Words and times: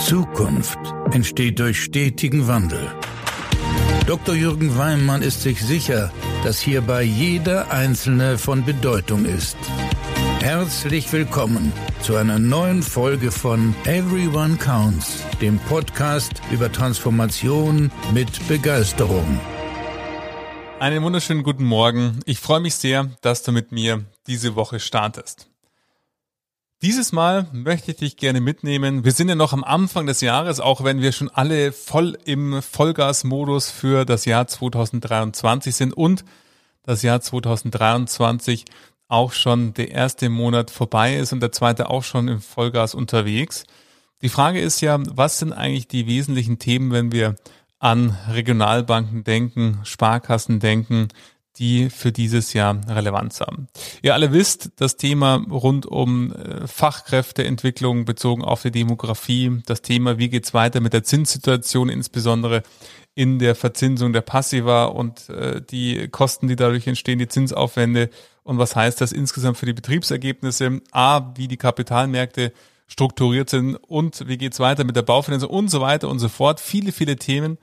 Zukunft 0.00 0.78
entsteht 1.12 1.58
durch 1.58 1.82
stetigen 1.84 2.48
Wandel. 2.48 2.90
Dr. 4.06 4.34
Jürgen 4.34 4.78
Weimann 4.78 5.20
ist 5.20 5.42
sich 5.42 5.62
sicher, 5.62 6.10
dass 6.42 6.58
hierbei 6.58 7.02
jeder 7.02 7.70
Einzelne 7.70 8.38
von 8.38 8.64
Bedeutung 8.64 9.26
ist. 9.26 9.58
Herzlich 10.40 11.12
willkommen 11.12 11.72
zu 12.00 12.16
einer 12.16 12.38
neuen 12.38 12.82
Folge 12.82 13.30
von 13.30 13.74
Everyone 13.84 14.56
Counts, 14.56 15.22
dem 15.42 15.58
Podcast 15.58 16.40
über 16.50 16.72
Transformation 16.72 17.92
mit 18.14 18.48
Begeisterung. 18.48 19.38
Einen 20.78 21.02
wunderschönen 21.02 21.42
guten 21.42 21.64
Morgen. 21.64 22.20
Ich 22.24 22.40
freue 22.40 22.60
mich 22.60 22.74
sehr, 22.74 23.10
dass 23.20 23.42
du 23.42 23.52
mit 23.52 23.70
mir 23.70 24.06
diese 24.26 24.56
Woche 24.56 24.80
startest. 24.80 25.49
Dieses 26.82 27.12
Mal 27.12 27.46
möchte 27.52 27.90
ich 27.90 27.98
dich 27.98 28.16
gerne 28.16 28.40
mitnehmen. 28.40 29.04
Wir 29.04 29.12
sind 29.12 29.28
ja 29.28 29.34
noch 29.34 29.52
am 29.52 29.64
Anfang 29.64 30.06
des 30.06 30.22
Jahres, 30.22 30.60
auch 30.60 30.82
wenn 30.82 31.02
wir 31.02 31.12
schon 31.12 31.28
alle 31.28 31.72
voll 31.72 32.16
im 32.24 32.62
Vollgasmodus 32.62 33.68
für 33.68 34.06
das 34.06 34.24
Jahr 34.24 34.46
2023 34.46 35.76
sind 35.76 35.92
und 35.92 36.24
das 36.82 37.02
Jahr 37.02 37.20
2023 37.20 38.64
auch 39.08 39.32
schon 39.32 39.74
der 39.74 39.90
erste 39.90 40.30
Monat 40.30 40.70
vorbei 40.70 41.16
ist 41.16 41.34
und 41.34 41.40
der 41.40 41.52
zweite 41.52 41.90
auch 41.90 42.02
schon 42.02 42.28
im 42.28 42.40
Vollgas 42.40 42.94
unterwegs. 42.94 43.64
Die 44.22 44.30
Frage 44.30 44.62
ist 44.62 44.80
ja, 44.80 44.98
was 45.02 45.38
sind 45.38 45.52
eigentlich 45.52 45.86
die 45.86 46.06
wesentlichen 46.06 46.58
Themen, 46.58 46.92
wenn 46.92 47.12
wir 47.12 47.36
an 47.78 48.16
Regionalbanken 48.30 49.22
denken, 49.22 49.80
Sparkassen 49.82 50.60
denken, 50.60 51.08
die 51.58 51.90
für 51.90 52.12
dieses 52.12 52.52
Jahr 52.52 52.80
Relevanz 52.88 53.40
haben. 53.40 53.68
Ihr 54.02 54.14
alle 54.14 54.32
wisst, 54.32 54.70
das 54.76 54.96
Thema 54.96 55.44
rund 55.50 55.84
um 55.86 56.32
äh, 56.32 56.66
Fachkräfteentwicklung 56.66 58.04
bezogen 58.04 58.42
auf 58.42 58.62
die 58.62 58.70
Demografie, 58.70 59.60
das 59.66 59.82
Thema, 59.82 60.18
wie 60.18 60.28
geht's 60.28 60.54
weiter 60.54 60.80
mit 60.80 60.92
der 60.92 61.04
Zinssituation, 61.04 61.88
insbesondere 61.88 62.62
in 63.14 63.38
der 63.38 63.54
Verzinsung 63.54 64.12
der 64.12 64.20
Passiva 64.22 64.84
und 64.84 65.28
äh, 65.28 65.60
die 65.60 66.08
Kosten, 66.08 66.48
die 66.48 66.56
dadurch 66.56 66.86
entstehen, 66.86 67.18
die 67.18 67.28
Zinsaufwände 67.28 68.10
und 68.42 68.58
was 68.58 68.76
heißt 68.76 69.00
das 69.00 69.12
insgesamt 69.12 69.58
für 69.58 69.66
die 69.66 69.72
Betriebsergebnisse, 69.72 70.80
a, 70.92 71.32
wie 71.36 71.48
die 71.48 71.56
Kapitalmärkte 71.56 72.52
strukturiert 72.86 73.50
sind 73.50 73.76
und 73.76 74.26
wie 74.28 74.38
geht's 74.38 74.58
weiter 74.58 74.84
mit 74.84 74.96
der 74.96 75.02
Baufinanzierung 75.02 75.56
und 75.56 75.68
so 75.70 75.80
weiter 75.80 76.08
und 76.08 76.18
so 76.18 76.28
fort. 76.28 76.60
Viele, 76.60 76.92
viele 76.92 77.16
Themen, 77.16 77.58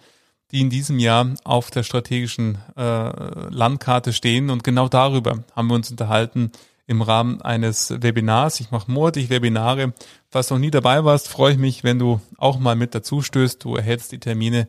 die 0.52 0.62
in 0.62 0.70
diesem 0.70 1.00
Jahr 1.00 1.34
auf 1.44 1.72
der 1.72 1.84
strategischen 1.84 2.58
äh, 2.76 3.50
Landkarte 3.50 4.14
stehen. 4.14 4.50
Und 4.50 4.64
genau 4.64 4.88
darüber 4.88 5.44
haben 5.56 5.68
wir 5.68 5.76
uns 5.76 5.92
unterhalten 5.92 6.52
im 6.86 7.02
Rahmen 7.02 7.42
eines 7.42 7.94
Webinars. 8.02 8.62
Ich 8.62 8.72
mache 8.72 8.90
monatlich 8.90 9.30
Webinare. 9.30 9.94
Falls 10.30 10.48
du 10.48 10.56
noch 10.56 10.62
nie 10.62 10.72
dabei 10.72 11.04
warst, 11.04 11.28
freue 11.28 11.54
ich 11.54 11.58
mich, 11.60 11.84
wenn 11.84 12.00
du 12.00 12.22
auch 12.38 12.60
mal 12.60 12.76
mit 12.76 12.96
dazu 12.96 13.22
stößt. 13.22 13.64
Du 13.64 13.76
erhältst 13.76 14.14
die 14.14 14.20
Termine 14.20 14.68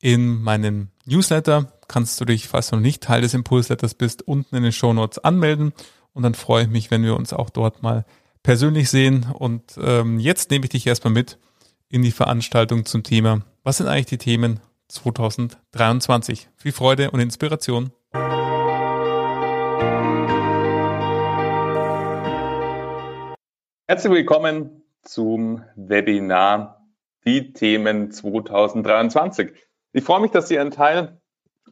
in 0.00 0.42
meinem 0.42 0.88
Newsletter. 1.06 1.72
Kannst 1.88 2.20
du 2.20 2.26
dich, 2.26 2.48
falls 2.48 2.68
du 2.68 2.76
noch 2.76 2.82
nicht 2.82 3.02
Teil 3.02 3.22
des 3.22 3.32
Impulsletters 3.32 3.94
bist, 3.94 4.22
unten 4.22 4.56
in 4.56 4.62
den 4.62 4.72
Show 4.72 4.92
Notes 4.92 5.18
anmelden. 5.18 5.72
Und 6.12 6.22
dann 6.22 6.34
freue 6.34 6.64
ich 6.64 6.68
mich, 6.68 6.90
wenn 6.90 7.02
wir 7.02 7.16
uns 7.16 7.32
auch 7.32 7.48
dort 7.48 7.82
mal 7.82 8.04
persönlich 8.42 8.90
sehen. 8.90 9.26
Und 9.32 9.62
ähm, 9.80 10.18
jetzt 10.18 10.50
nehme 10.50 10.66
ich 10.66 10.70
dich 10.70 10.86
erstmal 10.86 11.14
mit 11.14 11.38
in 11.88 12.02
die 12.02 12.12
Veranstaltung 12.12 12.84
zum 12.84 13.02
Thema. 13.02 13.40
Was 13.62 13.78
sind 13.78 13.88
eigentlich 13.88 14.06
die 14.06 14.18
Themen 14.18 14.60
2023. 14.88 16.48
Viel 16.56 16.72
Freude 16.72 17.10
und 17.10 17.20
Inspiration. 17.20 17.92
Herzlich 23.86 24.12
willkommen 24.12 24.82
zum 25.02 25.62
Webinar 25.76 26.86
Die 27.26 27.52
Themen 27.52 28.10
2023. 28.10 29.52
Ich 29.92 30.04
freue 30.04 30.20
mich, 30.20 30.30
dass 30.30 30.48
Sie 30.48 30.58
einen 30.58 30.70
Teil 30.70 31.20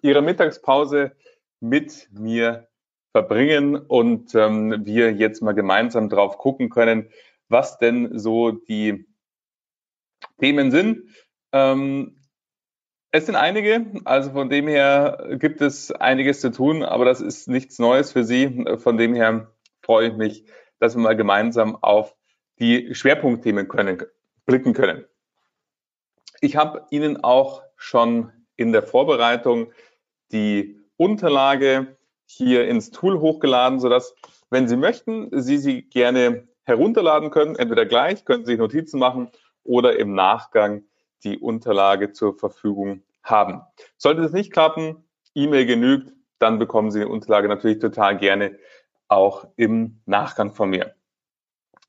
Ihrer 0.02 0.22
Mittagspause 0.22 1.12
mit 1.60 2.08
mir 2.12 2.68
verbringen 3.12 3.76
und 3.76 4.34
ähm, 4.34 4.84
wir 4.84 5.12
jetzt 5.12 5.42
mal 5.42 5.52
gemeinsam 5.52 6.08
drauf 6.08 6.38
gucken 6.38 6.70
können, 6.70 7.10
was 7.48 7.78
denn 7.78 8.18
so 8.18 8.52
die 8.52 9.06
Themen 10.38 10.70
sind. 10.70 11.08
Ähm, 11.52 12.21
es 13.12 13.26
sind 13.26 13.36
einige, 13.36 13.86
also 14.04 14.30
von 14.30 14.48
dem 14.48 14.66
her 14.66 15.36
gibt 15.38 15.60
es 15.60 15.92
einiges 15.92 16.40
zu 16.40 16.50
tun, 16.50 16.82
aber 16.82 17.04
das 17.04 17.20
ist 17.20 17.46
nichts 17.46 17.78
Neues 17.78 18.12
für 18.12 18.24
Sie. 18.24 18.64
Von 18.78 18.96
dem 18.96 19.14
her 19.14 19.52
freue 19.82 20.08
ich 20.08 20.16
mich, 20.16 20.44
dass 20.78 20.96
wir 20.96 21.02
mal 21.02 21.14
gemeinsam 21.14 21.76
auf 21.76 22.16
die 22.58 22.94
Schwerpunktthemen 22.94 23.68
können, 23.68 24.02
blicken 24.46 24.72
können. 24.72 25.04
Ich 26.40 26.56
habe 26.56 26.86
Ihnen 26.90 27.22
auch 27.22 27.62
schon 27.76 28.32
in 28.56 28.72
der 28.72 28.82
Vorbereitung 28.82 29.72
die 30.32 30.80
Unterlage 30.96 31.98
hier 32.24 32.66
ins 32.66 32.90
Tool 32.92 33.20
hochgeladen, 33.20 33.78
sodass, 33.78 34.14
wenn 34.48 34.68
Sie 34.68 34.76
möchten, 34.76 35.28
Sie 35.38 35.58
sie 35.58 35.82
gerne 35.82 36.48
herunterladen 36.64 37.30
können, 37.30 37.56
entweder 37.56 37.84
gleich, 37.84 38.24
können 38.24 38.46
Sie 38.46 38.56
Notizen 38.56 38.98
machen 38.98 39.30
oder 39.64 39.98
im 39.98 40.14
Nachgang 40.14 40.84
die 41.24 41.38
Unterlage 41.38 42.12
zur 42.12 42.38
Verfügung 42.38 43.02
haben. 43.22 43.62
Sollte 43.96 44.22
das 44.22 44.32
nicht 44.32 44.52
klappen, 44.52 45.04
E-Mail 45.34 45.66
genügt, 45.66 46.12
dann 46.38 46.58
bekommen 46.58 46.90
Sie 46.90 47.00
die 47.00 47.06
Unterlage 47.06 47.48
natürlich 47.48 47.78
total 47.78 48.18
gerne 48.18 48.58
auch 49.08 49.46
im 49.56 50.00
Nachgang 50.06 50.52
von 50.52 50.70
mir. 50.70 50.94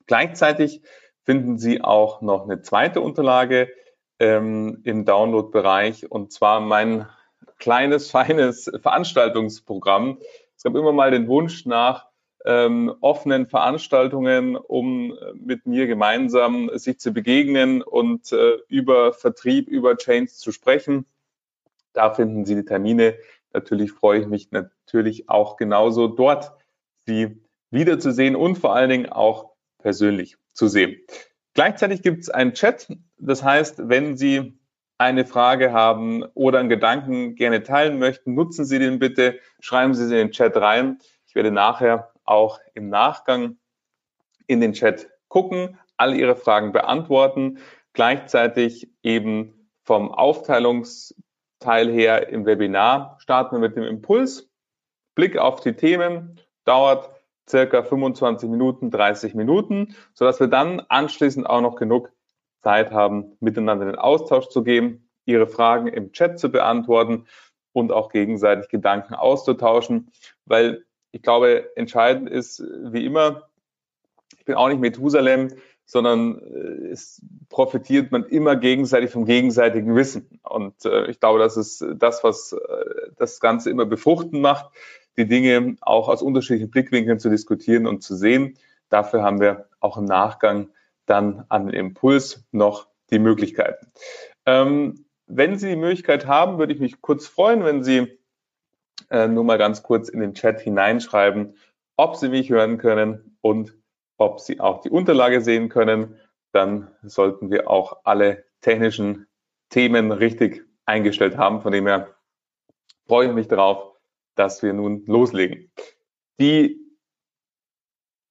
Gleichzeitig 0.06 0.82
finden 1.24 1.58
Sie 1.58 1.82
auch 1.82 2.20
noch 2.20 2.44
eine 2.44 2.62
zweite 2.62 3.00
Unterlage 3.00 3.70
ähm, 4.18 4.80
im 4.84 5.04
Download-Bereich 5.04 6.10
und 6.10 6.32
zwar 6.32 6.60
mein 6.60 7.08
kleines, 7.58 8.10
feines 8.12 8.70
Veranstaltungsprogramm. 8.80 10.18
Es 10.56 10.62
gab 10.62 10.74
immer 10.76 10.92
mal 10.92 11.10
den 11.10 11.28
Wunsch 11.28 11.66
nach 11.66 12.06
ähm, 12.44 12.94
offenen 13.00 13.46
Veranstaltungen, 13.46 14.56
um 14.56 15.12
äh, 15.12 15.32
mit 15.34 15.66
mir 15.66 15.86
gemeinsam 15.86 16.70
sich 16.74 16.98
zu 16.98 17.12
begegnen 17.12 17.82
und 17.82 18.32
äh, 18.32 18.58
über 18.68 19.12
Vertrieb, 19.12 19.68
über 19.68 19.96
Chains 19.96 20.38
zu 20.38 20.52
sprechen. 20.52 21.06
Da 21.94 22.12
finden 22.12 22.44
Sie 22.44 22.54
die 22.54 22.64
Termine. 22.64 23.16
Natürlich 23.52 23.92
freue 23.92 24.20
ich 24.20 24.26
mich 24.26 24.50
natürlich 24.50 25.28
auch 25.28 25.56
genauso 25.56 26.08
dort, 26.08 26.52
Sie 27.06 27.40
wiederzusehen 27.70 28.36
und 28.36 28.56
vor 28.56 28.74
allen 28.74 28.90
Dingen 28.90 29.08
auch 29.10 29.52
persönlich 29.78 30.36
zu 30.52 30.68
sehen. 30.68 31.00
Gleichzeitig 31.54 32.02
gibt 32.02 32.22
es 32.22 32.30
einen 32.30 32.54
Chat. 32.54 32.88
Das 33.18 33.42
heißt, 33.42 33.88
wenn 33.88 34.16
Sie 34.16 34.58
eine 34.98 35.24
Frage 35.24 35.72
haben 35.72 36.24
oder 36.34 36.60
einen 36.60 36.68
Gedanken 36.68 37.34
gerne 37.34 37.62
teilen 37.62 37.98
möchten, 37.98 38.34
nutzen 38.34 38.64
Sie 38.64 38.78
den 38.78 38.98
bitte, 38.98 39.38
schreiben 39.60 39.94
Sie 39.94 40.06
sie 40.06 40.14
in 40.14 40.28
den 40.28 40.30
Chat 40.32 40.56
rein. 40.56 40.98
Ich 41.26 41.34
werde 41.34 41.50
nachher 41.50 42.13
auch 42.24 42.58
im 42.74 42.88
Nachgang 42.88 43.58
in 44.46 44.60
den 44.60 44.72
Chat 44.72 45.08
gucken, 45.28 45.78
alle 45.96 46.16
Ihre 46.16 46.36
Fragen 46.36 46.72
beantworten, 46.72 47.58
gleichzeitig 47.92 48.90
eben 49.02 49.70
vom 49.82 50.10
Aufteilungsteil 50.12 51.90
her 51.90 52.28
im 52.28 52.46
Webinar 52.46 53.16
starten 53.20 53.56
wir 53.56 53.60
mit 53.60 53.76
dem 53.76 53.84
Impuls. 53.84 54.50
Blick 55.14 55.38
auf 55.38 55.60
die 55.60 55.74
Themen 55.74 56.40
dauert 56.64 57.10
circa 57.48 57.82
25 57.82 58.48
Minuten, 58.48 58.90
30 58.90 59.34
Minuten, 59.34 59.94
sodass 60.14 60.40
wir 60.40 60.48
dann 60.48 60.80
anschließend 60.88 61.46
auch 61.46 61.60
noch 61.60 61.76
genug 61.76 62.10
Zeit 62.62 62.90
haben, 62.90 63.36
miteinander 63.40 63.84
in 63.84 63.92
den 63.92 63.98
Austausch 63.98 64.48
zu 64.48 64.64
gehen, 64.64 65.10
Ihre 65.26 65.46
Fragen 65.46 65.86
im 65.86 66.12
Chat 66.12 66.38
zu 66.38 66.50
beantworten 66.50 67.26
und 67.72 67.92
auch 67.92 68.10
gegenseitig 68.10 68.68
Gedanken 68.68 69.14
auszutauschen, 69.14 70.10
weil 70.44 70.84
ich 71.14 71.22
glaube, 71.22 71.70
entscheidend 71.76 72.28
ist, 72.28 72.60
wie 72.60 73.06
immer, 73.06 73.48
ich 74.36 74.44
bin 74.44 74.56
auch 74.56 74.68
nicht 74.68 74.80
Methusalem, 74.80 75.52
sondern 75.84 76.38
äh, 76.38 76.88
es 76.88 77.22
profitiert 77.50 78.10
man 78.10 78.24
immer 78.24 78.56
gegenseitig 78.56 79.10
vom 79.10 79.24
gegenseitigen 79.24 79.94
Wissen. 79.94 80.40
Und 80.42 80.84
äh, 80.84 81.06
ich 81.06 81.20
glaube, 81.20 81.38
das 81.38 81.56
ist 81.56 81.84
das, 81.96 82.24
was 82.24 82.52
äh, 82.52 82.56
das 83.16 83.38
Ganze 83.38 83.70
immer 83.70 83.86
befruchten 83.86 84.40
macht, 84.40 84.74
die 85.16 85.26
Dinge 85.26 85.76
auch 85.82 86.08
aus 86.08 86.20
unterschiedlichen 86.20 86.70
Blickwinkeln 86.70 87.20
zu 87.20 87.30
diskutieren 87.30 87.86
und 87.86 88.02
zu 88.02 88.16
sehen. 88.16 88.58
Dafür 88.88 89.22
haben 89.22 89.40
wir 89.40 89.68
auch 89.78 89.96
im 89.96 90.06
Nachgang 90.06 90.70
dann 91.06 91.44
an 91.48 91.66
den 91.66 91.76
Impuls 91.76 92.44
noch 92.50 92.88
die 93.10 93.20
Möglichkeiten. 93.20 93.86
Ähm, 94.46 95.04
wenn 95.28 95.58
Sie 95.58 95.68
die 95.68 95.76
Möglichkeit 95.76 96.26
haben, 96.26 96.58
würde 96.58 96.72
ich 96.72 96.80
mich 96.80 97.00
kurz 97.00 97.28
freuen, 97.28 97.64
wenn 97.64 97.84
Sie 97.84 98.18
äh, 99.10 99.28
nur 99.28 99.44
mal 99.44 99.58
ganz 99.58 99.82
kurz 99.82 100.08
in 100.08 100.20
den 100.20 100.34
Chat 100.34 100.60
hineinschreiben, 100.60 101.56
ob 101.96 102.16
Sie 102.16 102.28
mich 102.28 102.50
hören 102.50 102.78
können 102.78 103.36
und 103.40 103.76
ob 104.16 104.40
Sie 104.40 104.60
auch 104.60 104.80
die 104.80 104.90
Unterlage 104.90 105.40
sehen 105.40 105.68
können. 105.68 106.18
Dann 106.52 106.90
sollten 107.02 107.50
wir 107.50 107.68
auch 107.68 108.00
alle 108.04 108.44
technischen 108.60 109.26
Themen 109.70 110.12
richtig 110.12 110.64
eingestellt 110.86 111.36
haben. 111.36 111.60
Von 111.60 111.72
dem 111.72 111.86
her 111.86 112.14
freue 113.06 113.28
ich 113.28 113.34
mich 113.34 113.48
darauf, 113.48 113.92
dass 114.34 114.62
wir 114.62 114.72
nun 114.72 115.04
loslegen. 115.06 115.70
Die 116.40 116.80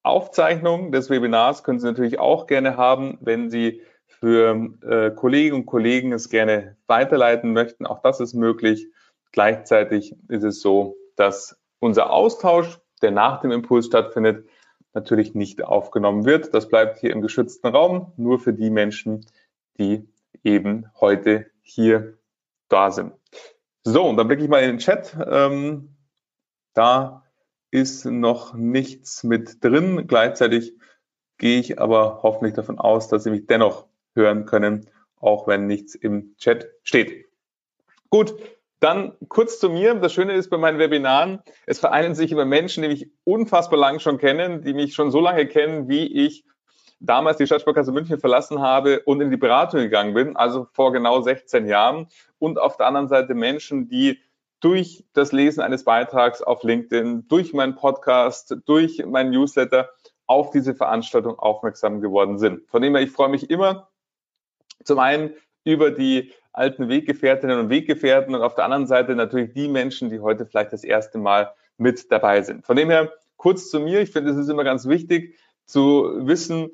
Aufzeichnung 0.03 0.91
des 0.91 1.09
Webinars 1.09 1.63
können 1.63 1.79
Sie 1.79 1.87
natürlich 1.87 2.19
auch 2.19 2.47
gerne 2.47 2.75
haben, 2.75 3.17
wenn 3.21 3.49
Sie 3.49 3.81
für 4.07 4.73
äh, 4.81 5.11
Kolleginnen 5.11 5.61
und 5.61 5.65
Kollegen 5.65 6.11
es 6.11 6.29
gerne 6.29 6.77
weiterleiten 6.87 7.53
möchten, 7.53 7.85
auch 7.85 8.01
das 8.01 8.19
ist 8.19 8.33
möglich. 8.33 8.87
Gleichzeitig 9.33 10.15
ist 10.29 10.43
es 10.43 10.61
so, 10.61 10.95
dass 11.17 11.59
unser 11.79 12.11
Austausch, 12.11 12.79
der 13.01 13.11
nach 13.11 13.41
dem 13.41 13.51
Impuls 13.51 13.87
stattfindet, 13.87 14.47
natürlich 14.93 15.33
nicht 15.33 15.63
aufgenommen 15.63 16.23
wird. 16.23 16.53
Das 16.53 16.69
bleibt 16.69 16.99
hier 16.99 17.11
im 17.11 17.21
geschützten 17.21 17.67
Raum, 17.67 18.13
nur 18.15 18.39
für 18.39 18.53
die 18.53 18.69
Menschen, 18.69 19.25
die 19.79 20.07
eben 20.43 20.85
heute 21.01 21.47
hier 21.61 22.17
da 22.69 22.91
sind. 22.91 23.13
So, 23.83 24.03
und 24.05 24.17
dann 24.17 24.27
blicke 24.27 24.43
ich 24.43 24.49
mal 24.49 24.61
in 24.61 24.69
den 24.69 24.77
Chat. 24.77 25.17
Ähm, 25.27 25.95
da 26.73 27.25
ist 27.71 28.05
noch 28.05 28.53
nichts 28.53 29.23
mit 29.23 29.63
drin. 29.63 30.05
Gleichzeitig 30.07 30.77
gehe 31.39 31.59
ich 31.59 31.79
aber 31.79 32.21
hoffentlich 32.21 32.53
davon 32.53 32.77
aus, 32.77 33.07
dass 33.07 33.23
Sie 33.23 33.31
mich 33.31 33.47
dennoch 33.47 33.87
hören 34.13 34.45
können, 34.45 34.89
auch 35.19 35.47
wenn 35.47 35.65
nichts 35.65 35.95
im 35.95 36.35
Chat 36.37 36.69
steht. 36.83 37.25
Gut, 38.09 38.35
dann 38.83 39.13
kurz 39.29 39.59
zu 39.59 39.69
mir. 39.69 39.95
Das 39.95 40.13
Schöne 40.13 40.33
ist 40.33 40.49
bei 40.49 40.57
meinen 40.57 40.77
Webinaren, 40.77 41.41
es 41.65 41.79
vereinen 41.79 42.15
sich 42.15 42.31
immer 42.31 42.45
Menschen, 42.45 42.83
die 42.83 42.89
mich 42.89 43.09
unfassbar 43.23 43.79
lang 43.79 43.99
schon 43.99 44.17
kennen, 44.17 44.61
die 44.61 44.73
mich 44.73 44.93
schon 44.93 45.09
so 45.09 45.21
lange 45.21 45.47
kennen, 45.47 45.87
wie 45.87 46.05
ich 46.25 46.45
damals 46.99 47.37
die 47.37 47.45
Stadtsparkasse 47.45 47.91
München 47.91 48.19
verlassen 48.19 48.61
habe 48.61 49.01
und 49.01 49.21
in 49.21 49.31
die 49.31 49.37
Beratung 49.37 49.79
gegangen 49.79 50.13
bin, 50.13 50.35
also 50.35 50.67
vor 50.73 50.91
genau 50.91 51.21
16 51.21 51.67
Jahren. 51.67 52.07
Und 52.39 52.59
auf 52.59 52.77
der 52.77 52.87
anderen 52.87 53.07
Seite 53.07 53.33
Menschen, 53.35 53.87
die 53.87 54.19
durch 54.59 55.05
das 55.13 55.31
Lesen 55.31 55.61
eines 55.61 55.83
Beitrags 55.83 56.41
auf 56.41 56.63
LinkedIn, 56.63 57.27
durch 57.27 57.53
meinen 57.53 57.75
Podcast, 57.75 58.55
durch 58.65 59.05
meinen 59.05 59.31
Newsletter 59.31 59.89
auf 60.25 60.51
diese 60.51 60.75
Veranstaltung 60.75 61.37
aufmerksam 61.39 62.01
geworden 62.01 62.37
sind. 62.37 62.69
Von 62.69 62.81
dem 62.81 62.95
her, 62.95 63.03
ich 63.03 63.11
freue 63.11 63.29
mich 63.29 63.49
immer 63.49 63.89
zum 64.83 64.99
einen 64.99 65.35
über 65.65 65.91
die 65.91 66.33
alten 66.53 66.87
Weggefährtinnen 66.87 67.59
und 67.59 67.69
Weggefährten 67.69 68.33
und 68.33 68.41
auf 68.41 68.55
der 68.55 68.65
anderen 68.65 68.87
Seite 68.87 69.15
natürlich 69.15 69.53
die 69.53 69.67
Menschen, 69.67 70.09
die 70.09 70.19
heute 70.19 70.45
vielleicht 70.45 70.71
das 70.71 70.83
erste 70.83 71.17
Mal 71.17 71.51
mit 71.77 72.11
dabei 72.11 72.41
sind. 72.41 72.65
Von 72.65 72.75
dem 72.77 72.89
her 72.89 73.11
kurz 73.37 73.69
zu 73.69 73.79
mir. 73.79 73.99
Ich 74.01 74.11
finde, 74.11 74.31
es 74.31 74.37
ist 74.37 74.49
immer 74.49 74.63
ganz 74.63 74.87
wichtig 74.87 75.35
zu 75.65 76.25
wissen, 76.27 76.71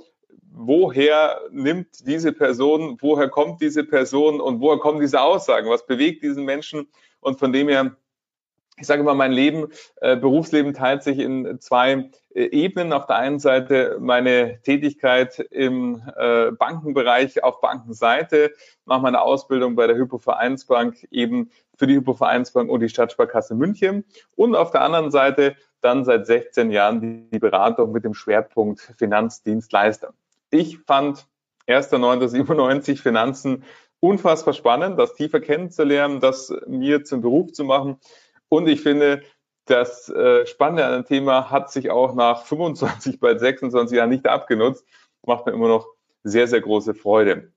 woher 0.52 1.42
nimmt 1.52 2.06
diese 2.06 2.34
Person, 2.34 2.98
woher 3.02 3.30
kommt 3.30 3.62
diese 3.62 3.84
Person 3.84 4.42
und 4.42 4.62
woher 4.62 4.78
kommen 4.80 5.00
diese 5.00 5.22
Aussagen, 5.22 5.70
was 5.70 5.86
bewegt 5.86 6.24
diesen 6.24 6.44
Menschen. 6.44 6.88
Und 7.22 7.40
von 7.40 7.54
dem 7.54 7.70
her 7.70 7.96
ich 8.80 8.88
sage 8.88 9.04
mal, 9.04 9.14
mein 9.14 9.32
Leben, 9.32 9.68
äh, 9.98 10.16
Berufsleben 10.16 10.74
teilt 10.74 11.04
sich 11.04 11.20
in 11.20 11.60
zwei 11.60 12.10
äh, 12.34 12.44
Ebenen. 12.46 12.94
Auf 12.94 13.06
der 13.06 13.18
einen 13.18 13.40
Seite 13.40 13.98
meine 14.00 14.62
Tätigkeit 14.62 15.40
im 15.52 16.02
äh, 16.18 16.52
Bankenbereich 16.52 17.44
auf 17.44 17.62
Bankenseite, 17.62 18.52
mache 18.86 19.02
meine 19.02 19.22
Ausbildung 19.22 19.76
bei 19.76 19.88
der 19.88 19.98
Hypovereinsbank 19.98 21.08
eben 21.12 21.52
für 21.76 21.88
die 21.88 21.96
Hypovereinsbank 21.96 22.70
und 22.70 22.80
die 22.82 22.90
Stadtsparkasse 22.90 23.56
München. 23.56 24.06
Und 24.36 24.56
auf 24.56 24.72
der 24.72 24.82
anderen 24.82 25.12
Seite 25.12 25.56
dann 25.82 26.04
seit 26.04 26.26
16 26.26 26.72
Jahren 26.72 27.30
die 27.30 27.40
Beratung 27.40 27.92
mit 27.92 28.04
dem 28.04 28.14
Schwerpunkt 28.14 28.94
Finanzdienstleister. 28.98 30.14
Ich 30.52 30.80
fand 30.80 31.28
1.9.97 31.68 33.02
Finanzen 33.02 33.64
unfassbar 34.00 34.54
spannend, 34.54 34.98
das 34.98 35.14
tiefer 35.14 35.40
kennenzulernen, 35.40 36.20
das 36.20 36.54
mir 36.68 37.04
zum 37.04 37.22
Beruf 37.22 37.52
zu 37.52 37.64
machen. 37.64 37.98
Und 38.50 38.68
ich 38.68 38.82
finde, 38.82 39.22
das 39.66 40.10
äh, 40.10 40.46
Spannende 40.46 40.86
an 40.86 40.94
dem 40.94 41.06
Thema 41.06 41.50
hat 41.52 41.72
sich 41.72 41.92
auch 41.92 42.16
nach 42.16 42.46
25, 42.46 43.20
bald 43.20 43.40
26 43.40 43.98
Jahren 43.98 44.10
nicht 44.10 44.28
abgenutzt. 44.28 44.84
Macht 45.26 45.46
mir 45.46 45.54
immer 45.54 45.68
noch 45.68 45.88
sehr, 46.24 46.48
sehr 46.48 46.62
große 46.62 46.96
Freude. 46.96 47.52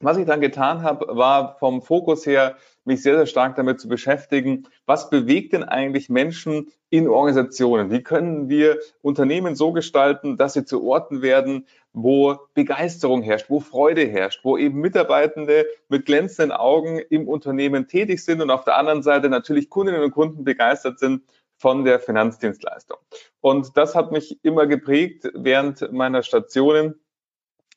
Was 0.00 0.16
ich 0.16 0.26
dann 0.26 0.40
getan 0.40 0.82
habe, 0.82 1.16
war 1.16 1.56
vom 1.58 1.82
Fokus 1.82 2.24
her, 2.24 2.56
mich 2.84 3.02
sehr, 3.02 3.16
sehr 3.16 3.26
stark 3.26 3.56
damit 3.56 3.80
zu 3.80 3.88
beschäftigen, 3.88 4.68
was 4.86 5.10
bewegt 5.10 5.52
denn 5.52 5.64
eigentlich 5.64 6.08
Menschen 6.08 6.68
in 6.88 7.08
Organisationen? 7.08 7.90
Wie 7.90 8.04
können 8.04 8.48
wir 8.48 8.78
Unternehmen 9.02 9.56
so 9.56 9.72
gestalten, 9.72 10.36
dass 10.36 10.52
sie 10.52 10.64
zu 10.64 10.86
Orten 10.86 11.20
werden, 11.20 11.66
wo 12.02 12.38
Begeisterung 12.54 13.22
herrscht, 13.22 13.50
wo 13.50 13.60
Freude 13.60 14.06
herrscht, 14.06 14.44
wo 14.44 14.56
eben 14.56 14.80
Mitarbeitende 14.80 15.66
mit 15.88 16.06
glänzenden 16.06 16.52
Augen 16.52 16.98
im 17.10 17.28
Unternehmen 17.28 17.88
tätig 17.88 18.24
sind 18.24 18.40
und 18.40 18.50
auf 18.50 18.64
der 18.64 18.76
anderen 18.76 19.02
Seite 19.02 19.28
natürlich 19.28 19.70
Kundinnen 19.70 20.02
und 20.02 20.12
Kunden 20.12 20.44
begeistert 20.44 20.98
sind 20.98 21.22
von 21.56 21.84
der 21.84 21.98
Finanzdienstleistung. 22.00 22.98
Und 23.40 23.76
das 23.76 23.94
hat 23.94 24.12
mich 24.12 24.42
immer 24.44 24.66
geprägt 24.66 25.28
während 25.34 25.92
meiner 25.92 26.22
Stationen 26.22 26.94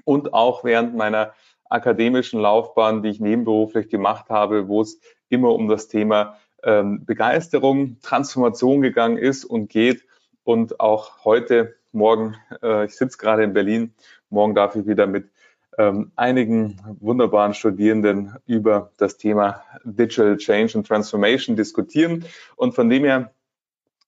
und 0.06 0.33
auch 0.33 0.63
während 0.63 0.95
meiner 0.95 1.33
akademischen 1.69 2.39
Laufbahn, 2.39 3.01
die 3.01 3.09
ich 3.09 3.19
nebenberuflich 3.19 3.89
gemacht 3.89 4.29
habe, 4.29 4.67
wo 4.67 4.81
es 4.81 5.00
immer 5.29 5.53
um 5.53 5.67
das 5.67 5.88
Thema 5.88 6.38
ähm, 6.63 7.06
Begeisterung, 7.06 7.97
Transformation 8.01 8.81
gegangen 8.81 9.17
ist 9.17 9.45
und 9.45 9.69
geht. 9.69 10.06
Und 10.44 10.79
auch 10.79 11.24
heute, 11.24 11.75
morgen, 11.93 12.35
äh, 12.61 12.85
ich 12.85 12.95
sitze 12.95 13.17
gerade 13.17 13.43
in 13.43 13.53
Berlin, 13.53 13.93
morgen 14.29 14.55
darf 14.55 14.75
ich 14.75 14.88
wieder 14.88 15.07
mit 15.07 15.29
ähm, 15.77 16.11
einigen 16.15 16.77
wunderbaren 16.99 17.53
Studierenden 17.53 18.35
über 18.45 18.91
das 18.97 19.17
Thema 19.17 19.63
Digital 19.83 20.38
Change 20.38 20.77
and 20.77 20.88
Transformation 20.88 21.55
diskutieren. 21.55 22.25
Und 22.55 22.75
von 22.75 22.89
dem 22.89 23.03
her, 23.05 23.33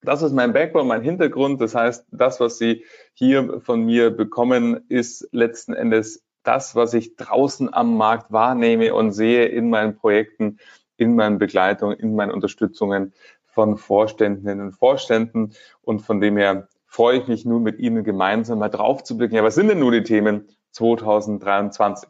das 0.01 0.21
ist 0.21 0.33
mein 0.33 0.53
Background, 0.53 0.89
mein 0.89 1.01
Hintergrund. 1.01 1.61
Das 1.61 1.75
heißt, 1.75 2.05
das, 2.11 2.39
was 2.39 2.57
Sie 2.57 2.83
hier 3.13 3.61
von 3.61 3.85
mir 3.85 4.11
bekommen, 4.11 4.83
ist 4.89 5.27
letzten 5.31 5.73
Endes 5.73 6.23
das, 6.43 6.75
was 6.75 6.93
ich 6.93 7.15
draußen 7.15 7.73
am 7.73 7.95
Markt 7.95 8.31
wahrnehme 8.31 8.93
und 8.93 9.13
sehe 9.13 9.45
in 9.45 9.69
meinen 9.69 9.95
Projekten, 9.95 10.59
in 10.97 11.15
meinen 11.15 11.37
Begleitungen, 11.37 11.97
in 11.97 12.15
meinen 12.15 12.31
Unterstützungen 12.31 13.13
von 13.45 13.77
Vorständinnen 13.77 14.59
und 14.59 14.71
Vorständen. 14.73 15.53
Und 15.81 16.01
von 16.01 16.19
dem 16.19 16.35
her 16.35 16.67
freue 16.93 17.17
ich 17.17 17.27
mich 17.27 17.43
nun 17.43 17.63
mit 17.63 17.79
Ihnen 17.79 18.03
gemeinsam 18.03 18.59
mal 18.59 18.69
drauf 18.69 19.03
zu 19.03 19.17
blicken. 19.17 19.33
Ja, 19.33 19.43
was 19.43 19.55
sind 19.55 19.67
denn 19.67 19.79
nur 19.79 19.91
die 19.91 20.03
Themen 20.03 20.47
2023? 20.73 22.07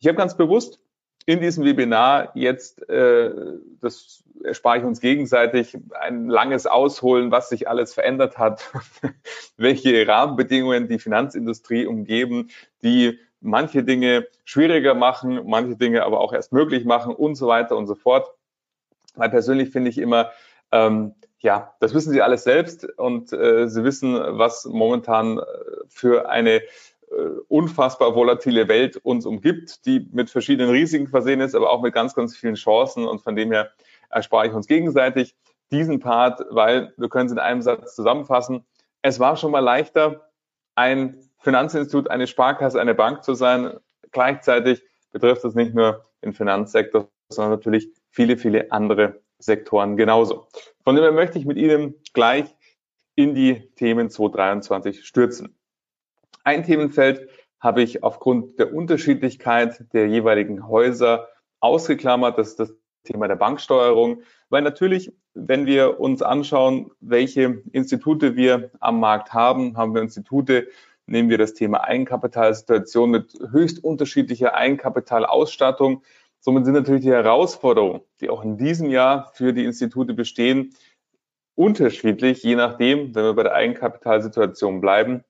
Ich 0.00 0.08
habe 0.08 0.18
ganz 0.18 0.36
bewusst 0.36 0.80
in 1.26 1.40
diesem 1.40 1.64
Webinar 1.64 2.32
jetzt, 2.34 2.88
äh, 2.88 3.30
das 3.80 4.24
erspare 4.42 4.78
ich 4.78 4.84
uns 4.84 5.00
gegenseitig, 5.00 5.78
ein 6.00 6.28
langes 6.28 6.66
Ausholen, 6.66 7.30
was 7.30 7.50
sich 7.50 7.68
alles 7.68 7.94
verändert 7.94 8.36
hat, 8.36 8.68
welche 9.56 10.08
Rahmenbedingungen 10.08 10.88
die 10.88 10.98
Finanzindustrie 10.98 11.86
umgeben, 11.86 12.50
die 12.82 13.20
manche 13.40 13.84
Dinge 13.84 14.26
schwieriger 14.44 14.94
machen, 14.94 15.40
manche 15.44 15.76
Dinge 15.76 16.02
aber 16.02 16.18
auch 16.18 16.32
erst 16.32 16.52
möglich 16.52 16.84
machen 16.84 17.14
und 17.14 17.36
so 17.36 17.46
weiter 17.46 17.76
und 17.76 17.86
so 17.86 17.94
fort. 17.94 18.28
Weil 19.14 19.30
persönlich 19.30 19.70
finde 19.70 19.90
ich 19.90 19.98
immer, 19.98 20.32
ähm, 20.72 21.14
ja, 21.46 21.76
das 21.78 21.94
wissen 21.94 22.12
Sie 22.12 22.22
alles 22.22 22.42
selbst 22.42 22.84
und 22.98 23.32
äh, 23.32 23.68
Sie 23.68 23.84
wissen, 23.84 24.14
was 24.14 24.64
momentan 24.64 25.38
äh, 25.38 25.42
für 25.86 26.28
eine 26.28 26.56
äh, 26.56 26.62
unfassbar 27.46 28.16
volatile 28.16 28.66
Welt 28.66 28.96
uns 28.96 29.26
umgibt, 29.26 29.86
die 29.86 30.08
mit 30.10 30.28
verschiedenen 30.28 30.70
Risiken 30.70 31.06
versehen 31.06 31.40
ist, 31.40 31.54
aber 31.54 31.70
auch 31.70 31.82
mit 31.82 31.94
ganz, 31.94 32.14
ganz 32.16 32.36
vielen 32.36 32.56
Chancen 32.56 33.06
und 33.06 33.20
von 33.20 33.36
dem 33.36 33.52
her 33.52 33.70
erspare 34.10 34.48
ich 34.48 34.54
uns 34.54 34.66
gegenseitig 34.66 35.36
diesen 35.70 36.00
Part, 36.00 36.44
weil 36.50 36.92
wir 36.96 37.08
können 37.08 37.26
es 37.26 37.32
in 37.32 37.38
einem 37.38 37.62
Satz 37.62 37.94
zusammenfassen. 37.94 38.66
Es 39.02 39.20
war 39.20 39.36
schon 39.36 39.52
mal 39.52 39.60
leichter, 39.60 40.28
ein 40.74 41.16
Finanzinstitut, 41.38 42.10
eine 42.10 42.26
Sparkasse, 42.26 42.80
eine 42.80 42.96
Bank 42.96 43.22
zu 43.22 43.34
sein. 43.34 43.78
Gleichzeitig 44.10 44.82
betrifft 45.12 45.44
das 45.44 45.54
nicht 45.54 45.74
nur 45.74 46.02
den 46.24 46.32
Finanzsektor, 46.32 47.08
sondern 47.28 47.52
natürlich 47.52 47.88
viele, 48.10 48.36
viele 48.36 48.72
andere 48.72 49.20
Sektoren 49.38 49.96
genauso. 49.96 50.48
Von 50.86 50.94
dem 50.94 51.02
her 51.02 51.10
möchte 51.10 51.36
ich 51.36 51.46
mit 51.46 51.56
Ihnen 51.58 51.96
gleich 52.12 52.44
in 53.16 53.34
die 53.34 53.72
Themen 53.74 54.08
2023 54.08 55.04
stürzen. 55.04 55.58
Ein 56.44 56.62
Themenfeld 56.62 57.28
habe 57.58 57.82
ich 57.82 58.04
aufgrund 58.04 58.60
der 58.60 58.72
Unterschiedlichkeit 58.72 59.92
der 59.92 60.06
jeweiligen 60.06 60.68
Häuser 60.68 61.26
ausgeklammert. 61.58 62.38
Das 62.38 62.50
ist 62.50 62.60
das 62.60 62.72
Thema 63.02 63.26
der 63.26 63.34
Banksteuerung, 63.34 64.22
weil 64.48 64.62
natürlich, 64.62 65.12
wenn 65.34 65.66
wir 65.66 65.98
uns 65.98 66.22
anschauen, 66.22 66.92
welche 67.00 67.64
Institute 67.72 68.36
wir 68.36 68.70
am 68.78 69.00
Markt 69.00 69.34
haben, 69.34 69.76
haben 69.76 69.92
wir 69.92 70.02
Institute, 70.02 70.68
nehmen 71.06 71.30
wir 71.30 71.38
das 71.38 71.54
Thema 71.54 71.82
Eigenkapitalsituation 71.82 73.10
mit 73.10 73.36
höchst 73.50 73.82
unterschiedlicher 73.82 74.54
Eigenkapitalausstattung. 74.54 76.04
Somit 76.46 76.64
sind 76.64 76.74
natürlich 76.74 77.02
die 77.02 77.10
Herausforderungen, 77.10 78.02
die 78.20 78.30
auch 78.30 78.44
in 78.44 78.56
diesem 78.56 78.88
Jahr 78.88 79.32
für 79.34 79.52
die 79.52 79.64
Institute 79.64 80.14
bestehen, 80.14 80.76
unterschiedlich, 81.56 82.44
je 82.44 82.54
nachdem, 82.54 83.16
wenn 83.16 83.24
wir 83.24 83.34
bei 83.34 83.42
der 83.42 83.54
Eigenkapitalsituation 83.54 84.80
bleiben, 84.80 85.24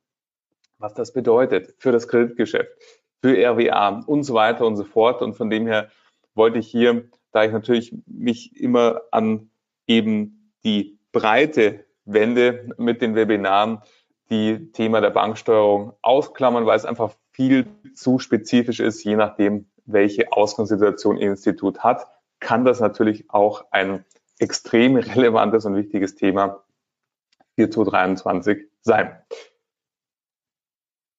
was 0.77 0.93
das 0.93 1.15
bedeutet 1.15 1.75
für 1.79 1.91
das 1.91 2.07
Kreditgeschäft, 2.07 2.69
für 3.23 3.35
RWA 3.35 4.05
und 4.07 4.25
so 4.25 4.35
weiter 4.35 4.67
und 4.67 4.77
so 4.77 4.85
fort. 4.85 5.23
Und 5.23 5.39
von 5.39 5.49
dem 5.49 5.67
her 5.67 5.89
wollte 6.35 6.59
ich 6.59 6.69
hier, 6.69 7.09
da 7.33 7.45
ich 7.45 7.53
natürlich 7.53 7.97
mich 8.05 8.55
immer 8.55 9.01
an 9.11 9.49
eben 9.87 10.53
die 10.65 10.99
Breite 11.13 11.87
wende 12.05 12.69
mit 12.77 13.01
den 13.01 13.15
Webinaren, 13.15 13.81
die 14.29 14.71
Thema 14.73 15.01
der 15.01 15.11
Banksteuerung 15.11 15.95
ausklammern, 16.03 16.67
weil 16.67 16.77
es 16.77 16.85
einfach 16.85 17.15
viel 17.31 17.67
zu 17.95 18.19
spezifisch 18.19 18.81
ist, 18.81 19.03
je 19.03 19.17
nachdem, 19.17 19.65
welche 19.87 20.33
Ausgangssituation 20.33 21.16
Ihr 21.16 21.31
Institut 21.31 21.81
hat, 21.81 22.07
kann 22.40 22.64
das 22.64 22.81
natürlich 22.81 23.31
auch 23.31 23.64
ein 23.71 24.05
extrem 24.38 24.97
relevantes 24.97 25.64
und 25.64 25.76
wichtiges 25.76 26.14
Thema 26.14 26.62
für 27.55 27.71
2023 27.71 28.69
sein. 28.83 29.19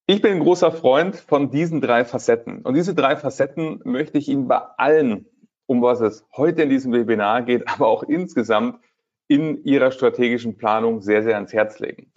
Ich 0.09 0.21
bin 0.21 0.33
ein 0.33 0.39
großer 0.39 0.71
Freund 0.71 1.17
von 1.17 1.51
diesen 1.51 1.81
drei 1.81 2.05
Facetten. 2.05 2.61
Und 2.61 2.75
diese 2.75 2.95
drei 2.95 3.17
Facetten 3.17 3.81
möchte 3.83 4.17
ich 4.17 4.29
Ihnen 4.29 4.47
bei 4.47 4.61
allen, 4.77 5.25
um 5.65 5.81
was 5.81 5.99
es 5.99 6.25
heute 6.35 6.61
in 6.61 6.69
diesem 6.69 6.93
Webinar 6.93 7.41
geht, 7.41 7.67
aber 7.73 7.87
auch 7.87 8.03
insgesamt 8.03 8.79
in 9.27 9.63
Ihrer 9.65 9.91
strategischen 9.91 10.57
Planung 10.57 11.01
sehr, 11.01 11.23
sehr 11.23 11.35
ans 11.35 11.51
Herz 11.51 11.79
legen. 11.79 12.13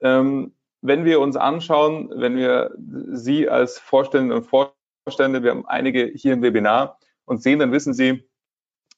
Ähm, 0.00 0.54
wenn 0.80 1.04
wir 1.04 1.20
uns 1.20 1.36
anschauen, 1.36 2.10
wenn 2.14 2.36
wir 2.36 2.74
Sie 2.78 3.48
als 3.48 3.78
Vorständinnen 3.78 4.38
und 4.38 4.44
Vorstände, 5.08 5.44
wir 5.44 5.52
haben 5.52 5.64
einige 5.68 6.06
hier 6.16 6.32
im 6.32 6.42
Webinar 6.42 6.98
und 7.26 7.40
sehen, 7.40 7.60
dann 7.60 7.70
wissen 7.70 7.94
Sie, 7.94 8.28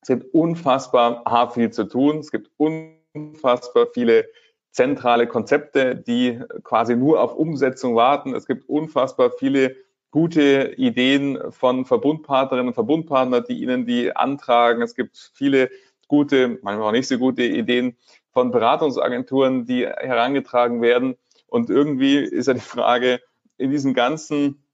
es 0.00 0.08
gibt 0.08 0.32
unfassbar 0.32 1.22
viel 1.52 1.70
zu 1.70 1.84
tun. 1.84 2.20
Es 2.20 2.30
gibt 2.30 2.50
unfassbar 2.56 3.88
viele 3.92 4.26
zentrale 4.70 5.26
Konzepte, 5.26 5.96
die 5.96 6.40
quasi 6.62 6.96
nur 6.96 7.20
auf 7.20 7.34
Umsetzung 7.34 7.94
warten. 7.94 8.34
Es 8.34 8.46
gibt 8.46 8.66
unfassbar 8.70 9.32
viele 9.32 9.76
gute 10.10 10.72
Ideen 10.78 11.38
von 11.50 11.84
Verbundpartnerinnen 11.84 12.68
und 12.68 12.74
Verbundpartnern, 12.74 13.44
die 13.46 13.60
Ihnen 13.60 13.84
die 13.84 14.16
antragen. 14.16 14.80
Es 14.80 14.94
gibt 14.94 15.30
viele 15.34 15.68
gute, 16.06 16.58
manchmal 16.62 16.88
auch 16.88 16.92
nicht 16.92 17.08
so 17.08 17.18
gute 17.18 17.42
Ideen 17.42 17.98
von 18.32 18.50
Beratungsagenturen, 18.50 19.66
die 19.66 19.86
herangetragen 19.86 20.80
werden. 20.80 21.16
Und 21.48 21.68
irgendwie 21.68 22.16
ist 22.16 22.46
ja 22.46 22.54
die 22.54 22.60
Frage, 22.60 23.20
in 23.58 23.70
diesem 23.70 23.92
ganzen 23.92 24.64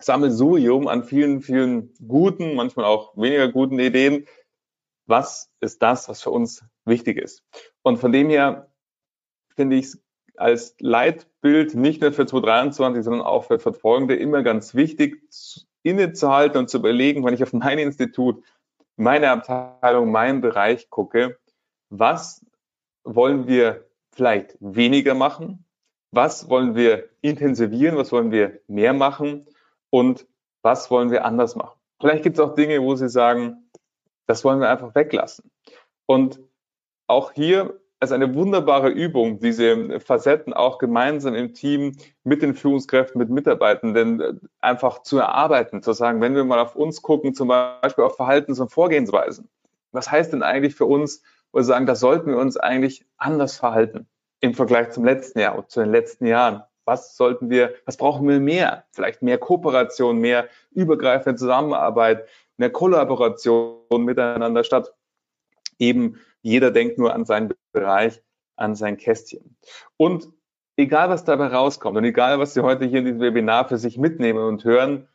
Sammelsurium 0.00 0.86
an 0.86 1.04
vielen, 1.04 1.40
vielen 1.40 1.92
guten, 2.06 2.54
manchmal 2.54 2.84
auch 2.86 3.16
weniger 3.16 3.50
guten 3.50 3.78
Ideen, 3.78 4.26
was 5.06 5.50
ist 5.60 5.82
das, 5.82 6.08
was 6.08 6.22
für 6.22 6.30
uns 6.30 6.64
wichtig 6.84 7.18
ist? 7.18 7.42
Und 7.82 7.98
von 7.98 8.12
dem 8.12 8.28
her 8.28 8.70
finde 9.56 9.76
ich 9.76 9.86
es 9.86 10.02
als 10.36 10.76
Leitbild 10.78 11.74
nicht 11.74 12.00
nur 12.00 12.12
für 12.12 12.26
2023, 12.26 13.02
sondern 13.02 13.22
auch 13.22 13.44
für 13.44 13.58
Verfolgende 13.58 14.14
immer 14.14 14.42
ganz 14.42 14.74
wichtig, 14.74 15.20
innezuhalten 15.82 16.58
und 16.58 16.70
zu 16.70 16.78
überlegen, 16.78 17.24
wenn 17.24 17.34
ich 17.34 17.42
auf 17.42 17.52
mein 17.52 17.78
Institut, 17.78 18.44
meine 18.96 19.30
Abteilung, 19.30 20.10
meinen 20.10 20.40
Bereich 20.40 20.90
gucke, 20.90 21.38
was 21.90 22.44
wollen 23.04 23.46
wir 23.46 23.86
vielleicht 24.12 24.56
weniger 24.60 25.14
machen? 25.14 25.64
Was 26.10 26.48
wollen 26.48 26.74
wir 26.74 27.08
intensivieren? 27.20 27.96
Was 27.96 28.12
wollen 28.12 28.30
wir 28.30 28.60
mehr 28.66 28.92
machen? 28.92 29.46
Und 29.90 30.26
was 30.62 30.90
wollen 30.90 31.10
wir 31.10 31.24
anders 31.24 31.56
machen? 31.56 31.78
Vielleicht 32.00 32.22
gibt 32.22 32.38
es 32.38 32.44
auch 32.44 32.54
Dinge, 32.54 32.80
wo 32.82 32.94
Sie 32.94 33.08
sagen, 33.08 33.70
das 34.26 34.44
wollen 34.44 34.60
wir 34.60 34.68
einfach 34.68 34.94
weglassen. 34.94 35.50
Und 36.06 36.40
auch 37.06 37.32
hier 37.32 37.80
ist 38.00 38.12
eine 38.12 38.34
wunderbare 38.34 38.90
Übung, 38.90 39.40
diese 39.40 39.98
Facetten 39.98 40.52
auch 40.52 40.78
gemeinsam 40.78 41.34
im 41.34 41.52
Team 41.52 41.96
mit 42.22 42.42
den 42.42 42.54
Führungskräften, 42.54 43.18
mit 43.18 43.28
Mitarbeitenden 43.28 44.20
äh, 44.20 44.34
einfach 44.60 45.02
zu 45.02 45.18
erarbeiten, 45.18 45.82
zu 45.82 45.92
sagen, 45.92 46.20
wenn 46.20 46.36
wir 46.36 46.44
mal 46.44 46.60
auf 46.60 46.76
uns 46.76 47.02
gucken, 47.02 47.34
zum 47.34 47.48
Beispiel 47.48 48.04
auf 48.04 48.16
Verhaltens- 48.16 48.60
und 48.60 48.70
Vorgehensweisen. 48.70 49.48
Was 49.90 50.10
heißt 50.10 50.32
denn 50.32 50.42
eigentlich 50.42 50.76
für 50.76 50.84
uns, 50.84 51.22
wo 51.50 51.58
wir 51.58 51.64
sagen, 51.64 51.86
da 51.86 51.96
sollten 51.96 52.30
wir 52.30 52.38
uns 52.38 52.56
eigentlich 52.56 53.04
anders 53.16 53.56
verhalten 53.56 54.06
im 54.40 54.54
Vergleich 54.54 54.90
zum 54.90 55.04
letzten 55.04 55.40
Jahr 55.40 55.58
oder 55.58 55.66
zu 55.66 55.80
den 55.80 55.90
letzten 55.90 56.26
Jahren? 56.26 56.62
Was 56.88 57.18
sollten 57.18 57.50
wir, 57.50 57.74
was 57.84 57.98
brauchen 57.98 58.26
wir 58.26 58.40
mehr? 58.40 58.84
Vielleicht 58.92 59.20
mehr 59.20 59.36
Kooperation, 59.36 60.16
mehr 60.18 60.48
übergreifende 60.70 61.38
Zusammenarbeit, 61.38 62.26
mehr 62.56 62.70
Kollaboration 62.70 64.04
miteinander 64.04 64.64
statt 64.64 64.94
eben 65.78 66.18
jeder 66.40 66.70
denkt 66.70 66.96
nur 66.96 67.12
an 67.12 67.26
seinen 67.26 67.52
Bereich, 67.72 68.22
an 68.56 68.74
sein 68.74 68.96
Kästchen. 68.96 69.56
Und 69.98 70.28
egal, 70.76 71.10
was 71.10 71.24
dabei 71.24 71.48
rauskommt 71.48 71.98
und 71.98 72.04
egal, 72.04 72.38
was 72.38 72.54
Sie 72.54 72.62
heute 72.62 72.86
hier 72.86 73.00
in 73.00 73.04
diesem 73.04 73.20
Webinar 73.20 73.68
für 73.68 73.76
sich 73.76 73.98
mitnehmen 73.98 74.42
und 74.42 74.64
hören, 74.64 75.08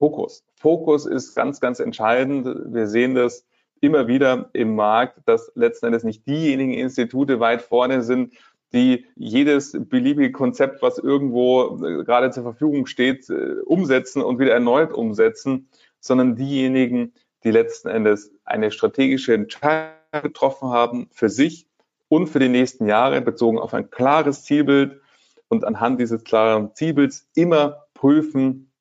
Fokus. 0.00 0.44
Fokus 0.56 1.06
ist 1.06 1.36
ganz, 1.36 1.60
ganz 1.60 1.78
entscheidend. 1.78 2.48
Wir 2.74 2.88
sehen 2.88 3.14
das 3.14 3.46
immer 3.80 4.08
wieder 4.08 4.50
im 4.54 4.74
Markt, 4.74 5.20
dass 5.26 5.52
letzten 5.54 5.86
Endes 5.86 6.04
nicht 6.04 6.26
diejenigen 6.26 6.74
Institute 6.74 7.38
weit 7.38 7.62
vorne 7.62 8.02
sind, 8.02 8.34
die 8.72 9.06
jedes 9.16 9.76
beliebige 9.88 10.32
Konzept, 10.32 10.82
was 10.82 10.98
irgendwo 10.98 11.84
äh, 11.84 12.04
gerade 12.04 12.30
zur 12.30 12.44
Verfügung 12.44 12.86
steht, 12.86 13.28
äh, 13.28 13.60
umsetzen 13.64 14.22
und 14.22 14.38
wieder 14.38 14.52
erneut 14.52 14.92
umsetzen, 14.92 15.68
sondern 15.98 16.36
diejenigen, 16.36 17.12
die 17.44 17.50
letzten 17.50 17.88
Endes 17.88 18.32
eine 18.44 18.70
strategische 18.70 19.34
Entscheidung 19.34 19.94
getroffen 20.22 20.70
haben 20.70 21.08
für 21.12 21.28
sich 21.28 21.66
und 22.08 22.28
für 22.28 22.38
die 22.38 22.48
nächsten 22.48 22.86
Jahre 22.86 23.20
bezogen 23.20 23.58
auf 23.58 23.74
ein 23.74 23.90
klares 23.90 24.44
Zielbild 24.44 25.00
und 25.48 25.64
anhand 25.64 26.00
dieses 26.00 26.24
klaren 26.24 26.74
Zielbilds 26.74 27.28
immer 27.34 27.86
prüfen, 27.94 28.72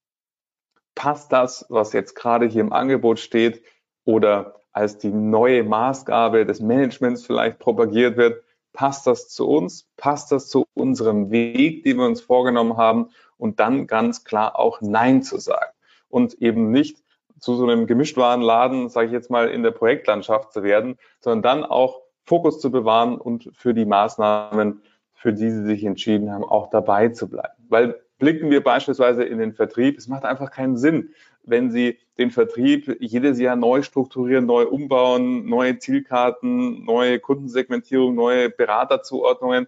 passt 0.96 1.31
das, 1.31 1.65
was 1.69 1.93
jetzt 1.93 2.15
gerade 2.15 2.46
hier 2.46 2.62
im 2.62 2.74
Angebot 2.74 3.19
steht 3.19 3.63
oder 4.03 4.55
als 4.72 4.98
die 4.98 5.12
neue 5.12 5.63
Maßgabe 5.63 6.46
des 6.46 6.60
Managements 6.60 7.25
vielleicht 7.25 7.60
propagiert 7.60 8.17
wird, 8.17 8.43
passt 8.73 9.07
das 9.07 9.29
zu 9.29 9.47
uns, 9.47 9.88
passt 9.97 10.31
das 10.31 10.49
zu 10.49 10.65
unserem 10.73 11.31
Weg, 11.31 11.83
den 11.83 11.97
wir 11.97 12.05
uns 12.05 12.21
vorgenommen 12.21 12.77
haben 12.77 13.09
und 13.38 13.59
dann 13.59 13.88
ganz 13.88 14.23
klar 14.23 14.57
auch 14.57 14.81
Nein 14.81 15.23
zu 15.23 15.38
sagen 15.38 15.71
und 16.09 16.35
eben 16.35 16.71
nicht 16.71 17.03
zu 17.39 17.55
so 17.55 17.63
einem 17.63 17.88
Gemischtwarenladen, 17.88 18.89
sage 18.89 19.07
ich 19.07 19.13
jetzt 19.13 19.29
mal, 19.29 19.49
in 19.49 19.63
der 19.63 19.71
Projektlandschaft 19.71 20.51
zu 20.51 20.63
werden, 20.63 20.97
sondern 21.19 21.41
dann 21.41 21.63
auch 21.69 22.01
Fokus 22.25 22.59
zu 22.59 22.69
bewahren 22.69 23.17
und 23.17 23.49
für 23.53 23.73
die 23.73 23.85
Maßnahmen, 23.85 24.81
für 25.13 25.33
die 25.33 25.49
sie 25.49 25.63
sich 25.63 25.83
entschieden 25.83 26.31
haben, 26.31 26.43
auch 26.43 26.69
dabei 26.69 27.09
zu 27.09 27.29
bleiben. 27.29 27.53
Weil 27.69 27.99
blicken 28.19 28.51
wir 28.51 28.63
beispielsweise 28.63 29.23
in 29.23 29.39
den 29.39 29.53
Vertrieb, 29.53 29.97
es 29.97 30.07
macht 30.07 30.25
einfach 30.25 30.51
keinen 30.51 30.77
Sinn, 30.77 31.13
wenn 31.50 31.72
Sie 31.72 31.98
den 32.18 32.32
Vertrieb 32.32 32.98
jedes 33.00 33.39
Jahr 33.39 33.56
neu 33.56 33.82
strukturieren, 33.82 34.46
neu 34.46 34.65
umbauen, 34.68 35.46
neue 35.48 35.77
Zielkarten, 35.79 36.84
neue 36.84 37.20
Kundensegmentierung, 37.20 38.15
neue 38.15 38.50
Beraterzuordnungen 38.50 39.68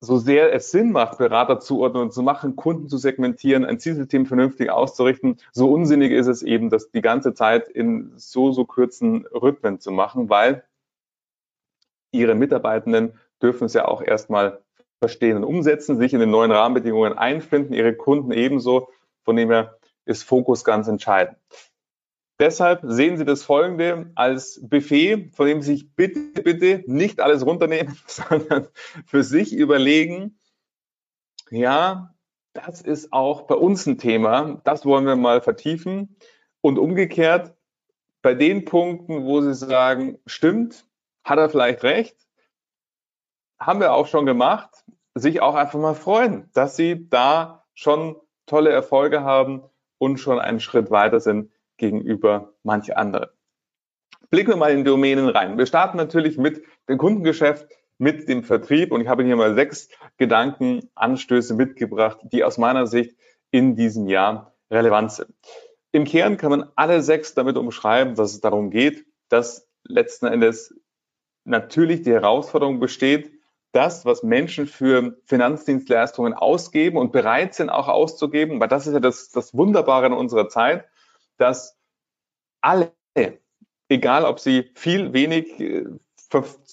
so 0.00 0.16
sehr 0.16 0.54
es 0.54 0.70
Sinn 0.70 0.92
macht, 0.92 1.18
Beraterzuordnungen 1.18 2.10
zu 2.10 2.22
machen, 2.22 2.56
Kunden 2.56 2.88
zu 2.88 2.96
segmentieren, 2.96 3.66
ein 3.66 3.78
Zielsystem 3.78 4.24
vernünftig 4.24 4.70
auszurichten, 4.70 5.36
so 5.52 5.70
unsinnig 5.70 6.12
ist 6.12 6.26
es 6.26 6.42
eben, 6.42 6.70
das 6.70 6.90
die 6.90 7.02
ganze 7.02 7.34
Zeit 7.34 7.68
in 7.68 8.12
so, 8.16 8.50
so 8.50 8.64
kurzen 8.64 9.26
Rhythmen 9.26 9.78
zu 9.78 9.90
machen, 9.90 10.30
weil 10.30 10.64
ihre 12.12 12.34
Mitarbeitenden 12.34 13.12
dürfen 13.42 13.66
es 13.66 13.74
ja 13.74 13.86
auch 13.86 14.00
erstmal 14.00 14.62
verstehen 15.00 15.36
und 15.36 15.44
umsetzen, 15.44 15.98
sich 15.98 16.14
in 16.14 16.20
den 16.20 16.30
neuen 16.30 16.50
Rahmenbedingungen 16.50 17.16
einfinden, 17.16 17.74
ihre 17.74 17.94
Kunden 17.94 18.32
ebenso. 18.32 18.88
Von 19.22 19.36
dem 19.36 19.50
her 19.50 19.78
ist 20.04 20.24
Fokus 20.24 20.64
ganz 20.64 20.88
entscheidend. 20.88 21.36
Deshalb 22.40 22.80
sehen 22.84 23.18
Sie 23.18 23.26
das 23.26 23.42
folgende 23.42 24.12
als 24.14 24.60
Buffet, 24.62 25.30
von 25.34 25.46
dem 25.46 25.60
Sie 25.60 25.74
sich 25.74 25.94
bitte, 25.94 26.42
bitte 26.42 26.82
nicht 26.86 27.20
alles 27.20 27.44
runternehmen, 27.44 27.98
sondern 28.06 28.66
für 29.04 29.22
sich 29.22 29.52
überlegen, 29.52 30.40
ja, 31.50 32.14
das 32.54 32.80
ist 32.80 33.12
auch 33.12 33.42
bei 33.42 33.54
uns 33.54 33.86
ein 33.86 33.98
Thema, 33.98 34.60
das 34.64 34.86
wollen 34.86 35.04
wir 35.04 35.16
mal 35.16 35.42
vertiefen. 35.42 36.16
Und 36.62 36.78
umgekehrt, 36.78 37.54
bei 38.22 38.34
den 38.34 38.64
Punkten, 38.64 39.24
wo 39.24 39.40
Sie 39.40 39.54
sagen, 39.54 40.18
stimmt, 40.26 40.86
hat 41.24 41.38
er 41.38 41.50
vielleicht 41.50 41.82
recht, 41.82 42.16
haben 43.58 43.80
wir 43.80 43.92
auch 43.92 44.06
schon 44.06 44.26
gemacht, 44.26 44.84
sich 45.14 45.42
auch 45.42 45.54
einfach 45.54 45.78
mal 45.78 45.94
freuen, 45.94 46.50
dass 46.54 46.76
Sie 46.76 47.08
da 47.08 47.66
schon 47.74 48.16
tolle 48.46 48.70
Erfolge 48.70 49.22
haben 49.22 49.69
und 50.00 50.18
schon 50.18 50.40
einen 50.40 50.60
Schritt 50.60 50.90
weiter 50.90 51.20
sind 51.20 51.52
gegenüber 51.76 52.54
manche 52.62 52.96
andere. 52.96 53.34
Blicken 54.30 54.52
wir 54.52 54.56
mal 54.56 54.72
in 54.72 54.84
Domänen 54.84 55.28
rein. 55.28 55.58
Wir 55.58 55.66
starten 55.66 55.96
natürlich 55.96 56.38
mit 56.38 56.62
dem 56.88 56.98
Kundengeschäft, 56.98 57.66
mit 57.98 58.28
dem 58.28 58.42
Vertrieb 58.42 58.92
und 58.92 59.02
ich 59.02 59.08
habe 59.08 59.24
hier 59.24 59.36
mal 59.36 59.54
sechs 59.54 59.88
Gedankenanstöße 60.16 61.54
mitgebracht, 61.54 62.18
die 62.32 62.44
aus 62.44 62.56
meiner 62.56 62.86
Sicht 62.86 63.16
in 63.50 63.76
diesem 63.76 64.06
Jahr 64.06 64.54
relevant 64.70 65.12
sind. 65.12 65.34
Im 65.92 66.04
Kern 66.04 66.36
kann 66.36 66.50
man 66.50 66.70
alle 66.76 67.02
sechs 67.02 67.34
damit 67.34 67.56
umschreiben, 67.56 68.14
dass 68.14 68.32
es 68.32 68.40
darum 68.40 68.70
geht, 68.70 69.04
dass 69.28 69.68
letzten 69.84 70.26
Endes 70.26 70.74
natürlich 71.44 72.02
die 72.02 72.12
Herausforderung 72.12 72.80
besteht, 72.80 73.32
das, 73.72 74.04
was 74.04 74.22
Menschen 74.22 74.66
für 74.66 75.16
Finanzdienstleistungen 75.24 76.34
ausgeben 76.34 76.96
und 76.96 77.12
bereit 77.12 77.54
sind 77.54 77.70
auch 77.70 77.88
auszugeben, 77.88 78.60
weil 78.60 78.68
das 78.68 78.86
ist 78.86 78.94
ja 78.94 79.00
das, 79.00 79.30
das 79.30 79.54
Wunderbare 79.54 80.06
in 80.06 80.12
unserer 80.12 80.48
Zeit, 80.48 80.86
dass 81.36 81.78
alle, 82.60 82.92
egal 83.88 84.24
ob 84.24 84.40
sie 84.40 84.70
viel, 84.74 85.12
wenig 85.12 85.60
äh, 85.60 85.84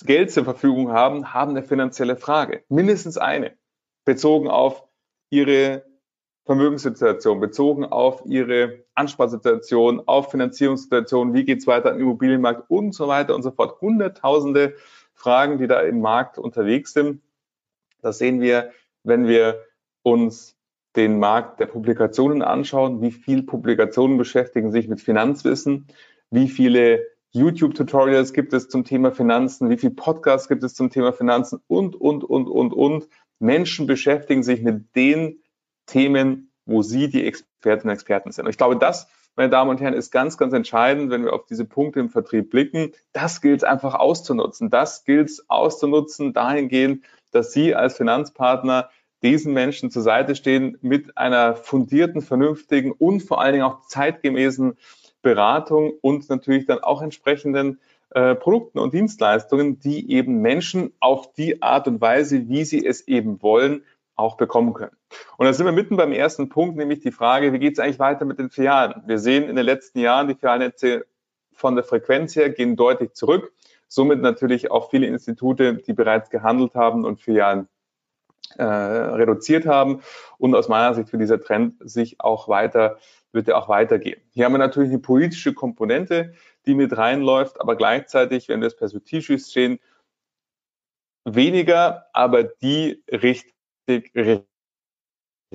Geld 0.04 0.32
zur 0.32 0.44
Verfügung 0.44 0.92
haben, 0.92 1.34
haben 1.34 1.52
eine 1.52 1.64
finanzielle 1.64 2.16
Frage. 2.16 2.64
Mindestens 2.70 3.18
eine, 3.18 3.58
bezogen 4.06 4.48
auf 4.48 4.84
ihre 5.30 5.84
Vermögenssituation, 6.46 7.40
bezogen 7.40 7.86
auf 7.86 8.24
ihre 8.26 8.86
Ansparsituation, 8.96 10.02
auf 10.06 10.32
Finanzierungssituation, 10.32 11.34
wie 11.34 11.44
geht's 11.44 11.68
weiter 11.68 11.94
im 11.94 12.02
Immobilienmarkt 12.02 12.70
und 12.70 12.94
so 12.94 13.08
weiter 13.08 13.36
und 13.36 13.44
so 13.44 13.52
fort. 13.52 13.82
Hunderttausende 13.82 14.76
Fragen, 15.18 15.58
die 15.58 15.68
da 15.68 15.82
im 15.82 16.00
Markt 16.00 16.38
unterwegs 16.38 16.94
sind. 16.94 17.22
Das 18.02 18.20
sehen 18.20 18.40
wir, 18.40 18.72
wenn 19.04 19.28
wir 19.28 19.64
uns 20.04 20.56
den 20.96 21.20
Markt 21.20 21.60
der 21.60 21.66
Publikationen 21.66 22.42
anschauen. 22.42 23.02
Wie 23.02 23.12
viele 23.12 23.44
Publikationen 23.44 24.18
beschäftigen 24.18 24.72
sich 24.72 24.88
mit 24.88 25.02
Finanzwissen? 25.02 25.88
Wie 26.30 26.48
viele 26.48 27.06
YouTube-Tutorials 27.32 28.32
gibt 28.32 28.54
es 28.54 28.70
zum 28.70 28.84
Thema 28.84 29.12
Finanzen? 29.12 29.70
Wie 29.70 29.78
viele 29.78 29.94
Podcasts 29.94 30.48
gibt 30.48 30.64
es 30.64 30.76
zum 30.76 30.92
Thema 30.92 31.14
Finanzen? 31.14 31.60
Und, 31.68 31.96
und, 31.96 32.24
und, 32.24 32.48
und, 32.48 32.72
und. 32.72 33.08
Menschen 33.40 33.88
beschäftigen 33.88 34.44
sich 34.44 34.62
mit 34.62 34.96
den 34.96 35.44
Themen, 35.88 36.52
wo 36.66 36.84
Sie 36.84 37.10
die 37.10 37.26
Experten 37.26 37.88
und 37.88 37.94
Experten 37.94 38.32
sind. 38.32 38.46
Und 38.46 38.52
ich 38.52 38.58
glaube, 38.58 38.78
das, 38.78 39.08
meine 39.38 39.50
Damen 39.50 39.70
und 39.70 39.80
Herren, 39.80 39.94
ist 39.94 40.12
ganz, 40.12 40.38
ganz 40.38 40.54
entscheidend, 40.54 41.12
wenn 41.12 41.24
wir 41.24 41.34
auf 41.34 41.46
diese 41.46 41.64
Punkte 41.64 42.00
im 42.00 42.10
Vertrieb 42.10 42.50
blicken. 42.50 42.92
Das 43.14 43.40
gilt 43.40 43.62
es 43.62 43.64
einfach 43.64 43.94
auszunutzen. 43.94 44.70
Das 44.70 45.06
gilt 45.06 45.30
es 45.30 45.50
auszunutzen 45.50 46.34
dahingehend, 46.34 47.06
dass 47.32 47.54
Sie 47.54 47.76
als 47.76 47.96
Finanzpartner 47.96 48.90
diesen 49.22 49.54
Menschen 49.54 49.92
zur 49.92 50.02
Seite 50.02 50.36
stehen 50.36 50.78
mit 50.82 51.18
einer 51.18 51.56
fundierten, 51.56 52.22
vernünftigen 52.22 52.92
und 52.92 53.22
vor 53.22 53.42
allen 53.42 53.54
Dingen 53.54 53.66
auch 53.66 53.82
zeitgemäßen 53.88 54.78
Beratung 55.22 55.94
und 56.02 56.30
natürlich 56.30 56.66
dann 56.66 56.80
auch 56.80 57.02
entsprechenden 57.02 57.80
äh, 58.12 58.36
Produkten 58.36 58.80
und 58.80 58.94
Dienstleistungen, 58.94 59.80
die 59.80 60.12
eben 60.12 60.42
Menschen 60.42 60.94
auf 61.00 61.34
die 61.34 61.62
Art 61.62 61.88
und 61.88 62.00
Weise, 62.02 62.48
wie 62.48 62.64
sie 62.64 62.86
es 62.86 63.08
eben 63.08 63.42
wollen, 63.42 63.84
auch 64.18 64.36
bekommen 64.36 64.74
können. 64.74 64.96
Und 65.38 65.46
da 65.46 65.54
sind 65.54 65.66
wir 65.66 65.72
mitten 65.72 65.96
beim 65.96 66.12
ersten 66.12 66.50
Punkt, 66.50 66.76
nämlich 66.76 67.00
die 67.00 67.12
Frage, 67.12 67.54
wie 67.54 67.60
geht 67.60 67.74
es 67.74 67.80
eigentlich 67.80 68.00
weiter 68.00 68.26
mit 68.26 68.40
den 68.40 68.50
Filialen? 68.50 69.04
Wir 69.06 69.20
sehen 69.20 69.48
in 69.48 69.56
den 69.56 69.66
letzten 69.66 70.00
Jahren, 70.00 70.28
die 70.28 70.36
Filialnetze 70.36 71.06
von 71.54 71.76
der 71.76 71.84
Frequenz 71.84 72.36
her 72.36 72.50
gehen 72.50 72.76
deutlich 72.76 73.14
zurück. 73.14 73.54
Somit 73.88 74.22
natürlich 74.22 74.70
auch 74.70 74.90
viele 74.90 75.08
Institute, 75.08 75.76
die 75.76 75.94
bereits 75.94 76.30
gehandelt 76.30 76.76
haben 76.76 77.06
und 77.06 77.22
Filialen 77.22 77.68
äh, 78.56 78.64
reduziert 78.64 79.66
haben. 79.66 80.02
Und 80.38 80.56
aus 80.56 80.68
meiner 80.68 80.94
Sicht 80.94 81.12
wird 81.12 81.22
dieser 81.22 81.42
Trend 81.42 81.76
sich 81.80 82.20
auch 82.20 82.48
weiter, 82.48 82.98
wird 83.32 83.48
er 83.48 83.58
auch 83.58 83.70
weitergehen. 83.70 84.20
Hier 84.32 84.46
haben 84.46 84.54
wir 84.54 84.60
natürlich 84.60 84.90
eine 84.90 85.00
politische 85.00 85.54
Komponente, 85.54 86.34
die 86.66 86.76
mit 86.76 86.98
reinläuft, 86.98 87.62
aber 87.62 87.76
gleichzeitig, 87.76 88.50
wenn 88.50 88.62
wir 88.62 88.68
es 88.68 88.76
perspektivisch 88.76 89.46
sehen, 89.46 89.80
weniger, 91.24 92.08
aber 92.14 92.44
die 92.44 93.04
richtig 93.12 93.57
richtig 93.88 94.46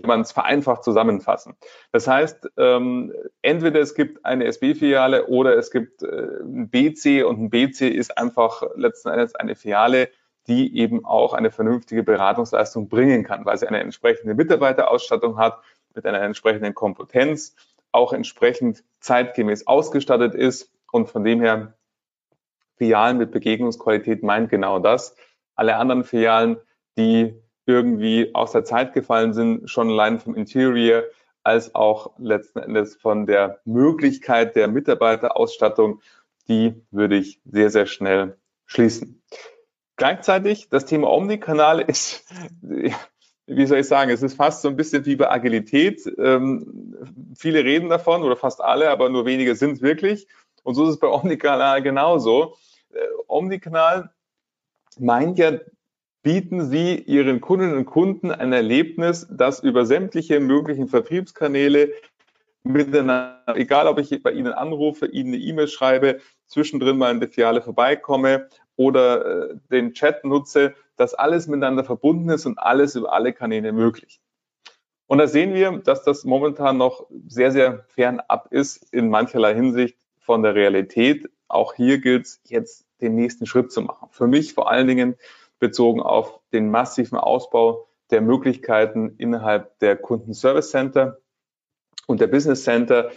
man 0.03 0.23
es 0.23 0.33
vereinfacht 0.33 0.85
zusammenfassen. 0.85 1.55
Das 1.93 2.09
heißt, 2.09 2.49
ähm, 2.57 3.13
entweder 3.43 3.81
es 3.81 3.95
gibt 3.95 4.25
eine 4.25 4.47
SB-Filiale 4.47 5.27
oder 5.27 5.57
es 5.57 5.71
gibt 5.71 6.03
äh, 6.03 6.41
ein 6.43 6.71
BC 6.71 7.25
und 7.25 7.41
ein 7.41 7.51
BC 7.51 7.83
ist 7.83 8.17
einfach 8.17 8.63
letzten 8.75 9.11
Endes 9.11 9.35
eine 9.35 9.55
Filiale, 9.55 10.09
die 10.47 10.77
eben 10.79 11.05
auch 11.05 11.35
eine 11.35 11.51
vernünftige 11.51 12.03
Beratungsleistung 12.03 12.89
bringen 12.89 13.23
kann, 13.23 13.45
weil 13.45 13.59
sie 13.59 13.69
eine 13.69 13.81
entsprechende 13.81 14.35
Mitarbeiterausstattung 14.35 15.37
hat, 15.37 15.63
mit 15.95 16.07
einer 16.07 16.23
entsprechenden 16.23 16.75
Kompetenz, 16.75 17.55
auch 17.93 18.15
entsprechend 18.15 18.83
zeitgemäß 19.01 19.67
ausgestattet 19.67 20.35
ist 20.35 20.73
und 20.91 21.11
von 21.11 21.23
dem 21.23 21.41
her 21.43 21.75
Filialen 22.77 23.19
mit 23.19 23.31
Begegnungsqualität 23.31 24.23
meint 24.23 24.49
genau 24.49 24.79
das. 24.79 25.15
Alle 25.55 25.77
anderen 25.77 26.05
Filialen, 26.05 26.57
die 26.97 27.35
irgendwie 27.67 28.35
aus 28.35 28.53
der 28.53 28.65
Zeit 28.65 28.93
gefallen 28.93 29.33
sind, 29.33 29.71
schon 29.71 29.91
allein 29.91 30.19
vom 30.19 30.35
Interior 30.35 31.05
als 31.43 31.75
auch 31.75 32.13
letzten 32.19 32.61
Endes 32.61 32.97
von 32.97 33.27
der 33.27 33.61
Möglichkeit 33.65 34.55
der 34.57 34.69
Mitarbeiterausstattung, 34.69 36.01
die 36.49 36.75
würde 36.91 37.17
ich 37.17 37.41
sehr, 37.45 37.71
sehr 37.71 37.87
schnell 37.87 38.37
schließen. 38.67 39.23
Gleichzeitig, 39.97 40.69
das 40.69 40.87
Thema 40.87 41.11
Omnikanal 41.11 41.81
ist, 41.81 42.25
wie 43.47 43.67
soll 43.67 43.79
ich 43.79 43.89
sagen, 43.89 44.11
es 44.11 44.23
ist 44.23 44.35
fast 44.35 44.63
so 44.63 44.69
ein 44.69 44.77
bisschen 44.77 45.05
wie 45.05 45.17
bei 45.17 45.31
Agilität. 45.31 46.01
Ähm, 46.19 46.97
viele 47.37 47.65
reden 47.65 47.89
davon 47.89 48.23
oder 48.23 48.37
fast 48.37 48.61
alle, 48.61 48.91
aber 48.91 49.09
nur 49.09 49.27
wenige 49.27 49.55
sind 49.55 49.73
es 49.73 49.83
wirklich. 49.83 50.29
Und 50.63 50.75
so 50.75 50.85
ist 50.85 50.91
es 50.91 50.99
bei 50.99 51.09
Omnikanal 51.09 51.83
genauso. 51.83 52.57
Äh, 52.93 53.01
Omnikanal 53.27 54.11
meint 54.99 55.39
ja 55.39 55.53
bieten 56.23 56.69
Sie 56.69 56.97
Ihren 56.97 57.41
Kundinnen 57.41 57.77
und 57.77 57.85
Kunden 57.85 58.31
ein 58.31 58.53
Erlebnis, 58.53 59.27
das 59.31 59.61
über 59.61 59.87
sämtliche 59.87 60.41
möglichen 60.41 60.89
Vertriebskanäle 60.89 61.93
miteinander, 62.63 63.57
egal 63.57 63.89
ob 63.89 63.99
ich 63.99 64.23
bei 64.23 64.33
Ihnen 64.33 64.53
anrufe, 64.53 65.07
Ihnen 65.07 65.35
eine 65.35 65.43
E-Mail 65.43 65.69
schreibe, 65.69 66.21
zwischendrin 66.47 66.97
mal 66.97 67.11
in 67.11 67.21
der 67.21 67.29
Filiale 67.29 67.61
vorbeikomme 67.61 68.49
oder 68.77 69.51
äh, 69.51 69.57
den 69.71 69.95
Chat 69.95 70.25
nutze, 70.25 70.75
dass 70.97 71.15
alles 71.15 71.49
miteinander 71.49 71.85
verbunden 71.85 72.29
ist 72.31 72.47
und 72.47 72.59
alles 72.59 72.95
über 72.95 73.13
alle 73.13 73.33
Kanäle 73.33 73.73
möglich. 73.73 74.21
Und 75.07 75.19
da 75.19 75.27
sehen 75.27 75.55
wir, 75.55 75.73
dass 75.79 76.05
das 76.05 76.25
momentan 76.25 76.79
noch 76.79 77.07
sehr, 77.27 77.51
sehr 77.51 77.85
fernab 77.89 78.49
ist 78.51 78.93
in 78.95 79.11
mancherlei 79.11 79.55
Hinsicht 79.55 79.99
von 80.21 80.43
der 80.43 80.55
Realität. 80.55 81.29
Auch 81.49 81.75
hier 81.75 81.99
gilt 81.99 82.27
es 82.27 82.41
jetzt 82.45 82.87
den 83.01 83.15
nächsten 83.15 83.45
Schritt 83.45 83.73
zu 83.73 83.83
machen. 83.83 84.09
Für 84.11 84.27
mich 84.27 84.55
vor 84.55 84.71
allen 84.71 84.87
Dingen 84.87 85.17
bezogen 85.63 86.03
auf 86.03 86.41
den 86.53 86.71
massiven 86.71 87.17
Ausbau 87.17 87.87
der 88.11 88.21
Möglichkeiten 88.21 89.15
innerhalb 89.17 89.79
der 89.79 89.97
Kundenservice 89.97 90.71
Center 90.71 91.19
und 92.09 92.21
der 92.21 92.27
Business 92.27 92.65
Center. 92.65 93.13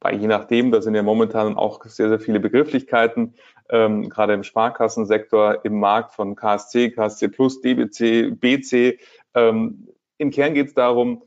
Bei 0.00 0.14
je 0.14 0.28
nachdem, 0.28 0.72
da 0.72 0.80
sind 0.80 0.94
ja 0.94 1.02
momentan 1.02 1.56
auch 1.56 1.84
sehr, 1.84 2.08
sehr 2.08 2.20
viele 2.20 2.40
Begrifflichkeiten, 2.40 3.34
ähm, 3.68 4.08
gerade 4.08 4.32
im 4.32 4.44
Sparkassensektor, 4.44 5.62
im 5.66 5.78
Markt 5.78 6.14
von 6.14 6.36
KSC, 6.36 6.90
KSC 6.90 7.28
Plus, 7.28 7.60
DBC, 7.60 8.30
BC. 8.30 8.98
Ähm, 9.34 9.88
Im 10.16 10.30
Kern 10.30 10.54
geht 10.54 10.68
es 10.68 10.74
darum, 10.74 11.22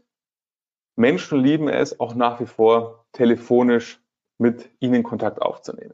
Menschen 0.96 1.40
lieben 1.40 1.68
es 1.68 2.00
auch 2.00 2.16
nach 2.16 2.40
wie 2.40 2.48
vor 2.48 3.06
telefonisch 3.12 4.02
mit 4.40 4.72
ihnen 4.80 5.04
Kontakt 5.04 5.40
aufzunehmen. 5.40 5.94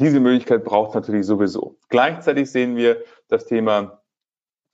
Diese 0.00 0.18
Möglichkeit 0.18 0.64
braucht 0.64 0.94
natürlich 0.94 1.26
sowieso. 1.26 1.76
Gleichzeitig 1.90 2.50
sehen 2.50 2.74
wir, 2.74 3.04
das 3.28 3.44
Thema 3.44 4.02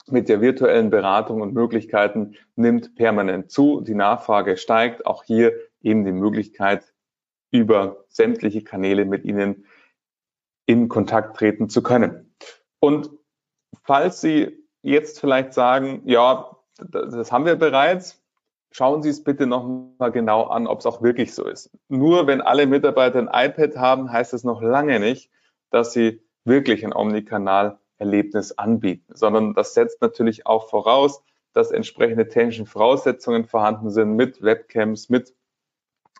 mit 0.09 0.29
der 0.29 0.41
virtuellen 0.41 0.89
Beratung 0.89 1.41
und 1.41 1.53
Möglichkeiten 1.53 2.37
nimmt 2.55 2.95
permanent 2.95 3.51
zu. 3.51 3.81
Die 3.81 3.97
Nachfrage 3.97 4.57
steigt. 4.57 5.05
Auch 5.05 5.25
hier 5.25 5.53
eben 5.83 6.05
die 6.05 6.13
Möglichkeit, 6.13 6.95
über 7.51 8.05
sämtliche 8.09 8.63
Kanäle 8.63 9.05
mit 9.05 9.25
Ihnen 9.25 9.67
in 10.67 10.89
Kontakt 10.89 11.37
treten 11.37 11.69
zu 11.69 11.83
können. 11.83 12.35
Und 12.79 13.11
falls 13.83 14.21
Sie 14.21 14.65
jetzt 14.83 15.19
vielleicht 15.19 15.55
sagen, 15.55 16.03
ja, 16.05 16.57
das 16.79 17.33
haben 17.33 17.47
wir 17.47 17.57
bereits, 17.57 18.25
schauen 18.71 19.03
Sie 19.03 19.11
es 19.11 19.25
bitte 19.25 19.47
noch 19.47 19.67
mal 19.99 20.11
genau 20.11 20.45
an, 20.45 20.67
ob 20.67 20.81
es 20.81 20.87
auch 20.87 21.03
wirklich 21.03 21.35
so 21.35 21.47
ist. 21.47 21.71
Nur 21.89 22.27
wenn 22.27 22.41
alle 22.41 22.67
Mitarbeiter 22.67 23.19
ein 23.19 23.51
iPad 23.51 23.77
haben, 23.77 24.13
heißt 24.13 24.35
es 24.35 24.45
noch 24.45 24.63
lange 24.63 25.01
nicht, 25.01 25.31
dass 25.71 25.93
sie 25.93 26.23
wirklich 26.45 26.85
ein 26.85 26.95
Omnikanal-Erlebnis 26.95 28.53
anbieten, 28.53 29.13
sondern 29.15 29.55
das 29.55 29.75
setzt 29.75 30.01
natürlich 30.01 30.47
auch 30.47 30.69
voraus, 30.69 31.23
dass 31.53 31.71
entsprechende 31.71 32.29
technische 32.29 32.67
Voraussetzungen 32.67 33.47
vorhanden 33.47 33.91
sind 33.91 34.15
mit 34.15 34.43
Webcams, 34.43 35.09
mit 35.09 35.35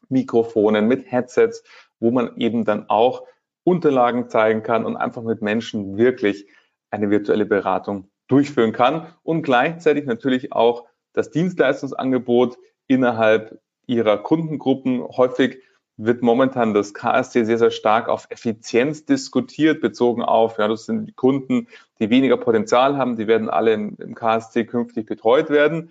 Mikrofonen, 0.09 0.89
mit 0.89 1.11
Headsets, 1.11 1.63
wo 2.01 2.11
man 2.11 2.37
eben 2.39 2.65
dann 2.65 2.89
auch 2.89 3.25
Unterlagen 3.65 4.29
zeigen 4.29 4.63
kann 4.63 4.85
und 4.85 4.97
einfach 4.97 5.23
mit 5.23 5.43
Menschen 5.43 5.97
wirklich 5.99 6.47
eine 6.91 7.11
virtuelle 7.11 7.47
Beratung 7.47 8.09
durchführen 8.29 8.73
kann 8.73 9.07
und 9.23 9.43
gleichzeitig 9.43 10.07
natürlich 10.07 10.53
auch 10.53 10.87
das 11.17 11.31
Dienstleistungsangebot 11.31 12.59
innerhalb 12.87 13.59
ihrer 13.87 14.19
Kundengruppen. 14.19 15.03
Häufig 15.03 15.59
wird 15.97 16.21
momentan 16.21 16.75
das 16.75 16.93
KSC 16.93 17.45
sehr, 17.45 17.57
sehr 17.57 17.71
stark 17.71 18.09
auf 18.09 18.27
Effizienz 18.29 19.07
diskutiert, 19.07 19.81
bezogen 19.81 20.23
auf, 20.23 20.59
ja, 20.59 20.69
das 20.69 20.85
sind 20.85 21.07
die 21.07 21.13
Kunden, 21.13 21.69
die 21.99 22.11
weniger 22.11 22.37
Potenzial 22.37 22.99
haben, 22.99 23.17
die 23.17 23.27
werden 23.27 23.49
alle 23.49 23.73
im, 23.73 23.97
im 23.99 24.15
KSC 24.15 24.67
künftig 24.67 25.07
betreut 25.07 25.49
werden. 25.49 25.91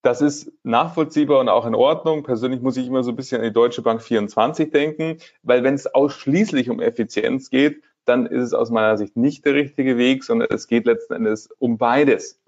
Das 0.00 0.22
ist 0.22 0.50
nachvollziehbar 0.62 1.40
und 1.40 1.50
auch 1.50 1.66
in 1.66 1.74
Ordnung. 1.74 2.22
Persönlich 2.22 2.62
muss 2.62 2.78
ich 2.78 2.86
immer 2.86 3.02
so 3.02 3.12
ein 3.12 3.16
bisschen 3.16 3.40
an 3.40 3.46
die 3.46 3.52
Deutsche 3.52 3.82
Bank 3.82 4.02
24 4.02 4.70
denken, 4.70 5.18
weil 5.42 5.64
wenn 5.64 5.74
es 5.74 5.86
ausschließlich 5.86 6.70
um 6.70 6.80
Effizienz 6.80 7.50
geht, 7.50 7.82
dann 8.06 8.26
ist 8.26 8.42
es 8.42 8.54
aus 8.54 8.70
meiner 8.70 8.96
Sicht 8.96 9.16
nicht 9.16 9.44
der 9.44 9.54
richtige 9.54 9.98
Weg, 9.98 10.24
sondern 10.24 10.48
es 10.50 10.66
geht 10.66 10.86
letzten 10.86 11.14
Endes 11.14 11.48
um 11.58 11.78
beides. 11.78 12.40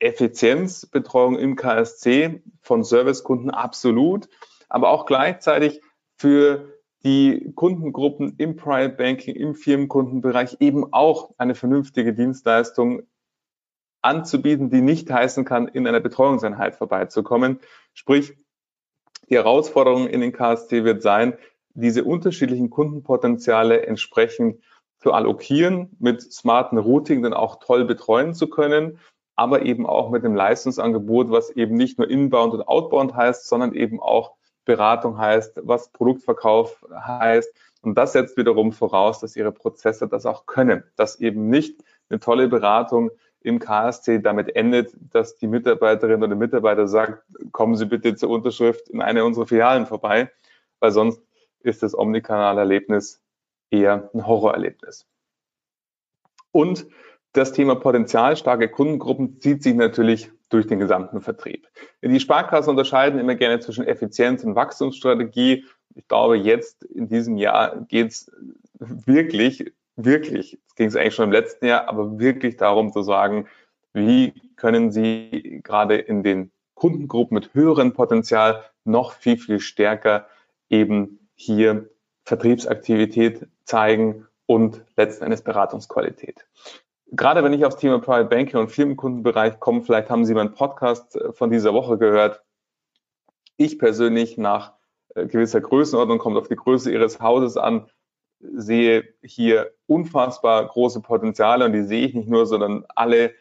Effizienzbetreuung 0.00 1.38
im 1.38 1.56
KSC 1.56 2.42
von 2.60 2.84
Servicekunden 2.84 3.50
absolut, 3.50 4.28
aber 4.68 4.90
auch 4.90 5.06
gleichzeitig 5.06 5.80
für 6.16 6.78
die 7.04 7.52
Kundengruppen 7.54 8.34
im 8.38 8.56
Private 8.56 8.96
Banking, 8.96 9.34
im 9.34 9.54
Firmenkundenbereich 9.54 10.56
eben 10.60 10.92
auch 10.92 11.30
eine 11.38 11.54
vernünftige 11.54 12.12
Dienstleistung 12.12 13.02
anzubieten, 14.02 14.70
die 14.70 14.80
nicht 14.80 15.10
heißen 15.10 15.44
kann, 15.44 15.68
in 15.68 15.86
einer 15.86 16.00
Betreuungseinheit 16.00 16.76
vorbeizukommen. 16.76 17.60
Sprich, 17.94 18.36
die 19.28 19.36
Herausforderung 19.36 20.06
in 20.08 20.20
den 20.20 20.32
KST 20.32 20.72
wird 20.72 21.02
sein, 21.02 21.36
diese 21.74 22.04
unterschiedlichen 22.04 22.70
Kundenpotenziale 22.70 23.86
entsprechend 23.86 24.62
zu 24.98 25.12
allokieren, 25.12 25.96
mit 26.00 26.20
smarten 26.22 26.78
Routing 26.78 27.22
dann 27.22 27.34
auch 27.34 27.60
toll 27.60 27.84
betreuen 27.84 28.34
zu 28.34 28.48
können, 28.48 28.98
aber 29.38 29.62
eben 29.62 29.86
auch 29.86 30.10
mit 30.10 30.24
dem 30.24 30.34
Leistungsangebot, 30.34 31.30
was 31.30 31.50
eben 31.50 31.76
nicht 31.76 31.96
nur 31.96 32.10
inbound 32.10 32.54
und 32.54 32.66
outbound 32.66 33.14
heißt, 33.14 33.46
sondern 33.46 33.72
eben 33.72 34.00
auch 34.00 34.34
Beratung 34.64 35.16
heißt, 35.16 35.60
was 35.62 35.90
Produktverkauf 35.90 36.84
heißt. 36.92 37.48
Und 37.82 37.96
das 37.96 38.14
setzt 38.14 38.36
wiederum 38.36 38.72
voraus, 38.72 39.20
dass 39.20 39.36
Ihre 39.36 39.52
Prozesse 39.52 40.08
das 40.08 40.26
auch 40.26 40.46
können, 40.46 40.82
dass 40.96 41.20
eben 41.20 41.48
nicht 41.50 41.84
eine 42.10 42.18
tolle 42.18 42.48
Beratung 42.48 43.12
im 43.40 43.60
KSC 43.60 44.18
damit 44.18 44.56
endet, 44.56 44.92
dass 45.12 45.36
die 45.36 45.46
Mitarbeiterin 45.46 46.20
oder 46.20 46.34
Mitarbeiter 46.34 46.88
sagt, 46.88 47.22
kommen 47.52 47.76
Sie 47.76 47.86
bitte 47.86 48.16
zur 48.16 48.30
Unterschrift 48.30 48.88
in 48.88 49.00
eine 49.00 49.24
unserer 49.24 49.46
Filialen 49.46 49.86
vorbei, 49.86 50.32
weil 50.80 50.90
sonst 50.90 51.22
ist 51.60 51.84
das 51.84 51.96
Omnikanal-Erlebnis 51.96 53.22
eher 53.70 54.10
ein 54.12 54.26
Horrorerlebnis. 54.26 55.06
Und 56.50 56.88
das 57.32 57.52
Thema 57.52 57.76
potenzialstarke 57.76 58.68
Kundengruppen 58.68 59.40
zieht 59.40 59.62
sich 59.62 59.74
natürlich 59.74 60.30
durch 60.48 60.66
den 60.66 60.78
gesamten 60.78 61.20
Vertrieb. 61.20 61.68
Die 62.02 62.20
Sparkassen 62.20 62.70
unterscheiden 62.70 63.20
immer 63.20 63.34
gerne 63.34 63.60
zwischen 63.60 63.84
Effizienz 63.84 64.44
und 64.44 64.54
Wachstumsstrategie. 64.54 65.64
Ich 65.94 66.08
glaube, 66.08 66.36
jetzt 66.36 66.84
in 66.84 67.08
diesem 67.08 67.36
Jahr 67.36 67.76
geht 67.88 68.08
es 68.08 68.32
wirklich, 68.78 69.72
wirklich, 69.96 70.58
es 70.66 70.74
ging 70.74 70.88
es 70.88 70.96
eigentlich 70.96 71.14
schon 71.14 71.26
im 71.26 71.32
letzten 71.32 71.66
Jahr, 71.66 71.88
aber 71.88 72.18
wirklich 72.18 72.56
darum 72.56 72.92
zu 72.92 73.02
sagen, 73.02 73.46
wie 73.92 74.32
können 74.56 74.90
Sie 74.90 75.60
gerade 75.62 75.96
in 75.96 76.22
den 76.22 76.50
Kundengruppen 76.74 77.34
mit 77.34 77.52
höherem 77.54 77.92
Potenzial 77.92 78.64
noch 78.84 79.12
viel, 79.12 79.36
viel 79.36 79.60
stärker 79.60 80.26
eben 80.70 81.28
hier 81.34 81.88
Vertriebsaktivität 82.24 83.46
zeigen 83.64 84.26
und 84.46 84.84
letzten 84.96 85.24
Endes 85.24 85.42
Beratungsqualität. 85.42 86.46
Gerade 87.10 87.42
wenn 87.42 87.54
ich 87.54 87.64
aufs 87.64 87.76
Thema 87.76 87.98
Private 88.00 88.28
Banking 88.28 88.60
und 88.60 88.70
Firmenkundenbereich 88.70 89.60
komme, 89.60 89.82
vielleicht 89.82 90.10
haben 90.10 90.26
Sie 90.26 90.34
meinen 90.34 90.52
Podcast 90.52 91.16
äh, 91.16 91.32
von 91.32 91.50
dieser 91.50 91.72
Woche 91.72 91.96
gehört. 91.98 92.42
Ich 93.56 93.78
persönlich 93.78 94.36
nach 94.36 94.74
äh, 95.14 95.26
gewisser 95.26 95.60
Größenordnung, 95.60 96.18
kommt 96.18 96.36
auf 96.36 96.48
die 96.48 96.56
Größe 96.56 96.92
Ihres 96.92 97.20
Hauses 97.20 97.56
an, 97.56 97.86
sehe 98.40 99.08
hier 99.22 99.72
unfassbar 99.86 100.66
große 100.66 101.00
Potenziale 101.00 101.64
und 101.64 101.72
die 101.72 101.82
sehe 101.82 102.06
ich 102.06 102.14
nicht 102.14 102.28
nur, 102.28 102.46
sondern 102.46 102.84
alle 102.94 103.34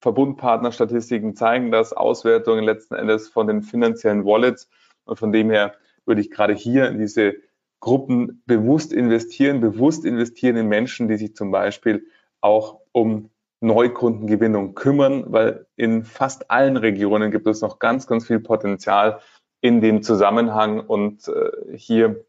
Verbundpartnerstatistiken 0.00 1.34
zeigen 1.34 1.70
das, 1.72 1.92
Auswertungen 1.92 2.64
letzten 2.64 2.94
Endes 2.94 3.28
von 3.28 3.46
den 3.46 3.62
finanziellen 3.62 4.24
Wallets 4.24 4.70
und 5.04 5.18
von 5.18 5.32
dem 5.32 5.50
her 5.50 5.74
würde 6.06 6.20
ich 6.20 6.30
gerade 6.30 6.54
hier 6.54 6.88
in 6.88 6.98
diese 6.98 7.34
Gruppen 7.80 8.42
bewusst 8.46 8.92
investieren, 8.92 9.60
bewusst 9.60 10.04
investieren 10.04 10.56
in 10.56 10.68
Menschen, 10.68 11.08
die 11.08 11.16
sich 11.16 11.34
zum 11.34 11.50
Beispiel 11.50 12.06
auch 12.40 12.80
um 12.92 13.30
Neukundengewinnung 13.60 14.74
kümmern, 14.74 15.24
weil 15.28 15.66
in 15.76 16.04
fast 16.04 16.50
allen 16.50 16.76
Regionen 16.76 17.30
gibt 17.30 17.46
es 17.46 17.60
noch 17.60 17.78
ganz, 17.78 18.06
ganz 18.06 18.26
viel 18.26 18.40
Potenzial 18.40 19.20
in 19.60 19.80
dem 19.80 20.02
Zusammenhang. 20.02 20.80
Und 20.80 21.28
äh, 21.28 21.76
hier, 21.76 22.24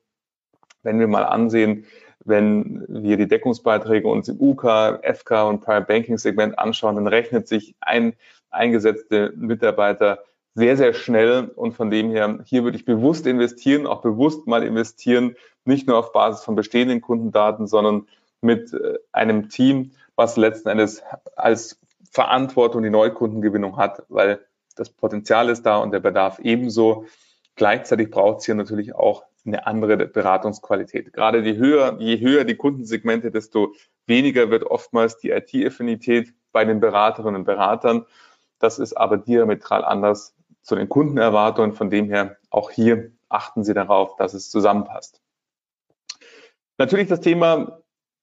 wenn 0.83 0.99
wir 0.99 1.07
mal 1.07 1.23
ansehen, 1.23 1.85
wenn 2.23 2.85
wir 2.87 3.17
die 3.17 3.27
Deckungsbeiträge 3.27 4.07
uns 4.07 4.27
im 4.27 4.39
UK, 4.39 4.99
FK 5.03 5.43
und 5.47 5.61
Private 5.61 5.85
Banking 5.85 6.17
Segment 6.17 6.59
anschauen, 6.59 6.95
dann 6.95 7.07
rechnet 7.07 7.47
sich 7.47 7.75
ein 7.79 8.13
eingesetzte 8.49 9.33
Mitarbeiter 9.35 10.19
sehr, 10.53 10.75
sehr 10.75 10.93
schnell 10.93 11.49
und 11.55 11.73
von 11.73 11.89
dem 11.89 12.11
her, 12.11 12.39
hier 12.45 12.63
würde 12.63 12.77
ich 12.77 12.83
bewusst 12.83 13.25
investieren, 13.25 13.87
auch 13.87 14.01
bewusst 14.01 14.47
mal 14.47 14.63
investieren, 14.63 15.35
nicht 15.63 15.87
nur 15.87 15.97
auf 15.97 16.11
Basis 16.11 16.43
von 16.43 16.55
bestehenden 16.55 16.99
Kundendaten, 16.99 17.67
sondern 17.67 18.07
mit 18.41 18.73
äh, 18.73 18.97
einem 19.11 19.49
Team, 19.49 19.91
was 20.15 20.37
letzten 20.37 20.69
Endes 20.69 21.03
als 21.35 21.79
Verantwortung 22.11 22.83
die 22.83 22.89
Neukundengewinnung 22.89 23.77
hat, 23.77 24.03
weil 24.09 24.39
das 24.75 24.89
Potenzial 24.89 25.49
ist 25.49 25.63
da 25.63 25.77
und 25.77 25.91
der 25.91 25.99
Bedarf 25.99 26.39
ebenso. 26.39 27.05
Gleichzeitig 27.55 28.11
braucht 28.11 28.39
es 28.39 28.45
hier 28.45 28.55
natürlich 28.55 28.95
auch 28.95 29.23
eine 29.45 29.65
andere 29.65 29.97
Beratungsqualität. 29.97 31.13
Gerade 31.13 31.41
die 31.41 31.57
höher, 31.57 31.97
je 31.99 32.19
höher 32.19 32.43
die 32.43 32.55
Kundensegmente, 32.55 33.31
desto 33.31 33.73
weniger 34.05 34.49
wird 34.49 34.63
oftmals 34.63 35.17
die 35.17 35.31
IT-Affinität 35.31 36.33
bei 36.51 36.65
den 36.65 36.79
Beraterinnen 36.79 37.37
und 37.37 37.45
Beratern. 37.45 38.05
Das 38.59 38.77
ist 38.77 38.93
aber 38.93 39.17
diametral 39.17 39.83
anders 39.83 40.35
zu 40.61 40.75
den 40.75 40.89
Kundenerwartungen. 40.89 41.73
Von 41.73 41.89
dem 41.89 42.09
her 42.09 42.37
auch 42.49 42.71
hier 42.71 43.11
achten 43.29 43.63
Sie 43.63 43.73
darauf, 43.73 44.15
dass 44.17 44.33
es 44.33 44.49
zusammenpasst. 44.49 45.21
Natürlich 46.77 47.07
das 47.07 47.21
Thema 47.21 47.80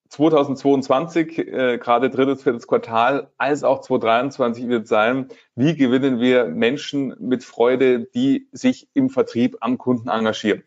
2022, 0.09 1.37
äh, 1.37 1.77
gerade 1.77 2.09
drittes, 2.09 2.43
viertes 2.43 2.67
Quartal, 2.67 3.29
als 3.37 3.63
auch 3.63 3.81
2023 3.81 4.67
wird 4.67 4.87
sein, 4.87 5.27
wie 5.55 5.75
gewinnen 5.75 6.19
wir 6.19 6.45
Menschen 6.45 7.15
mit 7.19 7.43
Freude, 7.43 8.05
die 8.05 8.47
sich 8.51 8.89
im 8.93 9.09
Vertrieb 9.09 9.57
am 9.61 9.77
Kunden 9.77 10.09
engagieren. 10.09 10.63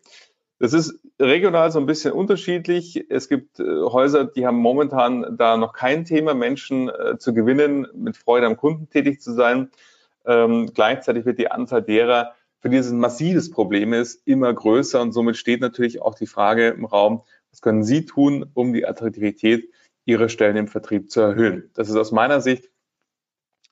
Das 0.59 0.71
ist 0.71 0.97
regional 1.19 1.71
so 1.71 1.79
ein 1.79 1.85
bisschen 1.85 2.13
unterschiedlich. 2.13 3.05
Es 3.09 3.27
gibt 3.27 3.59
äh, 3.59 3.63
Häuser, 3.63 4.25
die 4.25 4.47
haben 4.47 4.57
momentan 4.57 5.35
da 5.37 5.57
noch 5.57 5.73
kein 5.73 6.05
Thema, 6.05 6.33
Menschen 6.33 6.89
äh, 6.89 7.17
zu 7.17 7.33
gewinnen, 7.33 7.87
mit 7.93 8.15
Freude 8.15 8.47
am 8.47 8.55
Kunden 8.55 8.89
tätig 8.89 9.21
zu 9.21 9.33
sein. 9.33 9.71
Ähm, 10.25 10.71
gleichzeitig 10.73 11.25
wird 11.25 11.37
die 11.37 11.51
Anzahl 11.51 11.81
derer, 11.81 12.33
für 12.59 12.69
die 12.69 12.77
es 12.77 12.89
ein 12.89 12.99
massives 12.99 13.51
Problem 13.51 13.91
ist, 13.91 14.25
immer 14.25 14.53
größer 14.53 15.01
und 15.01 15.11
somit 15.11 15.35
steht 15.35 15.59
natürlich 15.59 16.01
auch 16.01 16.15
die 16.15 16.27
Frage 16.27 16.69
im 16.69 16.85
Raum, 16.85 17.23
was 17.53 17.61
können 17.61 17.83
Sie 17.83 18.05
tun, 18.05 18.49
um 18.55 18.73
die 18.73 18.85
Attraktivität 18.85 19.69
Ihrer 20.05 20.27
Stellen 20.27 20.57
im 20.57 20.67
Vertrieb 20.67 21.11
zu 21.11 21.21
erhöhen? 21.21 21.69
Das 21.75 21.87
ist 21.87 21.95
aus 21.95 22.11
meiner 22.11 22.41
Sicht 22.41 22.71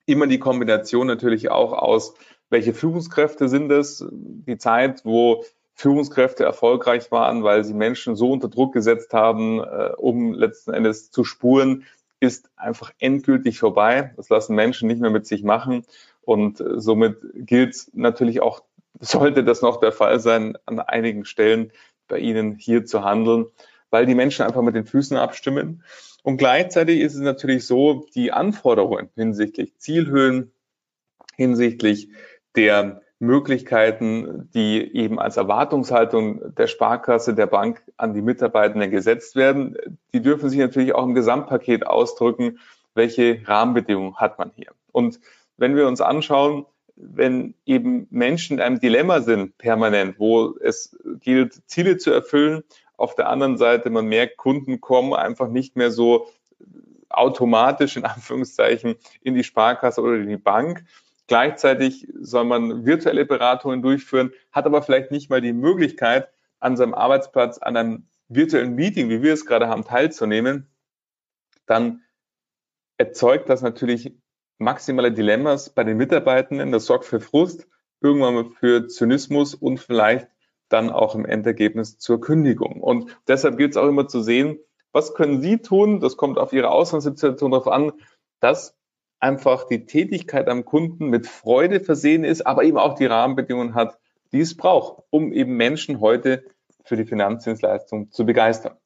immer 0.05 0.27
die 0.27 0.39
Kombination 0.39 1.07
natürlich 1.07 1.49
auch 1.49 1.73
aus, 1.73 2.13
welche 2.51 2.73
Führungskräfte 2.73 3.49
sind 3.49 3.71
es, 3.71 4.05
die 4.11 4.57
Zeit, 4.57 5.03
wo 5.03 5.43
Führungskräfte 5.73 6.43
erfolgreich 6.43 7.11
waren, 7.11 7.43
weil 7.43 7.63
sie 7.63 7.73
Menschen 7.73 8.15
so 8.15 8.31
unter 8.31 8.49
Druck 8.49 8.73
gesetzt 8.73 9.13
haben, 9.13 9.59
äh, 9.59 9.91
um 9.97 10.33
letzten 10.33 10.73
Endes 10.73 11.09
zu 11.09 11.23
spuren, 11.23 11.85
ist 12.19 12.51
einfach 12.55 12.91
endgültig 12.99 13.57
vorbei. 13.57 14.13
Das 14.15 14.29
lassen 14.29 14.53
Menschen 14.53 14.87
nicht 14.87 15.01
mehr 15.01 15.09
mit 15.09 15.25
sich 15.25 15.43
machen. 15.43 15.85
Und 16.21 16.61
äh, 16.61 16.79
somit 16.79 17.17
gilt 17.33 17.87
natürlich 17.93 18.43
auch, 18.43 18.61
sollte 18.99 19.43
das 19.43 19.63
noch 19.63 19.79
der 19.79 19.91
Fall 19.91 20.19
sein, 20.19 20.55
an 20.65 20.79
einigen 20.79 21.25
Stellen 21.25 21.71
bei 22.11 22.19
Ihnen 22.19 22.55
hier 22.55 22.85
zu 22.85 23.03
handeln 23.03 23.47
weil 23.91 24.05
die 24.05 24.15
Menschen 24.15 24.43
einfach 24.43 24.63
mit 24.63 24.73
den 24.73 24.85
Füßen 24.85 25.17
abstimmen. 25.17 25.83
Und 26.23 26.37
gleichzeitig 26.37 27.01
ist 27.01 27.13
es 27.13 27.21
natürlich 27.21 27.67
so, 27.67 28.05
die 28.15 28.31
Anforderungen 28.31 29.09
hinsichtlich 29.15 29.77
Zielhöhen, 29.77 30.51
hinsichtlich 31.35 32.09
der 32.55 33.01
Möglichkeiten, 33.19 34.49
die 34.53 34.95
eben 34.95 35.19
als 35.19 35.37
Erwartungshaltung 35.37 36.55
der 36.55 36.67
Sparkasse, 36.67 37.35
der 37.35 37.45
Bank 37.45 37.83
an 37.97 38.13
die 38.15 38.21
Mitarbeitenden 38.21 38.89
gesetzt 38.89 39.35
werden, 39.35 39.77
die 40.13 40.21
dürfen 40.21 40.49
sich 40.49 40.57
natürlich 40.57 40.95
auch 40.95 41.03
im 41.03 41.13
Gesamtpaket 41.13 41.85
ausdrücken, 41.85 42.59
welche 42.95 43.41
Rahmenbedingungen 43.45 44.15
hat 44.15 44.39
man 44.39 44.51
hier. 44.55 44.71
Und 44.91 45.19
wenn 45.57 45.75
wir 45.75 45.87
uns 45.87 46.01
anschauen, 46.01 46.65
wenn 47.03 47.55
eben 47.65 48.07
Menschen 48.11 48.57
in 48.57 48.63
einem 48.63 48.79
Dilemma 48.79 49.21
sind, 49.21 49.57
permanent, 49.57 50.19
wo 50.19 50.55
es 50.61 50.97
gilt, 51.19 51.67
Ziele 51.67 51.97
zu 51.97 52.11
erfüllen, 52.11 52.63
auf 52.95 53.15
der 53.15 53.29
anderen 53.29 53.57
Seite, 53.57 53.89
man 53.89 54.05
merkt, 54.05 54.37
Kunden 54.37 54.79
kommen 54.79 55.13
einfach 55.13 55.47
nicht 55.47 55.75
mehr 55.75 55.91
so 55.91 56.27
automatisch 57.09 57.97
in 57.97 58.05
Anführungszeichen 58.05 58.95
in 59.21 59.33
die 59.33 59.43
Sparkasse 59.43 60.01
oder 60.01 60.15
in 60.15 60.29
die 60.29 60.37
Bank. 60.37 60.85
Gleichzeitig 61.27 62.07
soll 62.19 62.45
man 62.45 62.85
virtuelle 62.85 63.25
Beratungen 63.25 63.81
durchführen, 63.81 64.31
hat 64.51 64.65
aber 64.65 64.81
vielleicht 64.81 65.11
nicht 65.11 65.29
mal 65.29 65.41
die 65.41 65.53
Möglichkeit, 65.53 66.29
an 66.59 66.77
seinem 66.77 66.93
Arbeitsplatz 66.93 67.57
an 67.57 67.75
einem 67.75 68.07
virtuellen 68.29 68.75
Meeting, 68.75 69.09
wie 69.09 69.23
wir 69.23 69.33
es 69.33 69.45
gerade 69.45 69.67
haben, 69.67 69.83
teilzunehmen, 69.83 70.67
dann 71.65 72.03
erzeugt 72.97 73.49
das 73.49 73.61
natürlich 73.61 74.13
maximale 74.61 75.11
Dilemmas 75.11 75.69
bei 75.69 75.83
den 75.83 75.97
Mitarbeitenden. 75.97 76.71
Das 76.71 76.85
sorgt 76.85 77.05
für 77.05 77.19
Frust, 77.19 77.67
irgendwann 77.99 78.35
mal 78.35 78.45
für 78.45 78.87
Zynismus 78.87 79.55
und 79.55 79.79
vielleicht 79.79 80.27
dann 80.69 80.89
auch 80.89 81.15
im 81.15 81.25
Endergebnis 81.25 81.97
zur 81.97 82.21
Kündigung. 82.21 82.81
Und 82.81 83.17
deshalb 83.27 83.57
gilt 83.57 83.71
es 83.71 83.77
auch 83.77 83.87
immer 83.87 84.07
zu 84.07 84.21
sehen, 84.21 84.59
was 84.93 85.13
können 85.13 85.41
Sie 85.41 85.57
tun? 85.57 85.99
Das 85.99 86.15
kommt 86.15 86.37
auf 86.37 86.53
Ihre 86.53 86.69
Ausgangssituation 86.69 87.51
darauf 87.51 87.67
an, 87.67 87.93
dass 88.39 88.77
einfach 89.19 89.67
die 89.67 89.85
Tätigkeit 89.85 90.47
am 90.47 90.65
Kunden 90.65 91.07
mit 91.07 91.27
Freude 91.27 91.79
versehen 91.79 92.23
ist, 92.23 92.45
aber 92.45 92.63
eben 92.63 92.77
auch 92.77 92.95
die 92.95 93.05
Rahmenbedingungen 93.05 93.75
hat, 93.75 93.97
die 94.31 94.41
es 94.41 94.55
braucht, 94.55 95.03
um 95.09 95.33
eben 95.33 95.55
Menschen 95.55 95.99
heute 95.99 96.43
für 96.83 96.97
die 96.97 97.05
Finanzdienstleistung 97.05 98.11
zu 98.11 98.25
begeistern. 98.25 98.77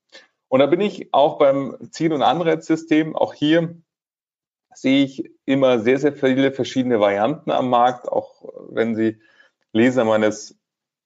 Und 0.47 0.59
da 0.59 0.67
bin 0.67 0.81
ich 0.81 1.13
auch 1.13 1.37
beim 1.37 1.75
Ziel- 1.91 2.13
und 2.13 2.21
Anreizsystem. 2.21 3.15
Auch 3.15 3.33
hier 3.33 3.75
sehe 4.75 5.03
ich 5.05 5.31
immer 5.45 5.79
sehr, 5.79 5.97
sehr 5.97 6.13
viele 6.13 6.51
verschiedene 6.51 6.99
Varianten 6.99 7.51
am 7.51 7.69
Markt. 7.69 8.07
Auch 8.09 8.43
wenn 8.69 8.95
Sie 8.95 9.17
Leser 9.73 10.05
meines 10.05 10.57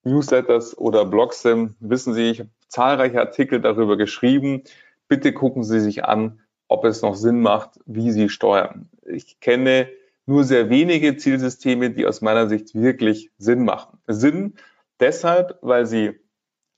Newsletters 0.03 0.77
oder 0.77 1.05
Blogs 1.05 1.41
sind, 1.41 1.75
wissen 1.79 2.13
Sie, 2.13 2.31
ich 2.31 2.39
habe 2.39 2.49
zahlreiche 2.67 3.19
Artikel 3.19 3.61
darüber 3.61 3.97
geschrieben. 3.97 4.63
Bitte 5.07 5.33
gucken 5.33 5.63
Sie 5.63 5.79
sich 5.79 6.05
an, 6.05 6.41
ob 6.67 6.85
es 6.85 7.01
noch 7.01 7.15
Sinn 7.15 7.41
macht, 7.41 7.79
wie 7.85 8.11
Sie 8.11 8.29
steuern. 8.29 8.89
Ich 9.05 9.39
kenne 9.39 9.89
nur 10.29 10.43
sehr 10.43 10.69
wenige 10.69 11.17
Zielsysteme, 11.17 11.89
die 11.89 12.05
aus 12.05 12.21
meiner 12.21 12.47
Sicht 12.47 12.75
wirklich 12.75 13.31
Sinn 13.39 13.65
machen. 13.65 13.97
Sinn 14.05 14.53
deshalb, 14.99 15.57
weil 15.61 15.87
sie 15.87 16.19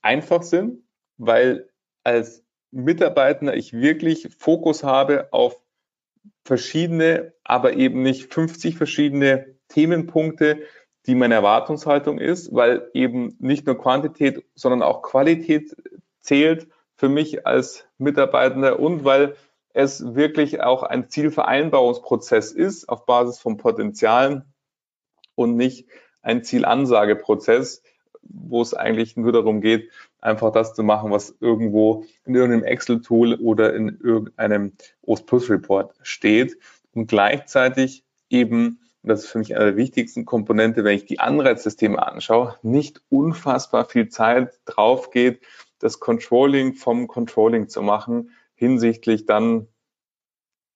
einfach 0.00 0.42
sind, 0.42 0.82
weil 1.18 1.68
als 2.02 2.44
Mitarbeiter 2.70 3.54
ich 3.54 3.74
wirklich 3.74 4.28
Fokus 4.38 4.82
habe 4.82 5.28
auf 5.32 5.60
verschiedene, 6.44 7.32
aber 7.44 7.74
eben 7.74 8.02
nicht 8.02 8.32
50 8.32 8.76
verschiedene 8.76 9.56
Themenpunkte, 9.68 10.62
die 11.06 11.14
meine 11.14 11.34
Erwartungshaltung 11.34 12.18
ist, 12.18 12.54
weil 12.54 12.88
eben 12.94 13.36
nicht 13.38 13.66
nur 13.66 13.78
Quantität, 13.78 14.44
sondern 14.54 14.82
auch 14.82 15.02
Qualität 15.02 15.74
zählt 16.20 16.68
für 16.96 17.08
mich 17.08 17.46
als 17.46 17.86
Mitarbeitender 17.98 18.78
und 18.78 19.04
weil 19.04 19.36
es 19.74 20.14
wirklich 20.14 20.60
auch 20.60 20.82
ein 20.82 21.08
Zielvereinbarungsprozess 21.08 22.52
ist 22.52 22.88
auf 22.88 23.06
Basis 23.06 23.38
von 23.38 23.56
Potenzialen 23.56 24.44
und 25.34 25.56
nicht 25.56 25.88
ein 26.20 26.44
Zielansageprozess, 26.44 27.82
wo 28.22 28.62
es 28.62 28.74
eigentlich 28.74 29.16
nur 29.16 29.32
darum 29.32 29.60
geht, 29.60 29.90
einfach 30.22 30.52
das 30.52 30.74
zu 30.74 30.82
machen, 30.82 31.10
was 31.10 31.36
irgendwo 31.40 32.04
in 32.24 32.34
irgendeinem 32.34 32.64
Excel-Tool 32.64 33.34
oder 33.34 33.74
in 33.74 33.98
irgendeinem 34.00 34.72
OS 35.02 35.26
Plus 35.26 35.50
Report 35.50 35.94
steht 36.02 36.56
und 36.94 37.08
gleichzeitig 37.08 38.04
eben, 38.30 38.78
und 39.02 39.08
das 39.08 39.24
ist 39.24 39.30
für 39.30 39.38
mich 39.38 39.54
eine 39.54 39.66
der 39.66 39.76
wichtigsten 39.76 40.24
Komponente, 40.24 40.84
wenn 40.84 40.96
ich 40.96 41.04
die 41.04 41.18
Anreizsysteme 41.18 42.00
anschaue, 42.00 42.56
nicht 42.62 43.02
unfassbar 43.10 43.84
viel 43.84 44.08
Zeit 44.08 44.58
drauf 44.64 45.10
geht, 45.10 45.42
das 45.80 45.98
Controlling 45.98 46.74
vom 46.74 47.08
Controlling 47.08 47.68
zu 47.68 47.82
machen, 47.82 48.30
hinsichtlich 48.54 49.26
dann 49.26 49.66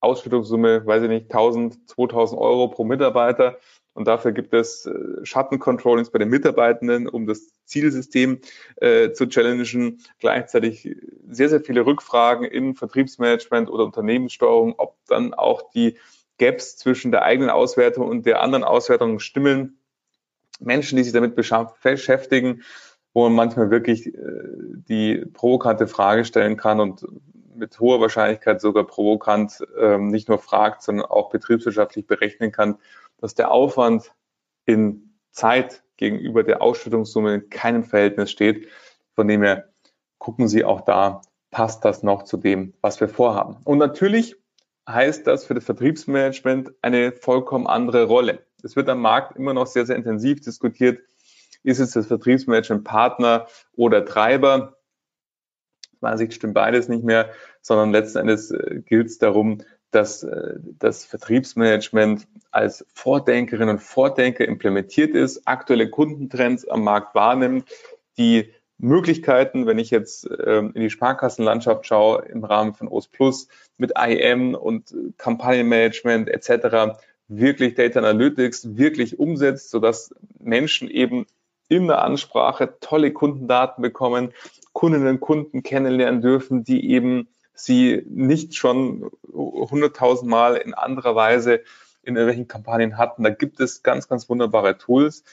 Ausschüttungssumme, 0.00 0.84
weiß 0.84 1.04
ich 1.04 1.08
nicht, 1.08 1.32
1000, 1.32 1.88
2000 1.88 2.40
Euro 2.40 2.68
pro 2.68 2.84
Mitarbeiter. 2.84 3.58
Und 3.96 4.06
dafür 4.06 4.32
gibt 4.32 4.52
es 4.52 4.84
äh, 4.84 5.24
Schattencontrollings 5.24 6.10
bei 6.10 6.18
den 6.18 6.28
Mitarbeitenden, 6.28 7.08
um 7.08 7.26
das 7.26 7.48
Zielsystem 7.64 8.40
äh, 8.76 9.12
zu 9.12 9.26
challengen. 9.26 9.98
Gleichzeitig 10.18 10.94
sehr, 11.28 11.48
sehr 11.48 11.60
viele 11.62 11.86
Rückfragen 11.86 12.44
in 12.44 12.74
Vertriebsmanagement 12.74 13.70
oder 13.70 13.84
Unternehmenssteuerung, 13.84 14.74
ob 14.76 14.96
dann 15.06 15.32
auch 15.32 15.70
die 15.72 15.96
Gaps 16.38 16.76
zwischen 16.76 17.10
der 17.10 17.22
eigenen 17.22 17.48
Auswertung 17.48 18.06
und 18.06 18.26
der 18.26 18.42
anderen 18.42 18.64
Auswertung 18.64 19.18
stimmen. 19.18 19.78
Menschen, 20.60 20.96
die 20.96 21.02
sich 21.02 21.14
damit 21.14 21.34
beschäftigen, 21.34 22.62
wo 23.14 23.24
man 23.24 23.32
manchmal 23.32 23.70
wirklich 23.70 24.08
äh, 24.08 24.12
die 24.14 25.24
provokante 25.32 25.86
Frage 25.86 26.26
stellen 26.26 26.58
kann 26.58 26.80
und 26.80 27.06
mit 27.54 27.80
hoher 27.80 28.00
Wahrscheinlichkeit 28.02 28.60
sogar 28.60 28.84
provokant 28.84 29.66
ähm, 29.80 30.08
nicht 30.08 30.28
nur 30.28 30.38
fragt, 30.38 30.82
sondern 30.82 31.06
auch 31.06 31.30
betriebswirtschaftlich 31.30 32.06
berechnen 32.06 32.52
kann, 32.52 32.76
dass 33.18 33.34
der 33.34 33.50
Aufwand 33.50 34.12
in 34.64 35.18
Zeit 35.30 35.82
gegenüber 35.96 36.42
der 36.42 36.62
Ausschüttungssumme 36.62 37.34
in 37.34 37.50
keinem 37.50 37.84
Verhältnis 37.84 38.30
steht. 38.30 38.68
Von 39.14 39.28
dem 39.28 39.42
her 39.42 39.72
gucken 40.18 40.48
Sie 40.48 40.64
auch 40.64 40.82
da, 40.82 41.22
passt 41.50 41.84
das 41.84 42.02
noch 42.02 42.24
zu 42.24 42.36
dem, 42.36 42.74
was 42.80 43.00
wir 43.00 43.08
vorhaben. 43.08 43.58
Und 43.64 43.78
natürlich 43.78 44.36
heißt 44.88 45.26
das 45.26 45.44
für 45.44 45.54
das 45.54 45.64
Vertriebsmanagement 45.64 46.72
eine 46.82 47.12
vollkommen 47.12 47.66
andere 47.66 48.04
Rolle. 48.04 48.46
Es 48.62 48.76
wird 48.76 48.88
am 48.88 49.00
Markt 49.00 49.36
immer 49.36 49.54
noch 49.54 49.66
sehr, 49.66 49.86
sehr 49.86 49.96
intensiv 49.96 50.40
diskutiert, 50.40 51.00
ist 51.62 51.80
es 51.80 51.90
das 51.90 52.06
Vertriebsmanagement 52.06 52.84
Partner 52.84 53.48
oder 53.72 54.04
Treiber? 54.04 54.76
Aus 55.94 56.00
meiner 56.00 56.18
Sicht 56.18 56.34
stimmt 56.34 56.54
beides 56.54 56.88
nicht 56.88 57.02
mehr, 57.02 57.30
sondern 57.60 57.90
letzten 57.90 58.18
Endes 58.18 58.52
äh, 58.52 58.82
gilt 58.84 59.08
es 59.08 59.18
darum, 59.18 59.62
dass 59.96 60.22
äh, 60.22 60.54
das 60.78 61.06
Vertriebsmanagement 61.06 62.28
als 62.50 62.84
Vordenkerin 62.92 63.70
und 63.70 63.80
Vordenker 63.80 64.46
implementiert 64.46 65.14
ist, 65.14 65.48
aktuelle 65.48 65.88
Kundentrends 65.88 66.68
am 66.68 66.84
Markt 66.84 67.14
wahrnimmt, 67.14 67.64
die 68.18 68.52
Möglichkeiten, 68.76 69.66
wenn 69.66 69.78
ich 69.78 69.90
jetzt 69.90 70.28
ähm, 70.44 70.72
in 70.74 70.82
die 70.82 70.90
Sparkassenlandschaft 70.90 71.86
schaue, 71.86 72.26
im 72.26 72.44
Rahmen 72.44 72.74
von 72.74 72.88
OS 72.88 73.08
Plus 73.08 73.48
mit 73.78 73.92
IM 73.98 74.54
und 74.54 74.94
Kampagnenmanagement 75.16 76.28
etc., 76.28 76.98
wirklich 77.28 77.74
Data 77.74 77.98
Analytics 77.98 78.76
wirklich 78.76 79.18
umsetzt, 79.18 79.70
sodass 79.70 80.14
Menschen 80.38 80.90
eben 80.90 81.24
in 81.68 81.86
der 81.86 82.02
Ansprache 82.02 82.74
tolle 82.80 83.12
Kundendaten 83.12 83.80
bekommen, 83.80 84.34
Kundinnen 84.74 85.08
und 85.08 85.20
Kunden 85.20 85.62
kennenlernen 85.62 86.20
dürfen, 86.20 86.64
die 86.64 86.90
eben 86.90 87.28
sie 87.56 88.04
nicht 88.08 88.54
schon 88.54 89.10
hunderttausend 89.34 90.30
Mal 90.30 90.56
in 90.56 90.74
anderer 90.74 91.16
Weise 91.16 91.62
in 92.02 92.14
irgendwelchen 92.14 92.46
Kampagnen 92.46 92.98
hatten. 92.98 93.24
Da 93.24 93.30
gibt 93.30 93.58
es 93.58 93.82
ganz, 93.82 94.08
ganz 94.08 94.28
wunderbare 94.28 94.78
Tools. 94.78 95.24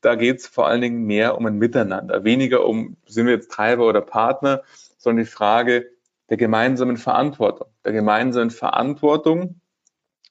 Da 0.00 0.14
geht 0.14 0.38
es 0.38 0.46
vor 0.46 0.66
allen 0.66 0.80
Dingen 0.80 1.04
mehr 1.04 1.36
um 1.36 1.46
ein 1.46 1.58
Miteinander, 1.58 2.24
weniger 2.24 2.64
um, 2.66 2.96
sind 3.06 3.26
wir 3.26 3.34
jetzt 3.34 3.52
Treiber 3.52 3.86
oder 3.86 4.00
Partner, 4.00 4.62
sondern 4.96 5.24
die 5.24 5.30
Frage 5.30 5.90
der 6.30 6.38
gemeinsamen 6.38 6.96
Verantwortung, 6.96 7.68
der 7.84 7.92
gemeinsamen 7.92 8.50
Verantwortung 8.50 9.60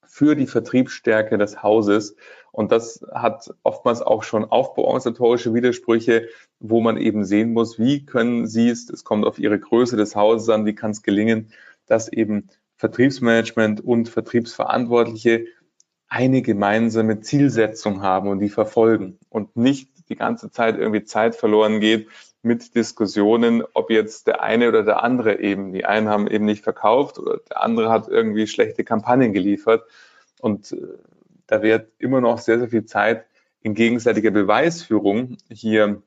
für 0.07 0.35
die 0.35 0.47
Vertriebsstärke 0.47 1.37
des 1.37 1.63
Hauses 1.63 2.15
und 2.51 2.71
das 2.71 3.05
hat 3.11 3.53
oftmals 3.63 4.01
auch 4.01 4.23
schon 4.23 4.45
aufbauorganisatorische 4.45 5.53
Widersprüche, 5.53 6.27
wo 6.59 6.81
man 6.81 6.97
eben 6.97 7.23
sehen 7.23 7.53
muss, 7.53 7.79
wie 7.79 8.05
können 8.05 8.47
Sie 8.47 8.69
es, 8.69 8.89
es 8.89 9.03
kommt 9.03 9.25
auf 9.25 9.39
Ihre 9.39 9.59
Größe 9.59 9.95
des 9.95 10.15
Hauses 10.15 10.49
an, 10.49 10.65
wie 10.65 10.75
kann 10.75 10.91
es 10.91 11.01
gelingen, 11.01 11.51
dass 11.85 12.11
eben 12.11 12.49
Vertriebsmanagement 12.77 13.81
und 13.81 14.09
Vertriebsverantwortliche 14.09 15.45
eine 16.07 16.41
gemeinsame 16.41 17.21
Zielsetzung 17.21 18.01
haben 18.01 18.27
und 18.27 18.39
die 18.39 18.49
verfolgen 18.49 19.17
und 19.29 19.55
nicht 19.55 19.89
die 20.09 20.17
ganze 20.17 20.51
Zeit 20.51 20.77
irgendwie 20.77 21.05
Zeit 21.05 21.35
verloren 21.35 21.79
geht 21.79 22.09
mit 22.41 22.75
Diskussionen, 22.75 23.63
ob 23.73 23.91
jetzt 23.91 24.27
der 24.27 24.41
eine 24.41 24.67
oder 24.67 24.83
der 24.83 25.03
andere 25.03 25.39
eben, 25.39 25.71
die 25.71 25.85
einen 25.85 26.09
haben 26.09 26.27
eben 26.27 26.43
nicht 26.43 26.63
verkauft 26.63 27.17
oder 27.17 27.37
der 27.49 27.63
andere 27.63 27.89
hat 27.89 28.09
irgendwie 28.09 28.47
schlechte 28.47 28.83
Kampagnen 28.83 29.31
geliefert. 29.31 29.83
Und 30.41 30.73
äh, 30.73 30.77
da 31.51 31.61
wird 31.61 31.89
immer 31.97 32.21
noch 32.21 32.39
sehr, 32.39 32.59
sehr 32.59 32.69
viel 32.69 32.85
Zeit 32.85 33.25
in 33.61 33.75
gegenseitiger 33.75 34.31
Beweisführung 34.31 35.35
hier 35.49 36.01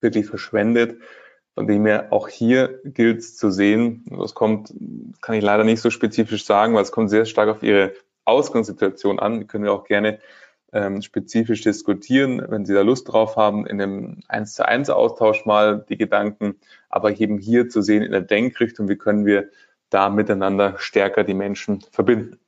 wirklich 0.00 0.26
verschwendet. 0.26 1.00
Von 1.54 1.66
dem 1.66 1.84
her 1.84 2.12
auch 2.12 2.28
hier 2.28 2.80
gilt 2.84 3.18
es 3.18 3.36
zu 3.36 3.50
sehen, 3.50 4.04
das 4.08 4.34
kommt, 4.34 4.72
kann 5.20 5.34
ich 5.34 5.42
leider 5.42 5.64
nicht 5.64 5.80
so 5.80 5.90
spezifisch 5.90 6.44
sagen, 6.44 6.74
weil 6.74 6.82
es 6.82 6.92
kommt 6.92 7.10
sehr 7.10 7.24
stark 7.24 7.48
auf 7.48 7.64
Ihre 7.64 7.92
Ausgangssituation 8.24 9.18
an. 9.18 9.40
Die 9.40 9.46
können 9.48 9.64
wir 9.64 9.72
auch 9.72 9.82
gerne 9.82 10.20
ähm, 10.72 11.02
spezifisch 11.02 11.62
diskutieren, 11.62 12.40
wenn 12.48 12.64
Sie 12.64 12.74
da 12.74 12.82
Lust 12.82 13.08
drauf 13.08 13.34
haben, 13.34 13.66
in 13.66 13.82
einem 13.82 14.20
1 14.28 14.54
zu 14.54 14.64
1 14.64 14.90
Austausch 14.90 15.44
mal 15.44 15.84
die 15.88 15.98
Gedanken, 15.98 16.54
aber 16.88 17.18
eben 17.18 17.38
hier 17.38 17.68
zu 17.68 17.82
sehen 17.82 18.04
in 18.04 18.12
der 18.12 18.20
Denkrichtung, 18.20 18.88
wie 18.88 18.96
können 18.96 19.26
wir 19.26 19.48
da 19.90 20.08
miteinander 20.08 20.76
stärker 20.78 21.24
die 21.24 21.34
Menschen 21.34 21.80
verbinden. 21.90 22.38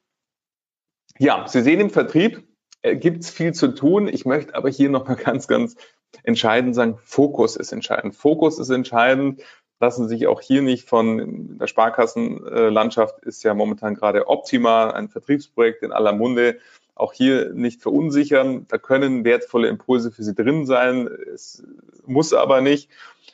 Ja, 1.21 1.47
Sie 1.47 1.61
sehen 1.61 1.81
im 1.81 1.91
Vertrieb 1.91 2.49
äh, 2.81 2.97
gibt 2.97 3.25
es 3.25 3.29
viel 3.29 3.53
zu 3.53 3.75
tun. 3.75 4.09
Ich 4.09 4.25
möchte 4.25 4.55
aber 4.55 4.71
hier 4.71 4.89
nochmal 4.89 5.17
ganz, 5.23 5.47
ganz 5.47 5.77
entscheidend 6.23 6.75
sagen, 6.75 6.97
Fokus 7.05 7.57
ist 7.57 7.73
entscheidend. 7.73 8.17
Fokus 8.17 8.59
ist 8.59 8.71
entscheidend. 8.71 9.43
Lassen 9.81 10.09
Sie 10.09 10.17
sich 10.17 10.29
auch 10.29 10.41
hier 10.41 10.63
nicht 10.63 10.89
von 10.89 11.59
der 11.59 11.67
Sparkassenlandschaft 11.67 13.21
ist 13.21 13.43
ja 13.43 13.53
momentan 13.53 13.97
gerade 13.97 14.29
optimal, 14.29 14.93
ein 14.93 15.11
Vertriebsprojekt 15.11 15.83
in 15.83 15.93
aller 15.93 16.15
Munde. 16.15 16.59
Auch 16.95 17.13
hier 17.13 17.53
nicht 17.53 17.83
verunsichern. 17.83 18.67
Da 18.69 18.79
können 18.79 19.23
wertvolle 19.23 19.69
Impulse 19.69 20.13
für 20.13 20.23
Sie 20.23 20.35
drin 20.35 20.65
sein. 20.65 21.07
Es 21.07 21.63
muss 22.07 22.33
aber 22.33 22.63
nicht. 22.63 22.89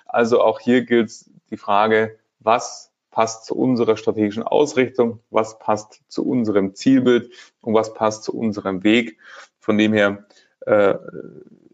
Also 0.06 0.40
auch 0.40 0.58
hier 0.58 0.82
gilt 0.82 1.12
die 1.50 1.56
Frage, 1.56 2.18
was 2.40 2.90
passt 3.16 3.46
zu 3.46 3.56
unserer 3.56 3.96
strategischen 3.96 4.42
Ausrichtung, 4.42 5.20
was 5.30 5.58
passt 5.58 6.02
zu 6.06 6.22
unserem 6.28 6.74
Zielbild 6.74 7.30
und 7.62 7.72
was 7.72 7.94
passt 7.94 8.24
zu 8.24 8.36
unserem 8.36 8.84
Weg. 8.84 9.16
Von 9.58 9.78
dem 9.78 9.94
her 9.94 10.26
äh, 10.66 10.96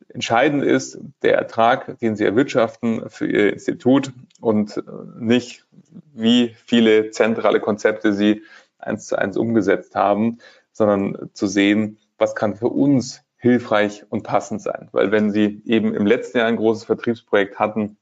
entscheidend 0.06 0.62
ist 0.62 1.00
der 1.22 1.34
Ertrag, 1.34 1.98
den 1.98 2.14
Sie 2.14 2.24
erwirtschaften 2.24 3.10
für 3.10 3.26
Ihr 3.26 3.52
Institut 3.52 4.12
und 4.40 4.84
nicht, 5.18 5.66
wie 6.14 6.54
viele 6.64 7.10
zentrale 7.10 7.58
Konzepte 7.58 8.12
Sie 8.12 8.42
eins 8.78 9.08
zu 9.08 9.18
eins 9.18 9.36
umgesetzt 9.36 9.96
haben, 9.96 10.38
sondern 10.70 11.28
zu 11.32 11.48
sehen, 11.48 11.98
was 12.18 12.36
kann 12.36 12.54
für 12.54 12.68
uns 12.68 13.24
hilfreich 13.36 14.04
und 14.10 14.22
passend 14.22 14.62
sein. 14.62 14.90
Weil 14.92 15.10
wenn 15.10 15.32
Sie 15.32 15.60
eben 15.64 15.92
im 15.92 16.06
letzten 16.06 16.38
Jahr 16.38 16.46
ein 16.46 16.56
großes 16.56 16.84
Vertriebsprojekt 16.84 17.58
hatten 17.58 17.96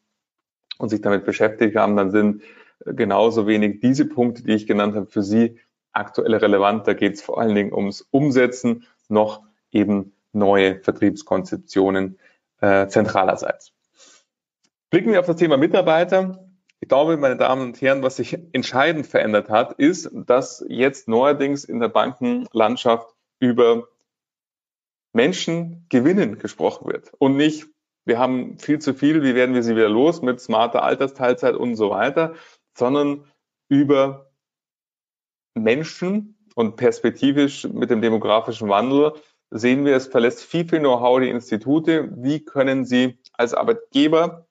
und 0.77 0.91
sich 0.91 1.01
damit 1.01 1.25
beschäftigt 1.25 1.75
haben, 1.77 1.97
dann 1.97 2.11
sind 2.11 2.43
genauso 2.85 3.47
wenig 3.47 3.81
diese 3.81 4.07
Punkte, 4.07 4.43
die 4.43 4.55
ich 4.55 4.67
genannt 4.67 4.95
habe, 4.95 5.07
für 5.07 5.23
Sie 5.23 5.59
aktuell 5.93 6.35
relevant. 6.35 6.87
Da 6.87 6.95
geht 6.95 7.15
es 7.15 7.23
vor 7.23 7.41
allen 7.41 7.55
Dingen 7.55 7.73
ums 7.73 8.03
Umsetzen, 8.11 8.87
noch 9.09 9.43
eben 9.71 10.13
neue 10.33 10.81
Vertriebskonzeptionen 10.81 12.19
äh, 12.61 12.87
zentralerseits. 12.87 13.73
Blicken 14.91 15.13
wir 15.13 15.21
auf 15.21 15.27
das 15.27 15.37
Thema 15.37 15.57
Mitarbeiter. 15.57 16.47
Ich 16.81 16.89
glaube, 16.89 17.17
meine 17.17 17.37
Damen 17.37 17.63
und 17.63 17.81
Herren, 17.81 18.03
was 18.03 18.17
sich 18.17 18.39
entscheidend 18.53 19.07
verändert 19.07 19.51
hat, 19.51 19.75
ist, 19.75 20.11
dass 20.13 20.65
jetzt 20.69 21.09
neuerdings 21.09 21.65
in 21.65 21.79
der 21.79 21.89
Bankenlandschaft 21.89 23.15
über 23.39 23.89
Menschen 25.13 25.87
gewinnen 25.89 26.39
gesprochen 26.39 26.91
wird 26.91 27.13
und 27.19 27.37
nicht, 27.37 27.67
wir 28.05 28.19
haben 28.19 28.59
viel 28.59 28.79
zu 28.79 28.95
viel, 28.95 29.23
wie 29.23 29.35
werden 29.35 29.55
wir 29.55 29.63
sie 29.63 29.77
wieder 29.77 29.89
los 29.89 30.23
mit 30.23 30.41
smarter 30.41 30.83
Altersteilzeit 30.83 31.55
und 31.55 31.77
so 31.77 31.91
weiter, 31.91 32.35
sondern 32.81 33.25
über 33.69 34.33
Menschen 35.55 36.37
und 36.57 36.77
perspektivisch 36.77 37.69
mit 37.69 37.91
dem 37.91 38.01
demografischen 38.01 38.69
Wandel 38.69 39.13
sehen 39.51 39.85
wir, 39.85 39.95
es 39.95 40.07
verlässt 40.07 40.43
viel, 40.43 40.69
viel 40.69 40.81
Know-how 40.81 41.21
die 41.21 41.29
Institute. 41.29 42.11
Wie 42.17 42.45
können 42.45 42.85
sie 42.85 43.21
als 43.35 43.55
Arbeitgeber 43.55 44.47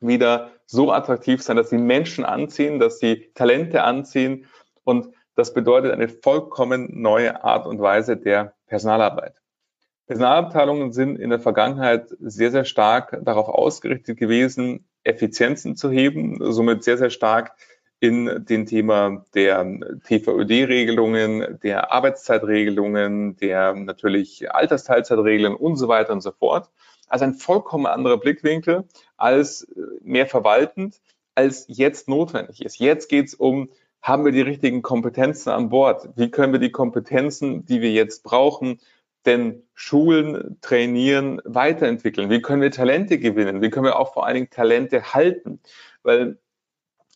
wieder 0.00 0.50
so 0.66 0.90
attraktiv 0.90 1.42
sein, 1.42 1.56
dass 1.56 1.70
sie 1.70 1.78
Menschen 1.78 2.24
anziehen, 2.24 2.78
dass 2.78 2.98
sie 2.98 3.30
Talente 3.34 3.82
anziehen 3.82 4.46
und 4.82 5.08
das 5.34 5.52
bedeutet 5.52 5.92
eine 5.92 6.08
vollkommen 6.08 7.00
neue 7.00 7.44
Art 7.44 7.66
und 7.66 7.80
Weise 7.80 8.16
der 8.16 8.54
Personalarbeit. 8.66 9.40
Personalabteilungen 10.06 10.92
sind 10.92 11.16
in 11.18 11.30
der 11.30 11.40
Vergangenheit 11.40 12.08
sehr, 12.20 12.50
sehr 12.50 12.64
stark 12.64 13.18
darauf 13.22 13.48
ausgerichtet 13.48 14.18
gewesen, 14.18 14.89
Effizienzen 15.04 15.76
zu 15.76 15.90
heben, 15.90 16.38
somit 16.52 16.84
sehr, 16.84 16.98
sehr 16.98 17.10
stark 17.10 17.52
in 18.00 18.46
den 18.46 18.64
Thema 18.64 19.24
der 19.34 19.78
TVÖD-Regelungen, 20.04 21.60
der 21.62 21.92
Arbeitszeitregelungen, 21.92 23.36
der 23.36 23.74
natürlich 23.74 24.50
Altersteilzeitregeln 24.52 25.54
und 25.54 25.76
so 25.76 25.88
weiter 25.88 26.12
und 26.12 26.22
so 26.22 26.32
fort. 26.32 26.70
Also 27.08 27.26
ein 27.26 27.34
vollkommen 27.34 27.86
anderer 27.86 28.18
Blickwinkel 28.18 28.84
als 29.16 29.64
äh, 29.64 29.80
mehr 30.02 30.26
verwaltend, 30.26 31.00
als 31.34 31.66
jetzt 31.68 32.08
notwendig 32.08 32.64
ist. 32.64 32.78
Jetzt 32.78 33.08
geht 33.08 33.26
es 33.26 33.34
um, 33.34 33.68
haben 34.00 34.24
wir 34.24 34.32
die 34.32 34.40
richtigen 34.40 34.80
Kompetenzen 34.80 35.50
an 35.50 35.68
Bord? 35.68 36.08
Wie 36.16 36.30
können 36.30 36.52
wir 36.52 36.60
die 36.60 36.70
Kompetenzen, 36.70 37.66
die 37.66 37.82
wir 37.82 37.90
jetzt 37.90 38.22
brauchen, 38.22 38.80
denn 39.26 39.62
schulen, 39.74 40.58
trainieren, 40.60 41.40
weiterentwickeln? 41.44 42.30
Wie 42.30 42.40
können 42.40 42.62
wir 42.62 42.70
Talente 42.70 43.18
gewinnen? 43.18 43.60
Wie 43.62 43.70
können 43.70 43.84
wir 43.84 43.98
auch 43.98 44.12
vor 44.12 44.26
allen 44.26 44.34
Dingen 44.34 44.50
Talente 44.50 45.14
halten? 45.14 45.60
Weil 46.02 46.38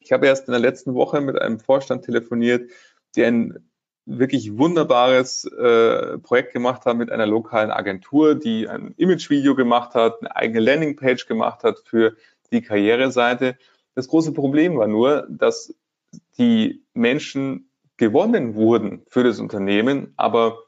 ich 0.00 0.12
habe 0.12 0.26
erst 0.26 0.48
in 0.48 0.52
der 0.52 0.60
letzten 0.60 0.94
Woche 0.94 1.20
mit 1.20 1.40
einem 1.40 1.58
Vorstand 1.58 2.04
telefoniert, 2.04 2.70
der 3.16 3.28
ein 3.28 3.70
wirklich 4.06 4.58
wunderbares 4.58 5.44
äh, 5.44 6.18
Projekt 6.18 6.52
gemacht 6.52 6.84
hat 6.84 6.96
mit 6.96 7.10
einer 7.10 7.26
lokalen 7.26 7.70
Agentur, 7.70 8.34
die 8.34 8.68
ein 8.68 8.92
Imagevideo 8.98 9.54
gemacht 9.54 9.94
hat, 9.94 10.20
eine 10.20 10.36
eigene 10.36 10.60
Landingpage 10.60 11.26
gemacht 11.26 11.64
hat 11.64 11.78
für 11.86 12.16
die 12.52 12.60
Karriereseite. 12.60 13.56
Das 13.94 14.08
große 14.08 14.32
Problem 14.32 14.76
war 14.76 14.88
nur, 14.88 15.26
dass 15.30 15.74
die 16.36 16.84
Menschen 16.92 17.70
gewonnen 17.96 18.54
wurden 18.54 19.02
für 19.06 19.22
das 19.22 19.40
Unternehmen, 19.40 20.12
aber 20.16 20.63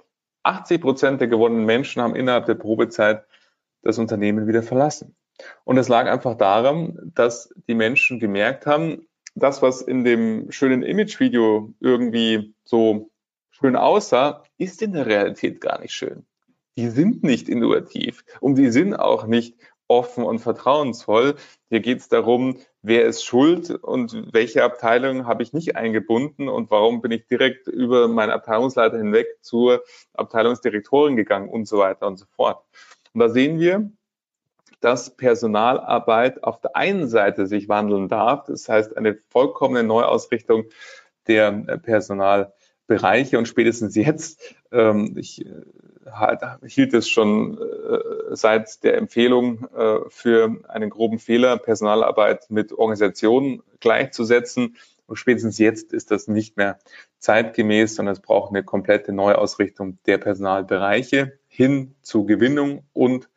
80 0.46 0.80
Prozent 0.80 1.20
der 1.20 1.28
gewonnenen 1.28 1.64
Menschen 1.64 2.02
haben 2.02 2.16
innerhalb 2.16 2.46
der 2.46 2.54
Probezeit 2.54 3.24
das 3.82 3.98
Unternehmen 3.98 4.46
wieder 4.46 4.62
verlassen. 4.62 5.16
Und 5.64 5.78
es 5.78 5.88
lag 5.88 6.06
einfach 6.06 6.36
daran, 6.36 7.12
dass 7.14 7.52
die 7.68 7.74
Menschen 7.74 8.18
gemerkt 8.18 8.66
haben, 8.66 9.06
das, 9.34 9.60
was 9.60 9.82
in 9.82 10.04
dem 10.04 10.50
schönen 10.50 10.82
Imagevideo 10.82 11.74
irgendwie 11.80 12.54
so 12.64 13.10
schön 13.50 13.76
aussah, 13.76 14.42
ist 14.56 14.80
in 14.82 14.92
der 14.92 15.06
Realität 15.06 15.60
gar 15.60 15.80
nicht 15.80 15.92
schön. 15.92 16.26
Die 16.78 16.88
sind 16.88 17.22
nicht 17.22 17.48
innovativ 17.48 18.24
und 18.40 18.56
die 18.56 18.70
sind 18.70 18.94
auch 18.94 19.26
nicht 19.26 19.56
offen 19.88 20.24
und 20.24 20.38
vertrauensvoll. 20.38 21.36
Hier 21.68 21.80
geht 21.80 21.98
es 21.98 22.08
darum, 22.08 22.58
wer 22.82 23.04
ist 23.04 23.24
schuld 23.24 23.70
und 23.70 24.32
welche 24.32 24.64
Abteilung 24.64 25.26
habe 25.26 25.42
ich 25.42 25.52
nicht 25.52 25.76
eingebunden 25.76 26.48
und 26.48 26.70
warum 26.70 27.00
bin 27.00 27.10
ich 27.12 27.26
direkt 27.26 27.66
über 27.68 28.08
meinen 28.08 28.30
Abteilungsleiter 28.30 28.98
hinweg 28.98 29.26
zur 29.40 29.82
Abteilungsdirektorin 30.14 31.16
gegangen 31.16 31.48
und 31.48 31.66
so 31.66 31.78
weiter 31.78 32.06
und 32.06 32.18
so 32.18 32.26
fort. 32.36 32.64
Und 33.12 33.20
da 33.20 33.28
sehen 33.28 33.58
wir, 33.58 33.90
dass 34.80 35.16
Personalarbeit 35.16 36.44
auf 36.44 36.60
der 36.60 36.76
einen 36.76 37.08
Seite 37.08 37.46
sich 37.46 37.68
wandeln 37.68 38.08
darf, 38.08 38.44
das 38.44 38.68
heißt 38.68 38.96
eine 38.96 39.14
vollkommene 39.30 39.82
Neuausrichtung 39.82 40.64
der 41.26 41.50
Personal 41.82 42.52
Bereiche 42.86 43.38
und 43.38 43.48
spätestens 43.48 43.94
jetzt, 43.96 44.54
ähm, 44.72 45.16
ich 45.16 45.44
äh, 45.44 46.36
hielt 46.66 46.94
es 46.94 47.08
schon 47.08 47.58
äh, 47.58 48.34
seit 48.36 48.84
der 48.84 48.96
Empfehlung 48.96 49.68
äh, 49.76 49.98
für 50.08 50.56
einen 50.68 50.90
groben 50.90 51.18
Fehler, 51.18 51.56
Personalarbeit 51.56 52.50
mit 52.50 52.72
Organisationen 52.72 53.62
gleichzusetzen. 53.80 54.76
Und 55.06 55.16
spätestens 55.16 55.58
jetzt 55.58 55.92
ist 55.92 56.10
das 56.10 56.28
nicht 56.28 56.56
mehr 56.56 56.78
zeitgemäß, 57.18 57.96
sondern 57.96 58.14
es 58.14 58.20
braucht 58.20 58.50
eine 58.50 58.64
komplette 58.64 59.12
Neuausrichtung 59.12 59.98
der 60.06 60.18
Personalbereiche 60.18 61.38
hin 61.48 61.94
zu 62.02 62.24
Gewinnung 62.24 62.84
und 62.92 63.28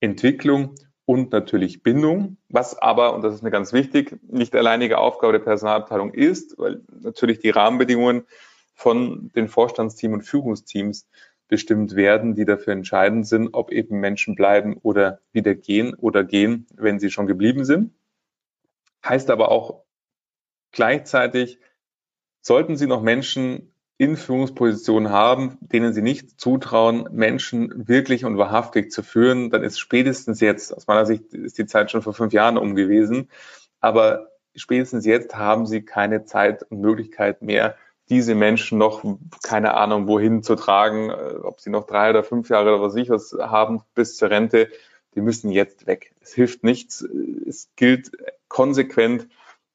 Entwicklung 0.00 0.74
und 1.04 1.32
natürlich 1.32 1.82
Bindung, 1.82 2.36
was 2.50 2.78
aber, 2.78 3.14
und 3.14 3.22
das 3.22 3.34
ist 3.34 3.42
mir 3.42 3.50
ganz 3.50 3.72
wichtig, 3.72 4.18
nicht 4.30 4.54
alleinige 4.54 4.98
Aufgabe 4.98 5.32
der 5.32 5.38
Personalabteilung 5.38 6.12
ist, 6.12 6.58
weil 6.58 6.82
natürlich 7.00 7.38
die 7.38 7.48
Rahmenbedingungen 7.48 8.24
von 8.78 9.32
den 9.34 9.48
Vorstandsteams 9.48 10.14
und 10.14 10.22
Führungsteams 10.22 11.08
bestimmt 11.48 11.96
werden, 11.96 12.36
die 12.36 12.44
dafür 12.44 12.74
entscheidend 12.74 13.26
sind, 13.26 13.48
ob 13.52 13.72
eben 13.72 13.98
Menschen 13.98 14.36
bleiben 14.36 14.76
oder 14.80 15.18
wieder 15.32 15.56
gehen 15.56 15.94
oder 15.94 16.22
gehen, 16.22 16.66
wenn 16.76 17.00
sie 17.00 17.10
schon 17.10 17.26
geblieben 17.26 17.64
sind. 17.64 17.92
Heißt 19.04 19.30
aber 19.30 19.50
auch 19.50 19.82
gleichzeitig, 20.70 21.58
sollten 22.40 22.76
Sie 22.76 22.86
noch 22.86 23.02
Menschen 23.02 23.74
in 23.96 24.16
Führungspositionen 24.16 25.10
haben, 25.10 25.58
denen 25.60 25.92
Sie 25.92 26.02
nicht 26.02 26.40
zutrauen, 26.40 27.08
Menschen 27.10 27.88
wirklich 27.88 28.24
und 28.24 28.38
wahrhaftig 28.38 28.92
zu 28.92 29.02
führen, 29.02 29.50
dann 29.50 29.64
ist 29.64 29.80
spätestens 29.80 30.40
jetzt, 30.40 30.72
aus 30.72 30.86
meiner 30.86 31.04
Sicht 31.04 31.34
ist 31.34 31.58
die 31.58 31.66
Zeit 31.66 31.90
schon 31.90 32.02
vor 32.02 32.14
fünf 32.14 32.32
Jahren 32.32 32.56
um 32.56 32.76
gewesen, 32.76 33.28
aber 33.80 34.28
spätestens 34.54 35.04
jetzt 35.04 35.34
haben 35.34 35.66
Sie 35.66 35.82
keine 35.82 36.24
Zeit 36.26 36.62
und 36.70 36.80
Möglichkeit 36.80 37.42
mehr, 37.42 37.74
diese 38.10 38.34
Menschen 38.34 38.78
noch, 38.78 39.04
keine 39.42 39.74
Ahnung, 39.74 40.06
wohin 40.06 40.42
zu 40.42 40.54
tragen, 40.54 41.10
äh, 41.10 41.34
ob 41.42 41.60
sie 41.60 41.70
noch 41.70 41.86
drei 41.86 42.10
oder 42.10 42.24
fünf 42.24 42.48
Jahre 42.48 42.74
oder 42.74 42.82
was 42.82 42.96
ich 42.96 43.10
was 43.10 43.36
haben 43.38 43.82
bis 43.94 44.16
zur 44.16 44.30
Rente, 44.30 44.68
die 45.14 45.20
müssen 45.20 45.50
jetzt 45.50 45.86
weg. 45.86 46.14
Es 46.20 46.34
hilft 46.34 46.64
nichts. 46.64 47.02
Es 47.46 47.70
gilt 47.76 48.10
konsequent, 48.48 49.28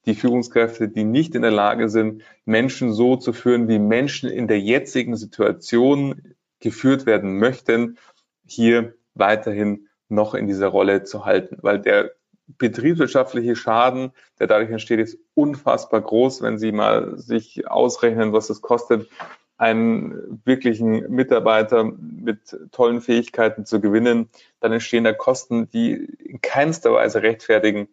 die 0.06 0.16
Führungskräfte, 0.16 0.90
die 0.90 1.04
nicht 1.04 1.36
in 1.36 1.42
der 1.42 1.52
Lage 1.52 1.90
sind, 1.90 2.24
Menschen 2.46 2.92
so 2.92 3.16
zu 3.16 3.34
führen, 3.34 3.68
wie 3.68 3.80
Menschen 3.80 4.30
in 4.30 4.48
der 4.48 4.60
jetzigen 4.60 5.16
Situation 5.16 6.36
geführt 6.60 7.06
werden 7.06 7.40
möchten, 7.40 7.98
hier 8.46 8.96
weiterhin 9.14 9.88
noch 10.10 10.34
in 10.34 10.48
dieser 10.48 10.68
Rolle 10.68 11.04
zu 11.04 11.26
halten, 11.26 11.58
weil 11.62 11.80
der 11.80 12.12
betriebswirtschaftliche 12.48 13.56
Schaden, 13.56 14.12
der 14.40 14.48
dadurch 14.48 14.70
entsteht, 14.70 15.00
ist 15.00 15.18
unfassbar 15.34 16.02
groß, 16.02 16.42
wenn 16.42 16.58
Sie 16.58 16.72
mal 16.72 17.18
sich 17.18 17.68
ausrechnen, 17.68 18.34
was 18.34 18.50
es 18.50 18.62
kostet, 18.62 19.10
einen 19.58 20.42
wirklichen 20.46 21.10
Mitarbeiter 21.10 21.84
mit 21.84 22.58
tollen 22.72 23.02
Fähigkeiten 23.02 23.66
zu 23.66 23.80
gewinnen, 23.80 24.30
dann 24.60 24.74
entstehen 24.74 25.04
da 25.04 25.14
Kosten, 25.14 25.70
die 25.70 25.94
in 25.94 26.42
keinster 26.42 26.94
Weise 26.94 27.22
rechtfertigen, 27.22 27.88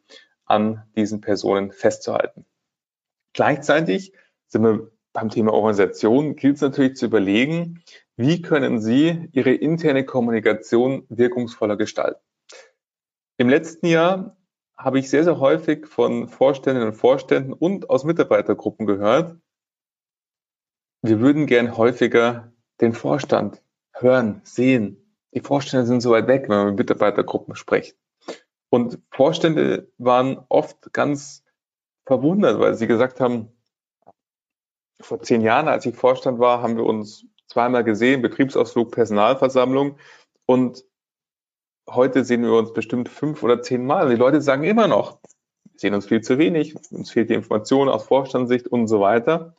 an 0.47 0.83
diesen 0.97 1.21
Personen 1.21 1.71
festzuhalten. 1.71 2.45
Gleichzeitig 3.35 4.13
sind 4.49 4.65
wir 4.65 4.91
beim 5.13 5.29
Thema 5.29 5.53
Organisation, 5.53 6.35
gilt 6.35 6.57
es 6.57 6.63
natürlich 6.63 6.97
zu 6.97 7.07
überlegen, 7.07 7.85
wie 8.17 8.43
können 8.43 8.81
Sie 8.81 9.29
Ihre 9.33 9.53
interne 9.53 10.05
Kommunikation 10.05 11.05
wirkungsvoller 11.09 11.77
gestalten. 11.77 12.21
Im 13.37 13.49
letzten 13.49 13.87
Jahr 13.87 14.37
habe 14.83 14.99
ich 14.99 15.11
sehr, 15.11 15.25
sehr 15.25 15.39
häufig 15.39 15.87
von 15.87 16.29
Vorständinnen 16.29 16.89
und 16.89 16.95
Vorständen 16.95 17.53
und 17.53 17.91
aus 17.91 18.05
Mitarbeitergruppen 18.05 18.87
gehört, 18.87 19.37
wir 21.03 21.21
würden 21.21 21.47
gern 21.47 21.77
häufiger 21.77 22.53
den 22.81 22.93
Vorstand 22.93 23.63
hören, 23.95 24.41
sehen. 24.45 25.15
Die 25.35 25.41
Vorstände 25.41 25.87
sind 25.87 26.01
so 26.01 26.11
weit 26.11 26.27
weg, 26.27 26.49
wenn 26.49 26.57
man 26.57 26.67
mit 26.69 26.79
Mitarbeitergruppen 26.79 27.55
spricht. 27.55 27.97
Und 28.71 28.99
Vorstände 29.11 29.91
waren 29.99 30.45
oft 30.49 30.93
ganz 30.93 31.45
verwundert, 32.07 32.59
weil 32.59 32.75
sie 32.75 32.87
gesagt 32.87 33.21
haben, 33.21 33.53
vor 35.01 35.21
zehn 35.21 35.43
Jahren, 35.43 35.69
als 35.69 35.87
ich 35.87 35.95
Vorstand 35.95 36.39
war, 36.39 36.63
haben 36.63 36.77
wir 36.77 36.85
uns 36.85 37.27
zweimal 37.49 37.85
gesehen, 37.85 38.23
Betriebsausflug, 38.23 38.93
Personalversammlung. 38.93 39.99
Und 40.47 40.85
heute 41.95 42.25
sehen 42.25 42.43
wir 42.43 42.53
uns 42.53 42.73
bestimmt 42.73 43.09
fünf 43.09 43.43
oder 43.43 43.63
zehn 43.63 43.85
Mal. 43.85 44.09
Die 44.11 44.17
Leute 44.17 44.41
sagen 44.41 44.65
immer 44.65 44.89
noch, 44.89 45.21
wir 45.65 45.79
sehen 45.79 45.95
uns 45.95 46.07
viel 46.07 46.21
zu 46.21 46.39
wenig, 46.39 46.77
uns 46.91 47.11
fehlt 47.11 47.31
die 47.31 47.35
Information 47.35 47.89
aus 47.89 48.05
Vorstandssicht 48.05 48.69
und 48.69 48.87
so 48.87 49.01
weiter. 49.01 49.55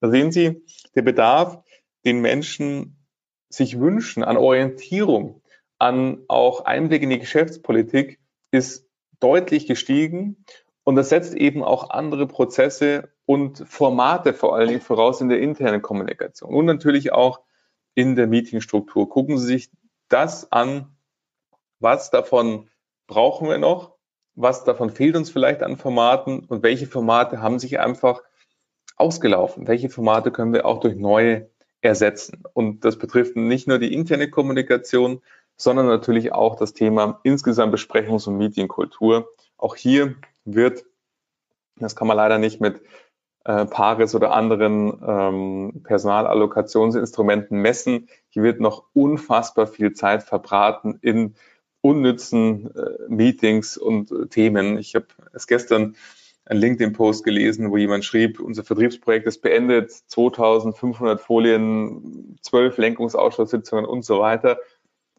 Da 0.00 0.10
sehen 0.10 0.32
Sie, 0.32 0.64
der 0.94 1.02
Bedarf, 1.02 1.62
den 2.04 2.20
Menschen 2.20 3.06
sich 3.48 3.78
wünschen 3.78 4.24
an 4.24 4.36
Orientierung, 4.36 5.42
an 5.78 6.24
auch 6.28 6.64
Einblick 6.64 7.02
in 7.02 7.10
die 7.10 7.18
Geschäftspolitik, 7.18 8.18
ist 8.50 8.88
deutlich 9.20 9.66
gestiegen. 9.66 10.44
Und 10.84 10.96
das 10.96 11.10
setzt 11.10 11.34
eben 11.34 11.62
auch 11.62 11.90
andere 11.90 12.26
Prozesse 12.26 13.10
und 13.24 13.64
Formate 13.68 14.34
vor 14.34 14.56
allen 14.56 14.68
Dingen 14.68 14.80
voraus 14.80 15.20
in 15.20 15.28
der 15.28 15.40
internen 15.40 15.80
Kommunikation 15.80 16.54
und 16.54 16.66
natürlich 16.66 17.12
auch 17.12 17.40
in 17.94 18.16
der 18.16 18.26
Meetingstruktur. 18.26 19.08
Gucken 19.08 19.38
Sie 19.38 19.46
sich 19.46 19.70
das 20.08 20.50
an, 20.50 20.96
was 21.82 22.10
davon 22.10 22.68
brauchen 23.06 23.48
wir 23.48 23.58
noch, 23.58 23.96
was 24.34 24.64
davon 24.64 24.90
fehlt 24.90 25.16
uns 25.16 25.30
vielleicht 25.30 25.62
an 25.62 25.76
Formaten 25.76 26.40
und 26.40 26.62
welche 26.62 26.86
Formate 26.86 27.42
haben 27.42 27.58
sich 27.58 27.78
einfach 27.80 28.22
ausgelaufen, 28.96 29.66
welche 29.66 29.90
Formate 29.90 30.30
können 30.30 30.52
wir 30.52 30.64
auch 30.64 30.80
durch 30.80 30.96
neue 30.96 31.50
ersetzen. 31.80 32.44
Und 32.54 32.84
das 32.84 32.96
betrifft 32.98 33.36
nicht 33.36 33.66
nur 33.66 33.78
die 33.78 33.92
interne 33.92 34.30
Kommunikation, 34.30 35.20
sondern 35.56 35.86
natürlich 35.86 36.32
auch 36.32 36.56
das 36.56 36.72
Thema 36.72 37.20
insgesamt 37.24 37.74
Besprechungs- 37.74 38.28
und 38.28 38.38
Medienkultur. 38.38 39.28
Auch 39.58 39.76
hier 39.76 40.14
wird, 40.44 40.84
das 41.76 41.96
kann 41.96 42.08
man 42.08 42.16
leider 42.16 42.38
nicht 42.38 42.60
mit 42.60 42.80
äh, 43.44 43.66
Pares 43.66 44.14
oder 44.14 44.32
anderen 44.32 45.00
ähm, 45.06 45.82
Personalallokationsinstrumenten 45.84 47.58
messen. 47.58 48.08
Hier 48.28 48.44
wird 48.44 48.60
noch 48.60 48.84
unfassbar 48.92 49.66
viel 49.66 49.92
Zeit 49.92 50.22
verbraten 50.22 50.98
in 51.02 51.34
unnützen 51.82 52.74
äh, 52.74 53.08
Meetings 53.08 53.76
und 53.76 54.10
äh, 54.10 54.26
Themen. 54.28 54.78
Ich 54.78 54.94
habe 54.94 55.06
es 55.34 55.46
gestern 55.46 55.96
einen 56.44 56.60
LinkedIn-Post 56.60 57.24
gelesen, 57.24 57.70
wo 57.70 57.76
jemand 57.76 58.04
schrieb, 58.04 58.40
unser 58.40 58.64
Vertriebsprojekt 58.64 59.26
ist 59.26 59.42
beendet, 59.42 59.90
2500 59.90 61.20
Folien, 61.20 62.36
12 62.40 62.78
Lenkungsausschusssitzungen 62.78 63.84
und 63.84 64.04
so 64.04 64.20
weiter. 64.20 64.58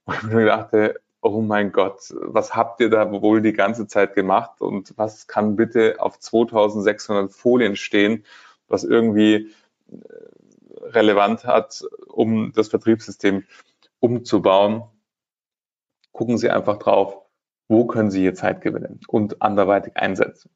Und 0.06 0.38
ich 0.38 0.46
dachte, 0.46 1.00
oh 1.22 1.42
mein 1.42 1.72
Gott, 1.72 2.14
was 2.14 2.56
habt 2.56 2.82
ihr 2.82 2.90
da 2.90 3.10
wohl 3.12 3.42
die 3.42 3.54
ganze 3.54 3.88
Zeit 3.88 4.16
gemacht 4.16 4.60
und 4.60 4.94
was 4.98 5.28
kann 5.28 5.56
bitte 5.56 5.96
auf 6.00 6.20
2600 6.20 7.32
Folien 7.32 7.76
stehen, 7.78 8.26
was 8.68 8.84
irgendwie 8.84 9.52
äh, 9.90 9.96
relevant 10.82 11.46
hat, 11.46 11.84
um 12.08 12.52
das 12.54 12.68
Vertriebssystem 12.68 13.44
umzubauen. 14.00 14.84
Gucken 16.14 16.38
Sie 16.38 16.50
einfach 16.50 16.78
drauf, 16.78 17.18
wo 17.68 17.86
können 17.86 18.10
Sie 18.10 18.22
hier 18.22 18.34
Zeit 18.34 18.62
gewinnen 18.62 19.02
und 19.08 19.42
anderweitig 19.42 19.98
einsetzen. 19.98 20.50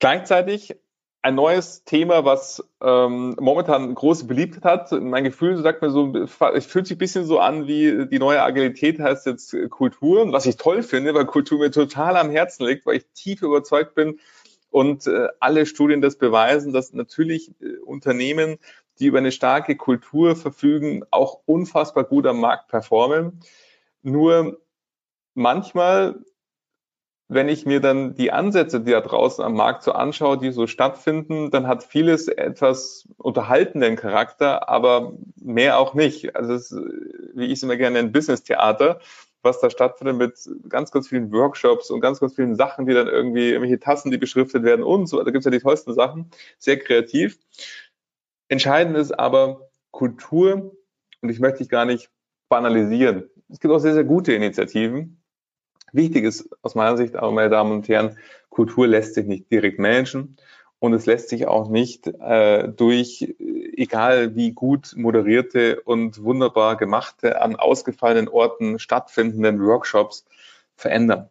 Gleichzeitig 0.00 0.76
ein 1.22 1.36
neues 1.36 1.84
Thema, 1.84 2.26
was 2.26 2.62
ähm, 2.82 3.34
momentan 3.40 3.94
große 3.94 4.26
Beliebtheit 4.26 4.90
hat. 4.90 4.92
Mein 4.92 5.24
Gefühl 5.24 5.56
sagt 5.62 5.80
mir 5.80 5.88
so, 5.88 6.12
es 6.14 6.66
fühlt 6.66 6.86
sich 6.86 6.96
ein 6.96 6.98
bisschen 6.98 7.24
so 7.24 7.38
an 7.38 7.66
wie 7.66 8.06
die 8.06 8.18
neue 8.18 8.42
Agilität 8.42 9.00
heißt 9.00 9.24
jetzt 9.24 9.56
Kultur, 9.70 10.30
was 10.32 10.44
ich 10.44 10.56
toll 10.56 10.82
finde, 10.82 11.14
weil 11.14 11.24
Kultur 11.24 11.60
mir 11.60 11.70
total 11.70 12.18
am 12.18 12.28
Herzen 12.28 12.66
liegt, 12.66 12.84
weil 12.84 12.96
ich 12.96 13.06
tief 13.14 13.40
überzeugt 13.40 13.94
bin 13.94 14.18
und 14.68 15.06
äh, 15.06 15.28
alle 15.40 15.64
Studien 15.64 16.02
das 16.02 16.16
beweisen, 16.16 16.74
dass 16.74 16.92
natürlich 16.92 17.52
äh, 17.62 17.78
Unternehmen, 17.78 18.58
die 18.98 19.06
über 19.06 19.18
eine 19.18 19.32
starke 19.32 19.76
Kultur 19.76 20.36
verfügen, 20.36 21.04
auch 21.10 21.38
unfassbar 21.46 22.04
gut 22.04 22.26
am 22.26 22.40
Markt 22.40 22.68
performen. 22.68 23.40
Nur 24.04 24.60
manchmal 25.34 26.24
wenn 27.28 27.48
ich 27.48 27.64
mir 27.64 27.80
dann 27.80 28.14
die 28.14 28.32
Ansätze, 28.32 28.80
die 28.80 28.90
da 28.90 29.00
draußen 29.00 29.42
am 29.42 29.54
Markt 29.54 29.82
so 29.82 29.92
anschaue, 29.92 30.38
die 30.38 30.52
so 30.52 30.66
stattfinden, 30.66 31.50
dann 31.50 31.66
hat 31.66 31.82
vieles 31.82 32.28
etwas 32.28 33.08
unterhaltenden 33.16 33.96
Charakter, 33.96 34.68
aber 34.68 35.14
mehr 35.40 35.78
auch 35.78 35.94
nicht. 35.94 36.36
Also 36.36 36.52
es 36.52 36.76
wie 37.34 37.46
ich 37.46 37.52
es 37.52 37.62
immer 37.62 37.76
gerne 37.76 37.96
nenne, 37.96 38.10
Business-Theater, 38.10 39.00
was 39.42 39.60
da 39.60 39.70
stattfindet 39.70 40.16
mit 40.16 40.68
ganz, 40.68 40.90
ganz 40.92 41.08
vielen 41.08 41.32
Workshops 41.32 41.90
und 41.90 42.00
ganz, 42.00 42.20
ganz 42.20 42.34
vielen 42.34 42.56
Sachen, 42.56 42.86
die 42.86 42.94
dann 42.94 43.08
irgendwie, 43.08 43.50
irgendwelche 43.50 43.80
Tassen, 43.80 44.10
die 44.10 44.18
beschriftet 44.18 44.62
werden 44.62 44.84
und 44.84 45.06
so. 45.06 45.18
Da 45.18 45.30
gibt 45.30 45.38
es 45.38 45.44
ja 45.44 45.50
die 45.50 45.58
tollsten 45.58 45.94
Sachen, 45.94 46.30
sehr 46.58 46.78
kreativ. 46.78 47.38
Entscheidend 48.48 48.96
ist 48.96 49.12
aber 49.12 49.68
Kultur 49.90 50.76
und 51.22 51.28
ich 51.28 51.40
möchte 51.40 51.58
dich 51.58 51.68
gar 51.70 51.86
nicht 51.86 52.10
banalisieren. 52.48 53.30
Es 53.48 53.60
gibt 53.60 53.72
auch 53.72 53.78
sehr, 53.78 53.94
sehr 53.94 54.04
gute 54.04 54.32
Initiativen, 54.32 55.24
Wichtig 55.94 56.24
ist 56.24 56.50
aus 56.62 56.74
meiner 56.74 56.96
Sicht 56.96 57.14
aber, 57.14 57.30
meine 57.30 57.50
Damen 57.50 57.70
und 57.70 57.88
Herren, 57.88 58.18
Kultur 58.48 58.88
lässt 58.88 59.14
sich 59.14 59.26
nicht 59.26 59.48
direkt 59.48 59.78
managen 59.78 60.36
und 60.80 60.92
es 60.92 61.06
lässt 61.06 61.28
sich 61.28 61.46
auch 61.46 61.68
nicht 61.68 62.08
äh, 62.08 62.68
durch, 62.68 63.32
egal 63.38 64.34
wie 64.34 64.50
gut 64.50 64.94
moderierte 64.96 65.80
und 65.82 66.20
wunderbar 66.24 66.76
gemachte, 66.76 67.40
an 67.40 67.54
ausgefallenen 67.54 68.28
Orten 68.28 68.80
stattfindenden 68.80 69.64
Workshops 69.64 70.24
verändern, 70.74 71.28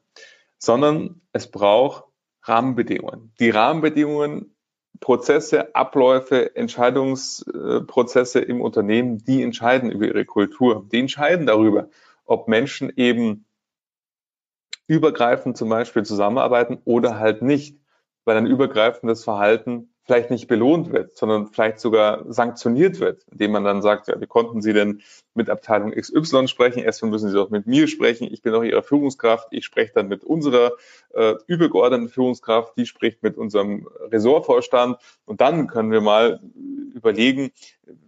sondern 0.60 1.20
es 1.34 1.52
braucht 1.52 2.06
Rahmenbedingungen. 2.44 3.34
Die 3.42 3.50
Rahmenbedingungen, 3.50 4.53
Prozesse, 5.00 5.76
Abläufe, 5.76 6.56
Entscheidungsprozesse 6.56 8.40
im 8.40 8.62
Unternehmen, 8.62 9.24
die 9.26 9.42
entscheiden 9.42 9.92
über 9.92 10.06
ihre 10.06 10.26
Kultur. 10.26 10.88
Die 10.92 11.00
entscheiden 11.00 11.46
darüber, 11.46 11.90
ob 12.26 12.48
Menschen 12.48 12.92
eben 12.96 13.46
übergreifend 14.88 15.58
zum 15.58 15.70
Beispiel 15.70 16.04
zusammenarbeiten 16.04 16.80
oder 16.86 17.20
halt 17.20 17.42
nicht, 17.42 17.80
weil 18.26 18.38
ein 18.38 18.48
übergreifendes 18.48 19.24
Verhalten 19.24 19.93
vielleicht 20.06 20.32
nicht 20.32 20.48
belohnt 20.48 20.92
wird, 20.92 21.16
sondern 21.16 21.48
vielleicht 21.48 21.80
sogar 21.80 22.26
sanktioniert 22.32 23.00
wird, 23.00 23.26
indem 23.32 23.52
man 23.52 23.64
dann 23.64 23.82
sagt, 23.82 24.08
ja, 24.08 24.20
wie 24.20 24.28
konnten 24.28 24.62
Sie 24.62 24.74
denn 24.74 25.02
mit 25.34 25.50
Abteilung 25.50 25.92
XY 25.92 26.48
sprechen? 26.48 26.84
Erstmal 26.84 27.12
müssen 27.12 27.30
Sie 27.30 27.36
doch 27.36 27.50
mit 27.50 27.68
mir 27.68 27.88
sprechen. 27.88 28.28
Ich 28.32 28.42
bin 28.42 28.52
doch 28.52 28.64
Ihre 28.64 28.84
Führungskraft. 28.84 29.48
Ich 29.52 29.64
spreche 29.64 29.94
dann 29.94 30.10
mit 30.10 30.24
unserer 30.24 30.74
äh, 31.14 31.36
übergeordneten 31.48 32.10
Führungskraft. 32.10 32.78
Die 32.78 32.86
spricht 32.86 33.24
mit 33.24 33.38
unserem 33.38 33.88
Ressortvorstand. 34.12 34.98
Und 35.26 35.40
dann 35.40 35.68
können 35.68 35.92
wir 35.92 36.02
mal 36.02 36.42
überlegen, 36.94 37.52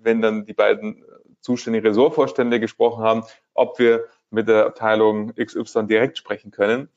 wenn 0.02 0.22
dann 0.22 0.46
die 0.46 0.54
beiden 0.54 1.06
zuständigen 1.39 1.88
Ressortvorstände 1.88 2.60
gesprochen 2.60 3.04
haben, 3.04 3.24
ob 3.54 3.80
wir 3.80 4.06
mit 4.32 4.50
der 4.50 4.66
Abteilung 4.66 5.34
XY 5.36 5.88
direkt 5.88 6.18
sprechen 6.18 6.52
können, 6.52 6.89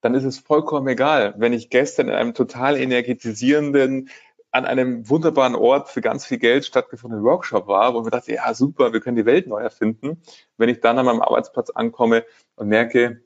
dann 0.00 0.14
ist 0.14 0.24
es 0.24 0.38
vollkommen 0.38 0.88
egal, 0.88 1.34
wenn 1.36 1.52
ich 1.52 1.70
gestern 1.70 2.08
in 2.08 2.14
einem 2.14 2.34
total 2.34 2.76
energetisierenden, 2.78 4.08
an 4.52 4.64
einem 4.64 5.08
wunderbaren 5.08 5.54
Ort 5.54 5.88
für 5.88 6.00
ganz 6.00 6.26
viel 6.26 6.38
Geld 6.38 6.64
stattgefundenen 6.64 7.24
Workshop 7.24 7.66
war, 7.66 7.94
wo 7.94 8.04
wir 8.04 8.10
dachte, 8.10 8.32
ja 8.32 8.52
super, 8.54 8.92
wir 8.92 9.00
können 9.00 9.16
die 9.16 9.26
Welt 9.26 9.46
neu 9.46 9.60
erfinden. 9.60 10.22
Wenn 10.56 10.68
ich 10.68 10.80
dann 10.80 10.98
an 10.98 11.06
meinem 11.06 11.22
Arbeitsplatz 11.22 11.70
ankomme 11.70 12.24
und 12.56 12.68
merke, 12.68 13.22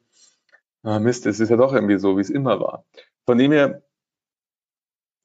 oh 0.82 0.98
Mist, 0.98 1.26
es 1.26 1.40
ist 1.40 1.48
ja 1.48 1.56
doch 1.56 1.72
irgendwie 1.72 1.98
so, 1.98 2.16
wie 2.16 2.20
es 2.20 2.30
immer 2.30 2.60
war. 2.60 2.84
Von 3.26 3.38
dem 3.38 3.52
her, 3.52 3.82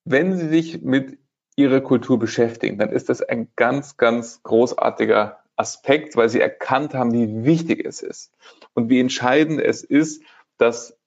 wenn 0.05 0.37
Sie 0.37 0.47
sich 0.47 0.81
mit 0.81 1.19
Ihrer 1.55 1.81
Kultur 1.81 2.17
beschäftigen, 2.17 2.77
dann 2.77 2.89
ist 2.89 3.09
das 3.09 3.21
ein 3.21 3.51
ganz, 3.57 3.97
ganz 3.97 4.41
großartiger 4.43 5.39
Aspekt, 5.57 6.15
weil 6.15 6.29
sie 6.29 6.39
erkannt 6.39 6.93
haben, 6.93 7.11
wie 7.11 7.43
wichtig 7.43 7.85
es 7.85 8.01
ist 8.01 8.33
und 8.73 8.89
wie 8.89 9.01
entscheidend 9.01 9.59
es 9.59 9.83
ist, 9.83 10.23
dass 10.57 10.97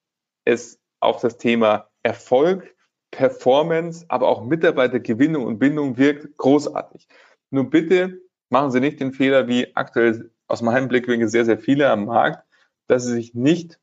es 0.45 0.79
auf 1.01 1.23
das 1.23 1.39
Thema 1.39 1.89
Erfolg, 2.03 2.77
Performance, 3.13 4.05
aber 4.09 4.27
auch 4.27 4.45
Mitarbeitergewinnung 4.45 5.45
und 5.47 5.61
Bindung 5.61 5.97
wirkt, 5.97 6.37
großartig. 6.37 7.07
Nur 7.51 7.71
bitte 7.71 8.21
machen 8.49 8.73
Sie 8.73 8.81
nicht 8.81 8.99
den 8.99 9.13
Fehler, 9.13 9.47
wie 9.47 9.77
aktuell 9.77 10.31
aus 10.49 10.63
meinem 10.63 10.89
Blickwinkel 10.89 11.29
sehr, 11.29 11.45
sehr 11.45 11.59
viele 11.59 11.89
am 11.91 12.07
Markt, 12.07 12.45
dass 12.89 13.05
Sie 13.05 13.13
sich 13.13 13.35
nicht 13.35 13.79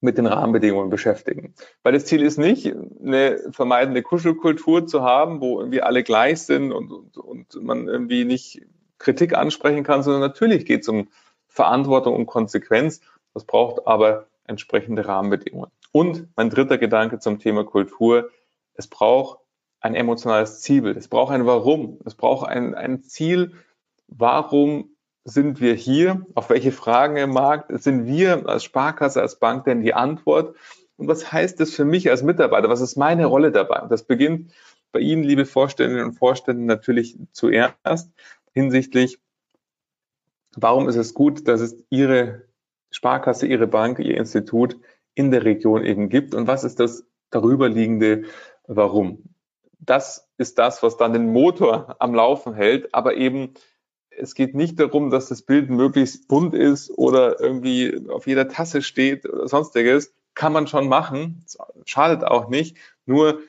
mit 0.00 0.16
den 0.16 0.26
Rahmenbedingungen 0.26 0.90
beschäftigen. 0.90 1.54
Weil 1.82 1.92
das 1.92 2.06
Ziel 2.06 2.22
ist 2.22 2.38
nicht, 2.38 2.72
eine 3.04 3.38
vermeidende 3.50 4.02
Kuschelkultur 4.02 4.86
zu 4.86 5.02
haben, 5.02 5.40
wo 5.40 5.58
irgendwie 5.58 5.82
alle 5.82 6.04
gleich 6.04 6.42
sind 6.42 6.72
und, 6.72 6.92
und, 6.92 7.16
und 7.16 7.62
man 7.62 7.88
irgendwie 7.88 8.24
nicht 8.24 8.62
Kritik 8.98 9.36
ansprechen 9.36 9.82
kann, 9.82 10.04
sondern 10.04 10.22
natürlich 10.22 10.64
geht 10.66 10.82
es 10.82 10.88
um 10.88 11.08
Verantwortung 11.48 12.14
und 12.14 12.26
Konsequenz. 12.26 13.00
Das 13.34 13.44
braucht 13.44 13.86
aber 13.86 14.26
entsprechende 14.44 15.06
Rahmenbedingungen. 15.06 15.70
Und 15.92 16.28
mein 16.36 16.50
dritter 16.50 16.78
Gedanke 16.78 17.18
zum 17.18 17.38
Thema 17.38 17.64
Kultur, 17.64 18.30
es 18.74 18.86
braucht 18.86 19.38
ein 19.80 19.94
emotionales 19.94 20.60
Zielbild, 20.60 20.96
es 20.96 21.08
braucht 21.08 21.32
ein 21.32 21.46
Warum, 21.46 21.98
es 22.04 22.14
braucht 22.14 22.48
ein, 22.48 22.74
ein 22.74 23.02
Ziel, 23.02 23.54
warum 24.06 24.90
sind 25.24 25.60
wir 25.60 25.74
hier, 25.74 26.26
auf 26.34 26.50
welche 26.50 26.72
Fragen 26.72 27.16
im 27.16 27.30
Markt 27.30 27.70
sind 27.82 28.06
wir 28.06 28.48
als 28.48 28.64
Sparkasse, 28.64 29.20
als 29.20 29.38
Bank 29.38 29.64
denn 29.64 29.82
die 29.82 29.94
Antwort? 29.94 30.56
Und 30.96 31.06
was 31.06 31.32
heißt 31.32 31.60
das 31.60 31.74
für 31.74 31.84
mich 31.84 32.10
als 32.10 32.22
Mitarbeiter, 32.22 32.68
was 32.68 32.80
ist 32.80 32.96
meine 32.96 33.26
Rolle 33.26 33.52
dabei? 33.52 33.86
Das 33.88 34.04
beginnt 34.04 34.52
bei 34.90 35.00
Ihnen, 35.00 35.22
liebe 35.22 35.44
Vorständinnen 35.44 36.04
und 36.04 36.12
Vorstände, 36.14 36.64
natürlich 36.64 37.18
zuerst, 37.32 38.10
hinsichtlich, 38.52 39.20
warum 40.56 40.88
ist 40.88 40.96
es 40.96 41.14
gut, 41.14 41.46
dass 41.46 41.60
es 41.60 41.76
Ihre 41.90 42.42
Sparkasse, 42.90 43.46
Ihre 43.46 43.66
Bank, 43.66 43.98
Ihr 43.98 44.16
Institut 44.16 44.78
in 45.18 45.30
der 45.30 45.44
Region 45.44 45.84
eben 45.84 46.08
gibt 46.08 46.34
und 46.34 46.46
was 46.46 46.64
ist 46.64 46.78
das 46.80 47.04
darüberliegende 47.30 48.24
Warum. 48.66 49.24
Das 49.80 50.28
ist 50.38 50.58
das, 50.58 50.82
was 50.82 50.96
dann 50.96 51.12
den 51.12 51.32
Motor 51.32 51.96
am 51.98 52.14
Laufen 52.14 52.54
hält, 52.54 52.94
aber 52.94 53.16
eben 53.16 53.54
es 54.10 54.34
geht 54.34 54.54
nicht 54.54 54.78
darum, 54.80 55.10
dass 55.10 55.28
das 55.28 55.42
Bild 55.42 55.70
möglichst 55.70 56.28
bunt 56.28 56.54
ist 56.54 56.90
oder 56.90 57.40
irgendwie 57.40 58.08
auf 58.08 58.26
jeder 58.26 58.48
Tasse 58.48 58.82
steht 58.82 59.26
oder 59.26 59.48
sonstiges. 59.48 60.12
Kann 60.34 60.52
man 60.52 60.66
schon 60.66 60.88
machen, 60.88 61.44
schadet 61.84 62.24
auch 62.24 62.48
nicht. 62.48 62.76
Nur, 63.06 63.40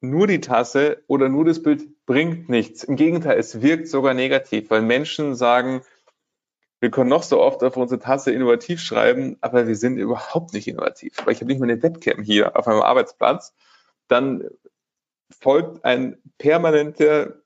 nur 0.00 0.26
die 0.26 0.40
Tasse 0.40 1.02
oder 1.06 1.28
nur 1.28 1.44
das 1.44 1.62
Bild 1.62 2.04
bringt 2.06 2.48
nichts. 2.48 2.84
Im 2.84 2.96
Gegenteil, 2.96 3.38
es 3.38 3.62
wirkt 3.62 3.88
sogar 3.88 4.14
negativ, 4.14 4.70
weil 4.70 4.82
Menschen 4.82 5.34
sagen, 5.34 5.82
wir 6.84 6.90
können 6.90 7.08
noch 7.08 7.22
so 7.22 7.40
oft 7.40 7.64
auf 7.64 7.78
unsere 7.78 7.98
Tasse 7.98 8.30
innovativ 8.30 8.78
schreiben, 8.78 9.38
aber 9.40 9.66
wir 9.66 9.74
sind 9.74 9.96
überhaupt 9.96 10.52
nicht 10.52 10.68
innovativ, 10.68 11.16
weil 11.24 11.32
ich 11.32 11.40
habe 11.40 11.50
nicht 11.50 11.58
mal 11.58 11.70
eine 11.70 11.82
Webcam 11.82 12.22
hier 12.22 12.58
auf 12.58 12.66
meinem 12.66 12.82
Arbeitsplatz. 12.82 13.54
Dann 14.06 14.50
folgt 15.40 15.82
ein 15.82 16.18
permanenter 16.36 17.36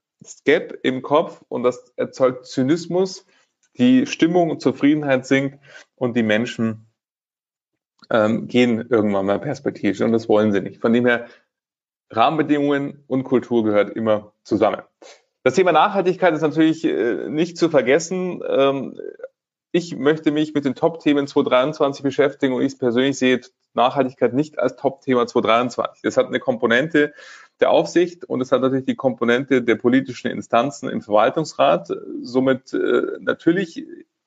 Gap 0.44 0.80
im 0.82 1.02
Kopf 1.02 1.44
und 1.46 1.62
das 1.62 1.92
erzeugt 1.94 2.46
Zynismus, 2.46 3.26
die 3.76 4.06
Stimmung 4.06 4.50
und 4.50 4.60
Zufriedenheit 4.60 5.24
sinkt 5.24 5.60
und 5.94 6.16
die 6.16 6.24
Menschen 6.24 6.88
ähm, 8.10 8.48
gehen 8.48 8.88
irgendwann 8.90 9.26
mal 9.26 9.38
perspektivisch 9.38 10.00
und 10.00 10.10
das 10.10 10.28
wollen 10.28 10.50
sie 10.50 10.62
nicht. 10.62 10.80
Von 10.80 10.92
dem 10.92 11.06
her, 11.06 11.28
Rahmenbedingungen 12.10 13.04
und 13.06 13.22
Kultur 13.22 13.62
gehört 13.62 13.90
immer 13.90 14.32
zusammen. 14.42 14.82
Das 15.44 15.54
Thema 15.54 15.72
Nachhaltigkeit 15.72 16.34
ist 16.34 16.42
natürlich 16.42 16.84
äh, 16.84 17.28
nicht 17.28 17.56
zu 17.56 17.70
vergessen. 17.70 18.42
Ähm, 18.46 19.00
ich 19.70 19.96
möchte 19.96 20.32
mich 20.32 20.54
mit 20.54 20.64
den 20.64 20.74
Top-Themen 20.74 21.26
2023 21.26 22.02
beschäftigen 22.02 22.54
und 22.54 22.62
ich 22.62 22.78
persönlich 22.78 23.18
sehe 23.18 23.40
Nachhaltigkeit 23.74 24.32
nicht 24.32 24.58
als 24.58 24.76
Top-Thema 24.76 25.26
2023. 25.26 26.02
Das 26.02 26.16
hat 26.16 26.26
eine 26.26 26.40
Komponente 26.40 27.12
der 27.60 27.70
Aufsicht 27.70 28.24
und 28.24 28.40
es 28.40 28.50
hat 28.50 28.62
natürlich 28.62 28.86
die 28.86 28.96
Komponente 28.96 29.62
der 29.62 29.76
politischen 29.76 30.30
Instanzen 30.30 30.88
im 30.88 31.02
Verwaltungsrat. 31.02 31.88
Somit 32.22 32.72
äh, 32.72 33.02
natürlich 33.20 33.86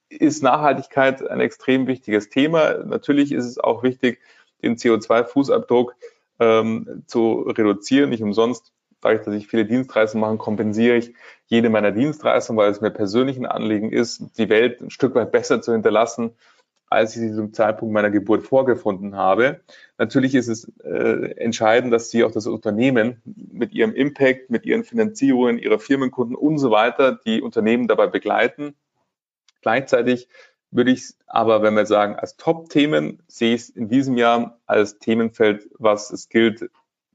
ist 0.10 0.44
Nachhaltigkeit 0.44 1.28
ein 1.28 1.40
extrem 1.40 1.88
wichtiges 1.88 2.30
Thema. 2.30 2.84
Natürlich 2.84 3.32
ist 3.32 3.46
es 3.46 3.58
auch 3.58 3.84
wichtig, 3.84 4.20
den 4.62 4.76
CO2-Fußabdruck 4.76 5.94
ähm, 6.40 7.04
zu 7.08 7.42
reduzieren. 7.42 8.10
Nicht 8.10 8.24
umsonst, 8.24 8.74
dadurch, 9.02 9.24
dass 9.24 9.36
ich 9.36 9.48
viele 9.48 9.66
Dienstreisen 9.66 10.22
mache, 10.22 10.38
kompensiere 10.38 10.98
ich 10.98 11.14
jede 11.48 11.70
meiner 11.70 11.92
Dienstreisen, 11.92 12.56
weil 12.56 12.72
es 12.72 12.82
mir 12.82 12.92
persönlich 12.92 13.38
ein 13.38 13.46
Anliegen 13.46 13.92
ist, 13.92 14.38
die 14.38 14.50
Welt 14.50 14.82
ein 14.82 14.90
Stück 14.90 15.16
weit 15.16 15.32
besser 15.32 15.62
zu 15.62 15.74
hinterlassen, 15.74 16.32
als 16.88 17.16
ich 17.16 17.22
sie 17.22 17.34
zum 17.34 17.54
Zeitpunkt 17.54 17.94
meiner 17.94 18.12
Geburt 18.12 18.44
vorgefunden 18.44 19.16
habe. 19.16 19.62
Natürlich 19.98 20.36
ist 20.36 20.50
es 20.50 20.72
äh, 20.84 21.32
entscheidend, 21.38 21.94
dass 21.94 22.12
Sie 22.12 22.24
auch 22.24 22.32
das 22.32 22.48
Unternehmen 22.48 23.22
mit 23.26 23.74
Ihrem 23.74 23.94
Impact, 23.94 24.50
mit 24.50 24.66
Ihren 24.66 24.84
Finanzierungen, 24.84 25.58
Ihrer 25.58 25.80
Firmenkunden 25.80 26.36
und 26.36 26.58
so 26.58 26.70
weiter 26.70 27.18
die 27.26 27.42
Unternehmen 27.42 27.88
dabei 27.88 28.08
begleiten. 28.08 28.76
Gleichzeitig 29.62 30.28
würde 30.70 30.92
ich 30.92 31.14
aber, 31.28 31.62
wenn 31.62 31.76
wir 31.76 31.86
sagen, 31.86 32.16
als 32.16 32.36
Top-Themen, 32.36 33.22
sehe 33.28 33.56
ich 33.56 33.62
es 33.62 33.70
in 33.70 33.88
diesem 33.88 34.18
Jahr 34.18 34.60
als 34.66 35.00
Themenfeld, 35.00 35.70
was 35.78 36.12
es 36.12 36.28
gilt, 36.28 36.70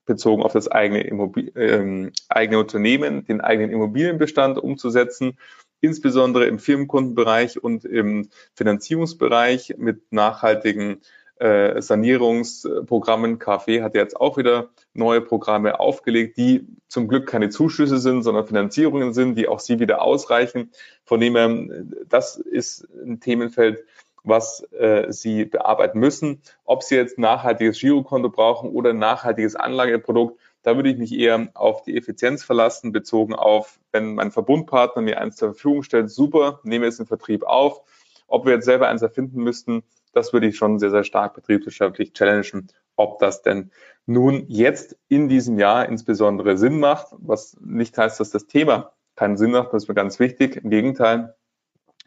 bezogen 0.06 0.42
auf 0.42 0.52
das 0.52 0.68
eigene, 0.68 1.02
Immobil 1.02 1.52
ähm, 1.56 2.12
eigene 2.28 2.58
Unternehmen, 2.58 3.24
den 3.26 3.40
eigenen 3.40 3.70
Immobilienbestand 3.70 4.58
umzusetzen 4.58 5.36
insbesondere 5.80 6.46
im 6.46 6.58
Firmenkundenbereich 6.58 7.62
und 7.62 7.84
im 7.84 8.28
Finanzierungsbereich 8.54 9.74
mit 9.78 10.10
nachhaltigen 10.12 11.00
äh, 11.38 11.80
Sanierungsprogrammen. 11.82 13.38
KfW 13.38 13.82
hat 13.82 13.94
jetzt 13.94 14.18
auch 14.18 14.38
wieder 14.38 14.70
neue 14.94 15.20
Programme 15.20 15.78
aufgelegt, 15.78 16.38
die 16.38 16.66
zum 16.88 17.08
Glück 17.08 17.26
keine 17.26 17.50
Zuschüsse 17.50 17.98
sind, 17.98 18.22
sondern 18.22 18.46
Finanzierungen 18.46 19.12
sind, 19.12 19.36
die 19.36 19.48
auch 19.48 19.60
sie 19.60 19.78
wieder 19.78 20.02
ausreichen. 20.02 20.70
Von 21.04 21.20
dem 21.20 21.36
her, 21.36 21.84
das 22.08 22.36
ist 22.36 22.88
ein 23.04 23.20
Themenfeld, 23.20 23.84
was 24.26 24.66
äh, 24.72 25.10
Sie 25.10 25.44
bearbeiten 25.46 25.98
müssen. 25.98 26.42
Ob 26.64 26.82
Sie 26.82 26.96
jetzt 26.96 27.18
nachhaltiges 27.18 27.80
Girokonto 27.80 28.28
brauchen 28.28 28.70
oder 28.70 28.92
nachhaltiges 28.92 29.56
Anlageprodukt, 29.56 30.38
da 30.62 30.76
würde 30.76 30.90
ich 30.90 30.98
mich 30.98 31.16
eher 31.16 31.48
auf 31.54 31.82
die 31.82 31.96
Effizienz 31.96 32.42
verlassen, 32.42 32.92
bezogen 32.92 33.34
auf, 33.34 33.78
wenn 33.92 34.16
mein 34.16 34.32
Verbundpartner 34.32 35.00
mir 35.00 35.20
eins 35.20 35.36
zur 35.36 35.54
Verfügung 35.54 35.84
stellt, 35.84 36.10
super, 36.10 36.60
nehme 36.64 36.86
es 36.86 36.98
in 36.98 37.06
Vertrieb 37.06 37.44
auf. 37.44 37.82
Ob 38.26 38.44
wir 38.44 38.54
jetzt 38.54 38.64
selber 38.64 38.88
eins 38.88 39.02
erfinden 39.02 39.42
müssten, 39.42 39.84
das 40.12 40.32
würde 40.32 40.48
ich 40.48 40.56
schon 40.56 40.80
sehr, 40.80 40.90
sehr 40.90 41.04
stark 41.04 41.34
betriebswirtschaftlich 41.34 42.12
challengen, 42.12 42.68
ob 42.96 43.20
das 43.20 43.42
denn 43.42 43.70
nun 44.06 44.44
jetzt 44.48 44.96
in 45.08 45.28
diesem 45.28 45.58
Jahr 45.58 45.88
insbesondere 45.88 46.56
Sinn 46.56 46.80
macht, 46.80 47.08
was 47.18 47.56
nicht 47.60 47.96
heißt, 47.96 48.18
dass 48.18 48.30
das 48.30 48.46
Thema 48.46 48.92
keinen 49.14 49.36
Sinn 49.36 49.52
macht, 49.52 49.72
das 49.72 49.84
ist 49.84 49.88
mir 49.88 49.94
ganz 49.94 50.18
wichtig. 50.18 50.56
Im 50.56 50.70
Gegenteil, 50.70 51.34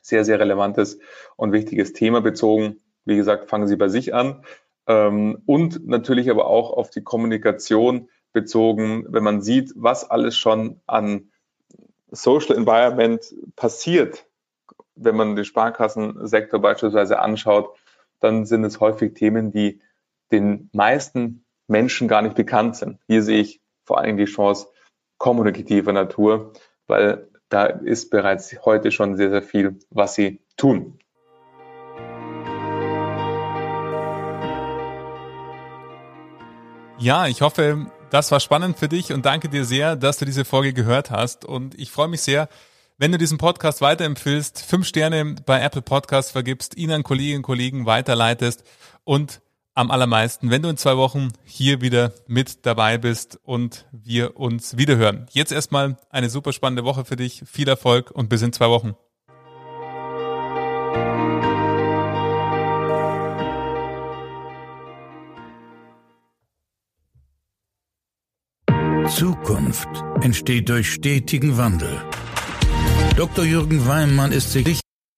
sehr, 0.02 0.26
sehr 0.26 0.40
relevantes 0.40 1.00
und 1.36 1.52
wichtiges 1.52 1.94
Thema 1.94 2.22
bezogen. 2.22 2.78
Wie 3.06 3.16
gesagt, 3.16 3.50
fangen 3.50 3.68
Sie 3.68 3.76
bei 3.76 3.90
sich 3.90 4.14
an. 4.14 4.44
Ähm, 4.88 5.42
und 5.46 5.88
natürlich 5.88 6.30
aber 6.30 6.48
auch 6.48 6.72
auf 6.72 6.90
die 6.90 7.04
Kommunikation 7.04 8.10
bezogen, 8.34 9.06
wenn 9.10 9.24
man 9.24 9.42
sieht, 9.42 9.74
was 9.76 10.10
alles 10.10 10.38
schon 10.38 10.82
an 10.88 11.32
Social 12.12 12.56
Environment 12.56 13.22
passiert, 13.56 14.26
wenn 14.96 15.16
man 15.16 15.36
den 15.36 15.46
Sparkassensektor 15.46 16.60
beispielsweise 16.60 17.20
anschaut, 17.20 17.78
dann 18.20 18.46
sind 18.46 18.64
es 18.64 18.80
häufig 18.80 19.14
Themen, 19.14 19.52
die 19.52 19.82
den 20.32 20.70
meisten 20.74 21.46
Menschen 21.68 22.08
gar 22.08 22.22
nicht 22.22 22.36
bekannt 22.36 22.76
sind. 22.76 23.00
Hier 23.08 23.24
sehe 23.24 23.40
ich 23.40 23.62
vor 23.86 24.00
allem 24.00 24.18
die 24.18 24.26
Chance 24.26 24.68
kommunikativer 25.18 25.94
Natur, 25.94 26.54
weil 26.88 27.30
da 27.50 27.66
ist 27.66 28.10
bereits 28.10 28.56
heute 28.64 28.92
schon 28.92 29.18
sehr, 29.18 29.30
sehr 29.30 29.42
viel, 29.42 29.80
was 29.90 30.16
sie 30.16 30.40
tun. 30.56 31.00
Ja, 37.00 37.28
ich 37.28 37.42
hoffe, 37.42 37.88
das 38.10 38.32
war 38.32 38.40
spannend 38.40 38.78
für 38.78 38.90
dich 38.90 39.14
und 39.14 39.26
danke 39.26 39.50
dir 39.50 39.64
sehr, 39.64 39.96
dass 39.96 40.18
du 40.18 40.26
diese 40.26 40.46
Folge 40.46 40.74
gehört 40.74 41.12
hast. 41.12 41.46
Und 41.46 41.76
ich 41.76 41.92
freue 41.92 42.10
mich 42.10 42.22
sehr, 42.22 42.50
wenn 42.98 43.14
du 43.14 43.18
diesen 43.18 43.38
Podcast 43.38 43.80
weiterempfiehlst, 43.80 44.62
fünf 44.62 44.86
Sterne 44.86 45.36
bei 45.46 45.62
Apple 45.62 45.82
Podcast 45.82 46.34
vergibst, 46.34 46.76
ihn 46.76 46.92
an 46.92 47.04
Kolleginnen 47.04 47.38
und 47.38 47.44
Kollegen 47.44 47.86
weiterleitest 47.86 48.66
und 49.06 49.42
am 49.80 49.92
allermeisten, 49.92 50.52
wenn 50.52 50.62
du 50.62 50.68
in 50.68 50.76
zwei 50.76 50.98
Wochen 50.98 51.30
hier 51.46 51.80
wieder 51.80 52.12
mit 52.28 52.66
dabei 52.66 52.98
bist 52.98 53.40
und 53.44 53.86
wir 53.94 54.36
uns 54.36 54.76
wiederhören. 54.76 55.28
Jetzt 55.32 55.54
erstmal 55.54 55.96
eine 56.10 56.30
super 56.30 56.52
spannende 56.52 56.84
Woche 56.84 57.06
für 57.06 57.16
dich. 57.16 57.44
Viel 57.46 57.70
Erfolg 57.70 58.12
und 58.12 58.28
bis 58.28 58.42
in 58.42 58.52
zwei 58.52 58.68
Wochen. 58.68 58.96
Zukunft 69.08 69.88
entsteht 70.22 70.68
durch 70.68 70.92
stetigen 70.92 71.58
Wandel. 71.58 72.04
Dr. 73.16 73.46
Jürgen 73.46 73.88
Weimann 73.88 74.34
ist 74.34 74.52
sich 74.52 74.82